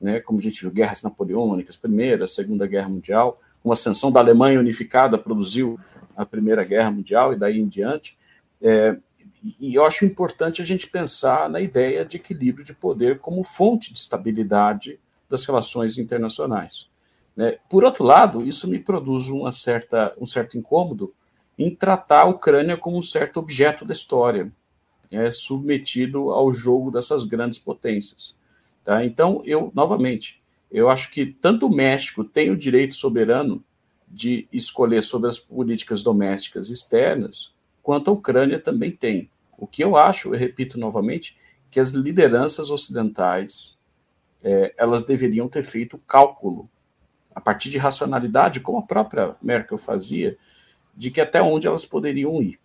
né, 0.00 0.20
como 0.20 0.38
a 0.38 0.42
gente 0.42 0.60
viu, 0.60 0.70
guerras 0.70 1.02
napoleônicas, 1.02 1.76
Primeira, 1.76 2.26
Segunda 2.26 2.66
Guerra 2.66 2.88
Mundial, 2.88 3.40
uma 3.64 3.74
ascensão 3.74 4.10
da 4.10 4.20
Alemanha 4.20 4.58
unificada 4.58 5.18
produziu 5.18 5.78
a 6.16 6.24
Primeira 6.24 6.62
Guerra 6.64 6.90
Mundial 6.90 7.32
e 7.32 7.38
daí 7.38 7.58
em 7.58 7.68
diante. 7.68 8.16
É, 8.60 8.96
e 9.42 9.74
eu 9.74 9.84
acho 9.84 10.04
importante 10.04 10.60
a 10.60 10.64
gente 10.64 10.86
pensar 10.86 11.48
na 11.48 11.60
ideia 11.60 12.04
de 12.04 12.16
equilíbrio 12.16 12.64
de 12.64 12.74
poder 12.74 13.18
como 13.18 13.42
fonte 13.42 13.92
de 13.92 13.98
estabilidade 13.98 14.98
das 15.28 15.44
relações 15.44 15.96
internacionais. 15.98 16.90
Né? 17.36 17.58
Por 17.68 17.84
outro 17.84 18.04
lado, 18.04 18.46
isso 18.46 18.68
me 18.68 18.78
produz 18.78 19.28
uma 19.28 19.52
certa, 19.52 20.14
um 20.20 20.26
certo 20.26 20.58
incômodo 20.58 21.14
em 21.58 21.74
tratar 21.74 22.22
a 22.22 22.28
Ucrânia 22.28 22.76
como 22.76 22.98
um 22.98 23.02
certo 23.02 23.38
objeto 23.38 23.84
da 23.84 23.92
história, 23.92 24.50
é, 25.10 25.30
submetido 25.30 26.30
ao 26.30 26.52
jogo 26.52 26.90
dessas 26.90 27.24
grandes 27.24 27.58
potências. 27.58 28.38
Tá? 28.84 29.04
Então, 29.04 29.42
eu, 29.44 29.70
novamente, 29.74 30.40
eu 30.70 30.88
acho 30.88 31.10
que 31.10 31.26
tanto 31.26 31.66
o 31.66 31.74
México 31.74 32.24
tem 32.24 32.50
o 32.50 32.56
direito 32.56 32.94
soberano 32.94 33.62
de 34.08 34.48
escolher 34.52 35.02
sobre 35.02 35.28
as 35.28 35.38
políticas 35.38 36.02
domésticas 36.02 36.70
externas, 36.70 37.52
quanto 37.82 38.10
a 38.10 38.14
Ucrânia 38.14 38.58
também 38.58 38.90
tem. 38.90 39.30
O 39.56 39.66
que 39.66 39.82
eu 39.82 39.96
acho, 39.96 40.34
eu 40.34 40.38
repito 40.38 40.78
novamente, 40.78 41.36
que 41.70 41.78
as 41.78 41.90
lideranças 41.90 42.70
ocidentais 42.70 43.78
é, 44.42 44.74
elas 44.76 45.04
deveriam 45.04 45.48
ter 45.48 45.62
feito 45.62 45.98
cálculo, 45.98 46.68
a 47.34 47.40
partir 47.40 47.70
de 47.70 47.78
racionalidade, 47.78 48.60
como 48.60 48.78
a 48.78 48.82
própria 48.82 49.36
Merkel 49.40 49.78
fazia, 49.78 50.36
de 50.96 51.10
que 51.10 51.20
até 51.20 51.40
onde 51.40 51.66
elas 51.66 51.84
poderiam 51.84 52.42
ir. 52.42 52.58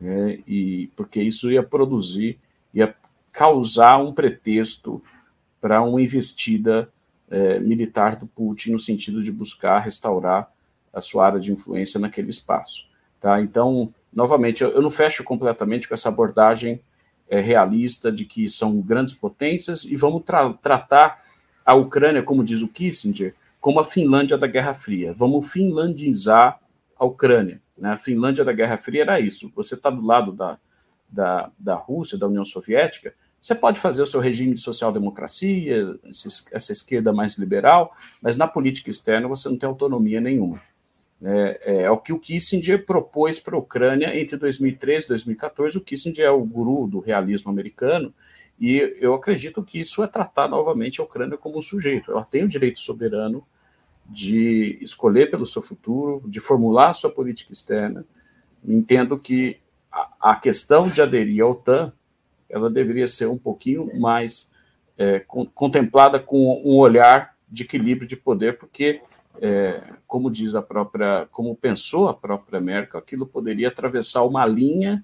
Né? 0.00 0.40
E 0.46 0.90
porque 0.96 1.22
isso 1.22 1.50
ia 1.50 1.62
produzir, 1.62 2.38
ia 2.74 2.94
causar 3.30 3.98
um 3.98 4.12
pretexto 4.12 5.02
para 5.60 5.82
uma 5.82 6.02
investida 6.02 6.90
é, 7.30 7.60
militar 7.60 8.16
do 8.16 8.26
Putin 8.26 8.72
no 8.72 8.80
sentido 8.80 9.22
de 9.22 9.30
buscar 9.30 9.78
restaurar 9.78 10.50
a 10.92 11.00
sua 11.00 11.26
área 11.26 11.38
de 11.40 11.52
influência 11.52 12.00
naquele 12.00 12.30
espaço. 12.30 12.88
Tá? 13.20 13.40
Então, 13.40 13.94
novamente, 14.12 14.62
eu, 14.62 14.80
não 14.82 14.90
fecho 14.90 15.22
completamente 15.24 15.88
com 15.88 15.94
essa 15.94 16.08
abordagem 16.08 16.80
é, 17.28 17.40
realista 17.40 18.10
de 18.10 18.24
que 18.24 18.48
são 18.48 18.80
grandes 18.80 19.14
potências 19.14 19.84
e 19.84 19.96
vamos 19.96 20.22
tra 20.24 20.52
tratar 20.54 21.18
a 21.64 21.74
Ucrânia, 21.74 22.22
como 22.22 22.44
diz 22.44 22.62
o 22.62 22.68
Kissinger, 22.68 23.34
como 23.60 23.78
a 23.78 23.84
Finlândia 23.84 24.36
da 24.36 24.46
Guerra 24.46 24.74
Fria. 24.74 25.12
Vamos 25.12 25.50
finlandizar 25.50 26.58
a 26.98 27.04
Ucrânia. 27.04 27.60
Né? 27.76 27.90
A 27.90 27.96
Finlândia 27.96 28.44
da 28.44 28.52
Guerra 28.52 28.76
Fria 28.78 29.02
era 29.02 29.20
isso. 29.20 29.52
Você 29.54 29.74
está 29.74 29.90
do 29.90 30.04
lado 30.04 30.32
da, 30.32 30.58
da, 31.08 31.50
da 31.58 31.74
Rússia, 31.74 32.18
da 32.18 32.26
União 32.26 32.44
Soviética, 32.44 33.14
você 33.40 33.54
pode 33.54 33.80
fazer 33.80 34.02
o 34.02 34.06
seu 34.06 34.20
regime 34.20 34.54
de 34.54 34.60
social-democracia, 34.60 35.98
essa 36.52 36.72
esquerda 36.72 37.10
mais 37.10 37.38
liberal, 37.38 37.90
mas 38.20 38.36
na 38.36 38.46
política 38.46 38.90
externa 38.90 39.26
você 39.26 39.48
não 39.48 39.56
tem 39.56 39.66
autonomia 39.66 40.20
nenhuma. 40.20 40.60
É, 41.22 41.60
é, 41.64 41.82
é 41.82 41.90
o 41.90 41.98
que 41.98 42.12
o 42.12 42.18
Kissinger 42.18 42.86
propôs 42.86 43.38
para 43.38 43.54
a 43.54 43.58
Ucrânia 43.58 44.18
entre 44.18 44.36
2013 44.36 45.04
e 45.04 45.08
2014. 45.08 45.76
O 45.76 45.80
Kissinger 45.80 46.26
é 46.26 46.30
o 46.30 46.44
guru 46.44 46.86
do 46.86 47.00
realismo 47.00 47.50
americano, 47.50 48.14
e 48.58 48.96
eu 49.00 49.14
acredito 49.14 49.62
que 49.62 49.80
isso 49.80 50.02
é 50.02 50.06
tratar 50.06 50.48
novamente 50.48 51.00
a 51.00 51.04
Ucrânia 51.04 51.38
como 51.38 51.58
um 51.58 51.62
sujeito. 51.62 52.10
Ela 52.12 52.24
tem 52.24 52.44
o 52.44 52.48
direito 52.48 52.78
soberano 52.78 53.42
de 54.06 54.78
escolher 54.82 55.30
pelo 55.30 55.46
seu 55.46 55.62
futuro, 55.62 56.22
de 56.26 56.40
formular 56.40 56.92
sua 56.92 57.10
política 57.10 57.52
externa. 57.52 58.04
Entendo 58.62 59.18
que 59.18 59.58
a, 59.90 60.32
a 60.32 60.36
questão 60.36 60.88
de 60.88 61.00
aderir 61.00 61.42
à 61.42 61.46
OTAN 61.46 61.92
ela 62.50 62.68
deveria 62.68 63.06
ser 63.06 63.26
um 63.26 63.38
pouquinho 63.38 63.88
mais 63.98 64.50
é, 64.98 65.20
contemplada 65.54 66.18
com 66.18 66.60
um 66.64 66.76
olhar 66.76 67.36
de 67.48 67.62
equilíbrio 67.62 68.06
de 68.06 68.16
poder, 68.16 68.58
porque, 68.58 69.00
é, 69.40 69.94
como 70.06 70.30
diz 70.30 70.54
a 70.54 70.60
própria, 70.60 71.26
como 71.32 71.56
pensou 71.56 72.08
a 72.08 72.14
própria 72.14 72.60
Merkel, 72.60 73.00
aquilo 73.00 73.26
poderia 73.26 73.68
atravessar 73.68 74.22
uma 74.22 74.44
linha, 74.44 75.02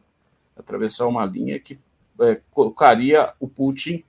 atravessar 0.55 1.07
uma 1.07 1.25
linha 1.25 1.59
que 1.59 1.79
é, 2.21 2.41
colocaria 2.51 3.33
o 3.41 3.49
Putin, 3.49 4.05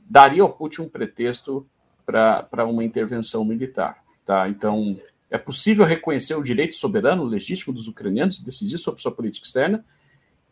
daria 0.00 0.42
ao 0.42 0.52
Putin 0.52 0.82
um 0.82 0.88
pretexto 0.88 1.66
para 2.06 2.64
uma 2.64 2.84
intervenção 2.84 3.44
militar. 3.44 4.02
Tá? 4.24 4.48
Então, 4.48 5.00
é 5.28 5.36
possível 5.36 5.84
reconhecer 5.84 6.34
o 6.36 6.42
direito 6.42 6.76
soberano, 6.76 7.24
legítimo 7.24 7.72
dos 7.72 7.88
ucranianos 7.88 8.38
de 8.38 8.44
decidir 8.44 8.78
sobre 8.78 9.00
sua 9.00 9.10
política 9.10 9.46
externa, 9.46 9.84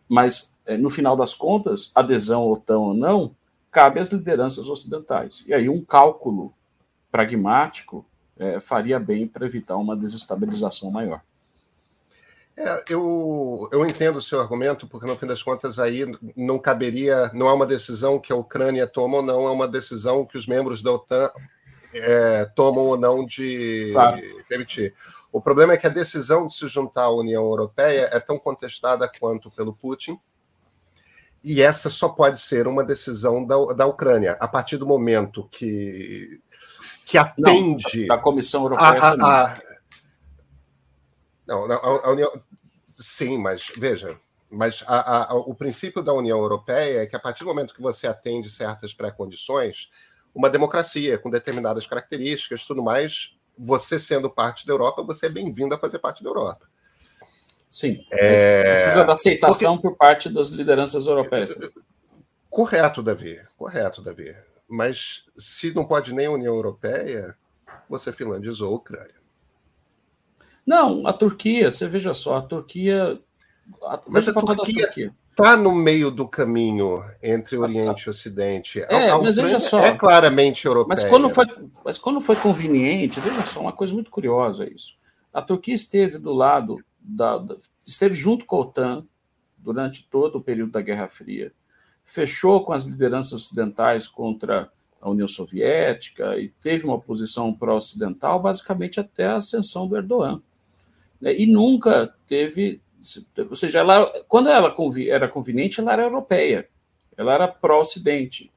mas 0.09 0.57
é, 0.67 0.77
no 0.77 0.91
final 0.91 1.17
das 1.17 1.35
contas, 1.35 1.93
adesão 1.95 2.43
à 2.43 2.47
OTAN 2.47 2.79
ou 2.79 2.95
não, 2.95 3.37
cabe 3.71 4.01
às 4.01 4.09
lideranças 4.09 4.67
ocidentais. 4.69 5.45
E 5.47 5.55
aí 5.55 5.69
um 5.69 5.85
cálculo 5.85 6.53
pragmático 7.13 8.05
é, 8.41 8.59
faria 8.59 8.99
bem 8.99 9.29
para 9.29 9.47
evitar 9.47 9.77
uma 9.77 9.95
desestabilização 9.95 10.91
maior. 10.91 11.21
É, 12.57 12.85
eu, 12.89 13.69
eu 13.71 13.87
entendo 13.87 14.17
o 14.17 14.23
seu 14.23 14.41
argumento, 14.41 14.89
porque 14.89 15.07
no 15.07 15.17
fim 15.17 15.27
das 15.27 15.43
contas 15.43 15.79
aí 15.79 16.05
não 16.35 16.59
caberia, 16.59 17.31
não 17.35 17.47
é 17.47 17.53
uma 17.53 17.67
decisão 17.67 18.19
que 18.19 18.33
a 18.33 18.37
Ucrânia 18.37 18.87
toma 18.87 19.19
ou 19.19 19.23
não, 19.23 19.47
é 19.47 19.51
uma 19.51 19.69
decisão 19.69 20.25
que 20.25 20.39
os 20.39 20.47
membros 20.47 20.83
da 20.83 20.91
OTAN 20.91 21.31
é, 21.95 22.47
tomam 22.57 22.85
ou 22.85 22.97
não 22.97 23.25
de 23.25 23.91
claro. 23.93 24.21
permitir. 24.49 24.95
O 25.31 25.41
problema 25.41 25.75
é 25.75 25.77
que 25.77 25.87
a 25.87 25.91
decisão 25.91 26.47
de 26.47 26.55
se 26.55 26.67
juntar 26.67 27.05
à 27.05 27.11
União 27.11 27.45
Europeia 27.45 28.09
é 28.11 28.19
tão 28.19 28.39
contestada 28.39 29.11
quanto 29.21 29.51
pelo 29.51 29.75
Putin, 29.75 30.19
e 31.43 31.63
essa 31.63 31.89
só 31.89 32.09
pode 32.09 32.39
ser 32.39 32.67
uma 32.67 32.85
decisão 32.85 33.45
da, 33.45 33.57
da 33.73 33.87
Ucrânia. 33.87 34.37
A 34.39 34.47
partir 34.47 34.77
do 34.77 34.87
momento 34.87 35.49
que, 35.51 36.41
que 37.05 37.19
atende. 37.19 38.01
Não, 38.01 38.17
da 38.17 38.19
Comissão 38.19 38.63
Europeia. 38.63 39.01
A, 39.01 39.09
a, 39.11 39.53
a, 39.53 39.59
não, 41.47 41.65
a, 41.65 42.07
a 42.07 42.11
União. 42.11 42.33
Sim, 42.99 43.39
mas 43.39 43.67
veja. 43.77 44.19
Mas 44.51 44.83
a, 44.87 45.33
a, 45.33 45.35
o 45.35 45.55
princípio 45.55 46.03
da 46.03 46.13
União 46.13 46.39
Europeia 46.39 47.03
é 47.03 47.07
que, 47.07 47.15
a 47.15 47.21
partir 47.21 47.45
do 47.45 47.47
momento 47.47 47.75
que 47.75 47.81
você 47.81 48.07
atende 48.07 48.51
certas 48.51 48.93
pré-condições, 48.93 49.89
uma 50.35 50.51
democracia 50.51 51.19
com 51.19 51.31
determinadas 51.31 51.87
características 51.87 52.67
tudo 52.67 52.83
mais, 52.83 53.37
você 53.57 53.99
sendo 53.99 54.29
parte 54.29 54.67
da 54.67 54.73
Europa, 54.73 55.03
você 55.03 55.27
é 55.27 55.29
bem-vindo 55.29 55.75
a 55.75 55.79
fazer 55.79 55.99
parte 55.99 56.23
da 56.23 56.31
Europa. 56.31 56.69
Sim. 57.71 58.05
É... 58.11 58.83
Precisa 58.83 59.05
da 59.05 59.13
aceitação 59.13 59.77
Porque... 59.77 59.89
por 59.89 59.97
parte 59.97 60.29
das 60.29 60.49
lideranças 60.49 61.07
europeias. 61.07 61.55
Correto, 62.49 63.03
Davi. 63.03 63.41
Correto, 63.57 64.03
Davi. 64.03 64.35
Mas 64.71 65.25
se 65.37 65.75
não 65.75 65.85
pode 65.85 66.15
nem 66.15 66.27
a 66.27 66.31
União 66.31 66.55
Europeia, 66.55 67.37
você 67.89 68.13
finlandizou 68.13 68.73
a 68.73 68.77
Ucrânia. 68.77 69.21
Não, 70.65 71.05
a 71.07 71.13
Turquia, 71.13 71.71
você 71.71 71.89
veja 71.89 72.15
só, 72.15 72.37
a 72.37 72.43
Turquia. 72.43 73.21
A, 73.83 74.01
Mas 74.07 74.29
a 74.29 74.33
Turquia 74.33 75.13
está 75.31 75.57
no 75.57 75.75
meio 75.75 76.11
do 76.11 76.29
caminho 76.29 77.03
entre 77.21 77.57
Oriente 77.57 78.05
e 78.05 78.11
Ocidente. 78.11 78.81
É, 78.83 79.11
a, 79.11 79.19
mas 79.19 79.35
veja 79.35 79.59
só. 79.59 79.81
É 79.81 79.97
claramente 79.97 80.67
europeia. 80.67 80.89
Mas 80.89 81.05
quando, 81.05 81.29
foi, 81.29 81.47
mas 81.85 81.99
quando 81.99 82.21
foi 82.21 82.37
conveniente, 82.37 83.19
veja 83.19 83.43
só, 83.43 83.61
uma 83.61 83.73
coisa 83.73 83.93
muito 83.93 84.11
curiosa 84.11 84.69
isso. 84.73 84.95
A 85.33 85.43
Turquia 85.43 85.75
esteve 85.75 86.19
do 86.19 86.33
lado 86.33 86.79
da, 87.01 87.39
da, 87.39 87.57
esteve 87.85 88.15
junto 88.15 88.45
com 88.45 88.57
a 88.57 88.61
OTAN 88.61 89.07
durante 89.59 90.09
todo 90.09 90.37
o 90.37 90.43
período 90.43 90.73
da 90.73 90.81
Guerra 90.81 91.09
Fria, 91.09 91.53
fechou 92.13 92.65
com 92.65 92.73
as 92.73 92.83
lideranças 92.83 93.33
ocidentais 93.33 94.09
contra 94.09 94.71
a 95.01 95.09
União 95.09 95.29
Soviética 95.29 96.37
e 96.37 96.49
teve 96.61 96.85
uma 96.85 97.01
posição 97.01 97.55
pró-ocidental 97.55 98.41
basicamente 98.41 98.99
até 99.01 99.27
a 99.27 99.37
ascensão 99.37 99.87
do 99.87 99.97
Erdogan. 99.97 100.43
Né? 101.21 101.35
E 101.39 101.47
nunca 101.47 102.13
teve, 102.27 102.81
ou 103.49 103.55
seja, 103.55 103.79
ela, 103.79 104.11
quando 104.29 104.49
ela 104.49 104.75
era 105.09 105.29
conveniente, 105.29 105.81
ela 105.81 105.93
era 105.93 106.03
europeia, 106.03 106.69
ela 107.17 107.33
era 107.33 107.49
pró-ocidente. 107.49 108.51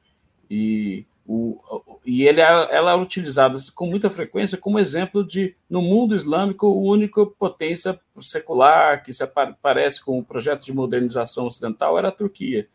E 0.50 1.06
o, 1.26 1.62
e 2.06 2.24
ele, 2.24 2.42
ela 2.42 2.92
é 2.92 2.96
utilizada 2.96 3.58
com 3.74 3.86
muita 3.86 4.10
frequência 4.10 4.58
como 4.58 4.80
exemplo 4.80 5.24
de, 5.24 5.56
no 5.70 5.82
mundo 5.82 6.16
islâmico, 6.16 6.66
a 6.66 6.92
única 6.92 7.26
potência 7.26 7.98
secular 8.20 9.04
que 9.04 9.14
se 9.14 9.26
parece 9.62 10.04
com 10.04 10.18
o 10.20 10.26
projeto 10.26 10.66
de 10.66 10.74
modernização 10.74 11.46
ocidental 11.46 11.98
era 11.98 12.10
a 12.10 12.12
Turquia. 12.12 12.68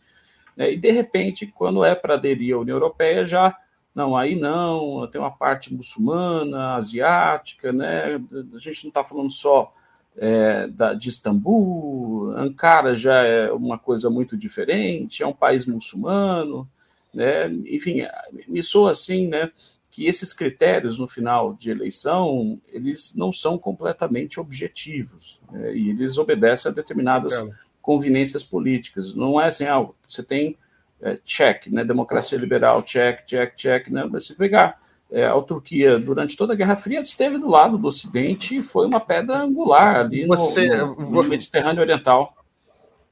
Né? 0.58 0.72
E, 0.72 0.76
de 0.76 0.90
repente, 0.90 1.46
quando 1.46 1.84
é 1.84 1.94
para 1.94 2.14
aderir 2.14 2.56
à 2.56 2.58
União 2.58 2.74
Europeia, 2.74 3.24
já, 3.24 3.56
não, 3.94 4.16
aí 4.16 4.34
não, 4.34 5.06
tem 5.06 5.20
uma 5.20 5.30
parte 5.30 5.72
muçulmana, 5.72 6.74
asiática, 6.74 7.72
né? 7.72 8.16
a 8.54 8.58
gente 8.58 8.82
não 8.84 8.88
está 8.88 9.04
falando 9.04 9.30
só 9.30 9.72
é, 10.16 10.66
da, 10.66 10.94
de 10.94 11.08
Istambul, 11.08 12.32
Ankara 12.36 12.92
já 12.96 13.22
é 13.22 13.52
uma 13.52 13.78
coisa 13.78 14.10
muito 14.10 14.36
diferente, 14.36 15.22
é 15.22 15.26
um 15.26 15.32
país 15.32 15.64
muçulmano, 15.64 16.68
né? 17.14 17.48
Enfim, 17.66 18.02
me 18.48 18.60
soa 18.62 18.90
assim, 18.90 19.28
né? 19.28 19.50
Que 19.90 20.06
esses 20.06 20.32
critérios 20.32 20.98
no 20.98 21.06
final 21.06 21.54
de 21.54 21.70
eleição 21.70 22.60
eles 22.68 23.14
não 23.16 23.30
são 23.30 23.56
completamente 23.56 24.38
objetivos 24.40 25.40
né? 25.50 25.74
e 25.74 25.90
eles 25.90 26.18
obedecem 26.18 26.70
a 26.70 26.74
determinadas. 26.74 27.40
Conveniências 27.88 28.44
políticas. 28.44 29.14
Não 29.14 29.40
é 29.40 29.46
assim, 29.48 29.64
ah, 29.64 29.88
você 30.06 30.22
tem 30.22 30.58
é, 31.00 31.18
check, 31.24 31.68
né? 31.68 31.82
Democracia 31.82 32.36
liberal, 32.36 32.82
check, 32.82 33.24
check, 33.24 33.54
check, 33.56 33.88
né? 33.88 34.06
Mas 34.12 34.26
se 34.26 34.36
pegar 34.36 34.78
é, 35.10 35.24
a 35.24 35.40
Turquia, 35.40 35.98
durante 35.98 36.36
toda 36.36 36.52
a 36.52 36.56
Guerra 36.56 36.76
Fria, 36.76 37.00
esteve 37.00 37.38
do 37.38 37.48
lado 37.48 37.78
do 37.78 37.88
Ocidente 37.88 38.58
e 38.58 38.62
foi 38.62 38.86
uma 38.86 39.00
pedra 39.00 39.38
angular 39.38 40.00
ali 40.00 40.26
você, 40.26 40.68
no, 40.68 40.96
no, 40.96 41.10
no 41.10 41.24
Mediterrâneo 41.24 41.80
Oriental. 41.80 42.36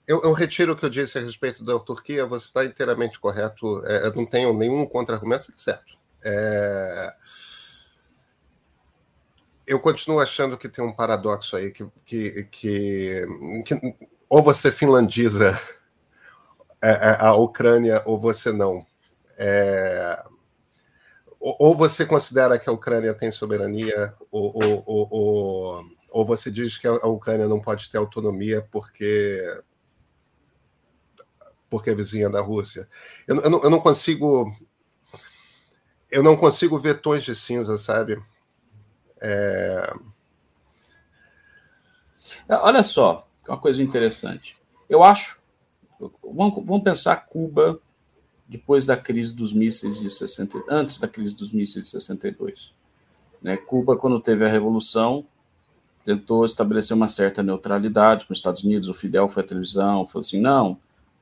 Eu, 0.07 0.21
eu, 0.23 0.35
retiro 0.35 0.75
o 0.75 0.77
que 0.77 0.85
eu 0.85 0.91
disse 0.91 1.17
a 1.17 1.23
respeito 1.23 1.65
da 1.65 1.79
Turquia, 1.79 2.27
você 2.27 2.45
está 2.45 2.63
inteiramente 2.63 3.19
correto, 3.19 3.83
é, 3.87 4.15
não 4.15 4.27
tenho 4.27 4.53
nenhum 4.53 4.85
contra-argumento, 4.85 5.51
certo. 5.57 5.97
É... 6.23 7.15
Eu 9.67 9.81
continuo 9.81 10.21
achando 10.21 10.59
que 10.59 10.69
tem 10.69 10.85
um 10.85 10.93
paradoxo 10.93 11.57
aí, 11.57 11.73
que, 11.73 11.87
que, 12.05 12.45
que, 12.53 13.27
que 13.65 13.75
ou 14.29 14.43
você 14.43 14.71
finlandiza 14.71 15.59
é, 16.83 16.91
é, 16.91 17.17
a 17.21 17.35
Ucrânia 17.35 18.03
ou 18.05 18.19
você 18.19 18.53
não. 18.53 18.85
É... 19.37 20.23
Ou 21.39 21.77
você 21.77 22.05
considera 22.05 22.59
que 22.59 22.69
a 22.69 22.73
Ucrânia 22.73 23.15
tem 23.15 23.31
soberania, 23.31 24.15
ou, 24.33 24.53
ou, 24.55 25.11
ou, 25.11 25.85
ou, 26.11 26.25
você 26.25 26.51
diz 26.51 26.77
que 26.77 26.89
a 26.89 27.07
Ucrânia 27.07 27.47
não 27.47 27.61
pode 27.61 27.89
ter 27.89 27.99
autonomia 27.99 28.67
porque 28.73 29.63
porque 31.69 31.91
é 31.91 31.95
vizinha 31.95 32.29
da 32.29 32.41
Rússia. 32.41 32.89
Eu, 33.29 33.41
eu, 33.41 33.51
não, 33.51 33.63
eu 33.63 33.71
não 33.71 33.81
consigo. 33.81 34.51
Eu 36.11 36.23
não 36.23 36.37
consigo 36.37 36.79
ver 36.79 37.01
tons 37.01 37.23
de 37.23 37.35
cinza, 37.35 37.77
sabe? 37.77 38.21
É... 39.21 39.93
Olha 42.49 42.83
só, 42.83 43.26
uma 43.49 43.59
coisa 43.59 43.83
interessante. 43.83 44.57
Eu 44.89 45.03
acho. 45.03 45.41
Vamos, 46.23 46.65
vamos 46.65 46.83
pensar 46.83 47.17
Cuba 47.27 47.81
depois 48.49 48.87
da 48.87 48.97
crise 48.97 49.35
dos 49.35 49.53
mísseis 49.53 50.01
de 50.01 50.09
60, 50.09 50.65
antes 50.69 50.99
da 50.99 51.09
crise 51.09 51.35
dos 51.35 51.53
mísseis 51.53 51.85
de 51.85 51.91
62. 51.91 52.73
Né? 53.43 53.57
Cuba, 53.57 53.97
quando 53.97 54.21
teve 54.21 54.45
a 54.45 54.49
revolução, 54.49 55.25
tentou 56.05 56.45
estabelecer 56.45 56.97
uma 56.97 57.09
certa 57.09 57.43
neutralidade 57.43 58.27
com 58.27 58.33
os 58.33 58.39
Estados 58.39 58.63
Unidos. 58.63 58.89
O 58.89 58.95
Fidel 58.95 59.29
foi 59.29 59.43
à 59.43 59.47
televisão, 59.47 60.07
falou 60.07 60.21
assim: 60.21 60.41
não, 60.41 60.79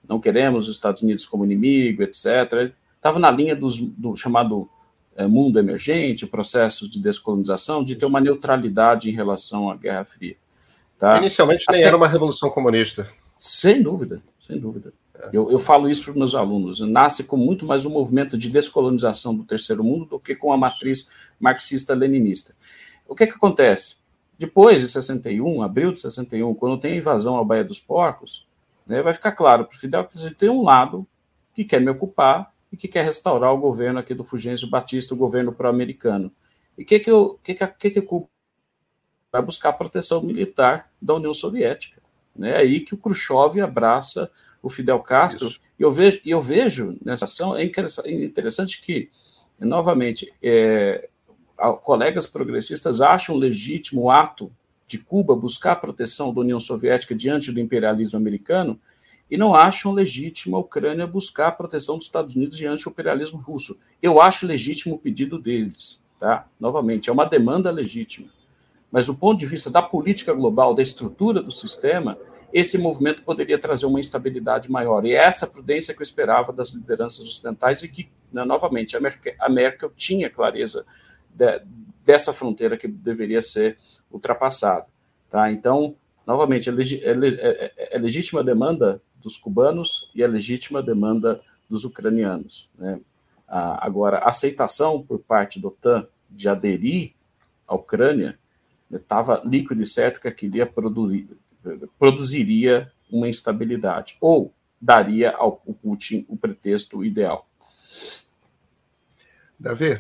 não 0.07 0.21
queremos 0.21 0.69
os 0.69 0.77
Estados 0.77 1.03
Unidos 1.03 1.25
como 1.25 1.45
inimigo, 1.45 2.03
etc. 2.03 2.73
Estava 2.97 3.19
na 3.19 3.31
linha 3.31 3.57
dos, 3.57 3.79
do 3.79 4.15
chamado 4.15 4.69
é, 5.17 5.27
mundo 5.27 5.59
emergente, 5.59 6.27
processos 6.27 6.91
de 6.91 7.01
descolonização, 7.01 7.85
de 7.85 7.97
ter 7.97 8.05
uma 8.05 8.21
neutralidade 8.21 9.09
em 9.09 9.13
relação 9.13 9.71
à 9.71 9.77
Guerra 9.77 10.05
Fria. 10.05 10.37
Tá? 10.99 11.19
Inicialmente 11.19 11.65
nem 11.71 11.81
Até... 11.81 11.89
era 11.89 11.97
uma 11.97 12.09
revolução 12.09 12.51
comunista. 12.51 13.09
Sem 13.39 13.83
dúvida, 13.83 14.23
sem 14.41 14.59
dúvida. 14.59 14.93
É. 15.15 15.31
Eu, 15.33 15.51
eu, 15.51 15.59
falo 15.59 15.89
isso 15.89 16.05
para 16.05 16.11
os 16.13 16.17
meus 16.17 16.35
alunos. 16.35 16.81
Nasce 16.81 17.25
com 17.25 17.37
muito 17.37 17.67
mais 17.67 17.85
um 17.85 17.91
movimento 17.91 18.37
de 18.37 18.51
descolonização 18.51 19.35
do 19.35 19.45
terceiro 19.45 19.85
mundo 19.85 20.07
do 20.07 20.19
que 20.19 20.35
com 20.35 20.53
a 20.53 20.57
matriz 20.57 21.09
marxista-leninista. 21.39 22.55
O 23.07 23.15
que, 23.15 23.27
que 23.27 23.35
acontece? 23.35 23.97
Depois 24.39 24.81
de 24.81 24.89
61, 24.89 25.63
abril 25.63 25.93
de 25.93 26.01
61, 26.01 26.55
quando 26.55 26.81
tem 26.81 26.93
a 26.93 26.97
invasão 26.97 27.39
à 27.39 27.45
Baía 27.45 27.65
dos 27.65 27.79
Porcos, 27.79 28.47
né, 28.87 29.03
vai 29.03 29.13
ficar 29.13 29.33
claro 29.33 29.65
para 29.65 29.77
o 29.77 29.79
Fidel 29.79 30.05
que 30.05 30.35
tem 30.35 30.51
um 30.51 30.63
lado 30.63 31.07
que 31.55 31.65
quer 31.65 31.81
me 31.81 31.91
ocupar 31.91 32.53
e 32.73 32.77
que 32.77 32.89
quer 32.89 33.05
restaurar 33.05 33.53
o 33.53 33.59
governo 33.59 34.01
aqui 34.01 34.15
do 34.15 34.25
Fulgêncio 34.25 34.69
Batista, 34.69 35.15
o 35.15 35.17
governo 35.17 35.53
pró-americano. 35.53 36.33
E 36.77 36.83
o 36.83 36.87
que, 36.87 36.99
que, 36.99 37.11
eu, 37.11 37.39
que, 37.43 37.55
que, 37.55 37.67
que, 37.67 37.91
que 37.91 38.03
vai 39.35 39.43
buscar 39.43 39.73
proteção 39.73 40.23
militar 40.23 40.89
da 41.03 41.15
União 41.15 41.35
Soviética. 41.35 42.01
Né? 42.37 42.51
É 42.51 42.57
aí 42.59 42.79
que 42.79 42.95
o 42.95 42.97
Khrushchev 42.97 43.61
abraça 43.61 44.31
o 44.63 44.71
Fidel 44.71 45.01
Castro. 45.01 45.53
E 45.77 45.83
eu 45.83 45.93
vejo, 45.93 46.21
eu 46.25 46.41
vejo 46.41 46.97
nessa 47.05 47.25
ação, 47.25 47.57
é 47.57 47.65
interessante 47.65 48.81
que, 48.81 49.11
novamente, 49.59 50.33
é, 50.41 51.09
colegas 51.83 52.29
progressistas 52.29 53.01
acham 53.01 53.35
legítimo 53.35 54.03
o 54.03 54.11
ato 54.11 54.53
de 54.87 54.99
Cuba 54.99 55.35
buscar 55.35 55.73
a 55.73 55.77
proteção 55.77 56.33
da 56.33 56.41
União 56.41 56.61
Soviética 56.61 57.13
diante 57.13 57.51
do 57.51 57.59
imperialismo 57.59 58.17
americano 58.17 58.79
e 59.29 59.37
não 59.37 59.53
acham 59.53 59.91
legítimo 59.91 60.57
a 60.57 60.61
Ucrânia 60.61 61.09
buscar 61.09 61.49
a 61.49 61.53
proteção 61.53 61.99
dos 61.99 62.07
Estados 62.07 62.37
Unidos 62.37 62.57
diante 62.57 62.85
do 62.85 62.91
imperialismo 62.91 63.41
russo. 63.41 63.81
Eu 64.01 64.23
acho 64.23 64.47
legítimo 64.47 64.95
o 64.95 64.99
pedido 64.99 65.41
deles, 65.41 66.01
tá? 66.21 66.47
Novamente, 66.61 67.11
é 67.11 67.13
uma 67.13 67.25
demanda 67.25 67.73
legítima. 67.73 68.29
Mas 68.91 69.07
do 69.07 69.15
ponto 69.15 69.39
de 69.39 69.47
vista 69.47 69.71
da 69.71 69.83
política 69.83 70.33
global, 70.33 70.75
da 70.75 70.83
estrutura 70.83 71.43
do 71.43 71.51
sistema, 71.51 72.19
esse 72.53 72.79
movimento 72.79 73.23
poderia 73.23 73.59
trazer 73.59 73.87
uma 73.87 73.99
instabilidade 73.99 74.71
maior. 74.71 75.05
E 75.05 75.13
é 75.13 75.17
essa 75.17 75.45
prudência 75.45 75.93
que 75.93 76.01
eu 76.01 76.05
esperava 76.05 76.53
das 76.53 76.71
lideranças 76.71 77.27
ocidentais 77.27 77.83
e 77.83 77.89
que, 77.89 78.09
né, 78.33 78.45
novamente, 78.45 78.97
a 78.97 79.01
Merkel, 79.01 79.35
a 79.41 79.49
Merkel 79.49 79.91
tinha 79.97 80.31
clareza 80.31 80.87
de, 81.29 81.61
dessa 82.05 82.33
fronteira 82.33 82.77
que 82.77 82.87
deveria 82.87 83.43
ser 83.43 83.77
ultrapassada. 84.09 84.87
Tá? 85.29 85.51
Então, 85.51 85.97
novamente, 86.25 86.71
é, 86.71 86.73
é, 86.73 87.11
é, 87.11 87.97
é, 87.97 87.99
legítima 87.99 88.41
a 88.41 88.45
demanda 88.45 89.03
dos 89.21 89.37
cubanos 89.37 90.09
e 90.15 90.23
é 90.23 90.27
legítima 90.27 90.81
demanda 90.81 91.41
dos 91.69 91.85
ucranianos. 91.85 92.71
Né? 92.79 93.01
Ah, 93.49 93.85
agora, 93.85 94.19
a 94.19 94.29
aceitação 94.29 95.03
por 95.03 95.19
parte 95.19 95.61
da 95.61 95.67
OTAN 95.67 96.07
de 96.31 96.49
aderir 96.49 97.15
à 97.67 97.75
Ucrânia 97.75 98.39
estava 98.91 99.41
líquido 99.45 99.83
e 99.83 99.87
certo 99.87 100.21
que 100.21 100.29
aquilo 100.29 100.67
produzir, 100.67 101.29
produziria 101.99 102.91
uma 103.11 103.29
instabilidade, 103.29 104.17
ou 104.21 104.53
daria 104.81 105.31
ao 105.31 105.57
Putin 105.57 106.27
o 106.29 106.37
pretexto 106.37 107.05
ideal. 107.05 107.49
Davi, 109.59 109.99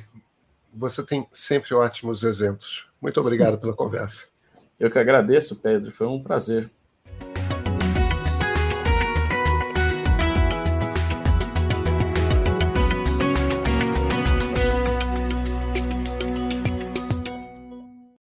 você 0.72 1.02
tem 1.02 1.26
sempre 1.32 1.74
ótimos 1.74 2.22
exemplos. 2.22 2.86
Muito 3.00 3.20
obrigado 3.20 3.58
pela 3.58 3.72
conversa. 3.72 4.26
Eu 4.78 4.90
que 4.90 4.98
agradeço, 4.98 5.56
Pedro. 5.56 5.92
Foi 5.92 6.06
um 6.06 6.22
prazer. 6.22 6.70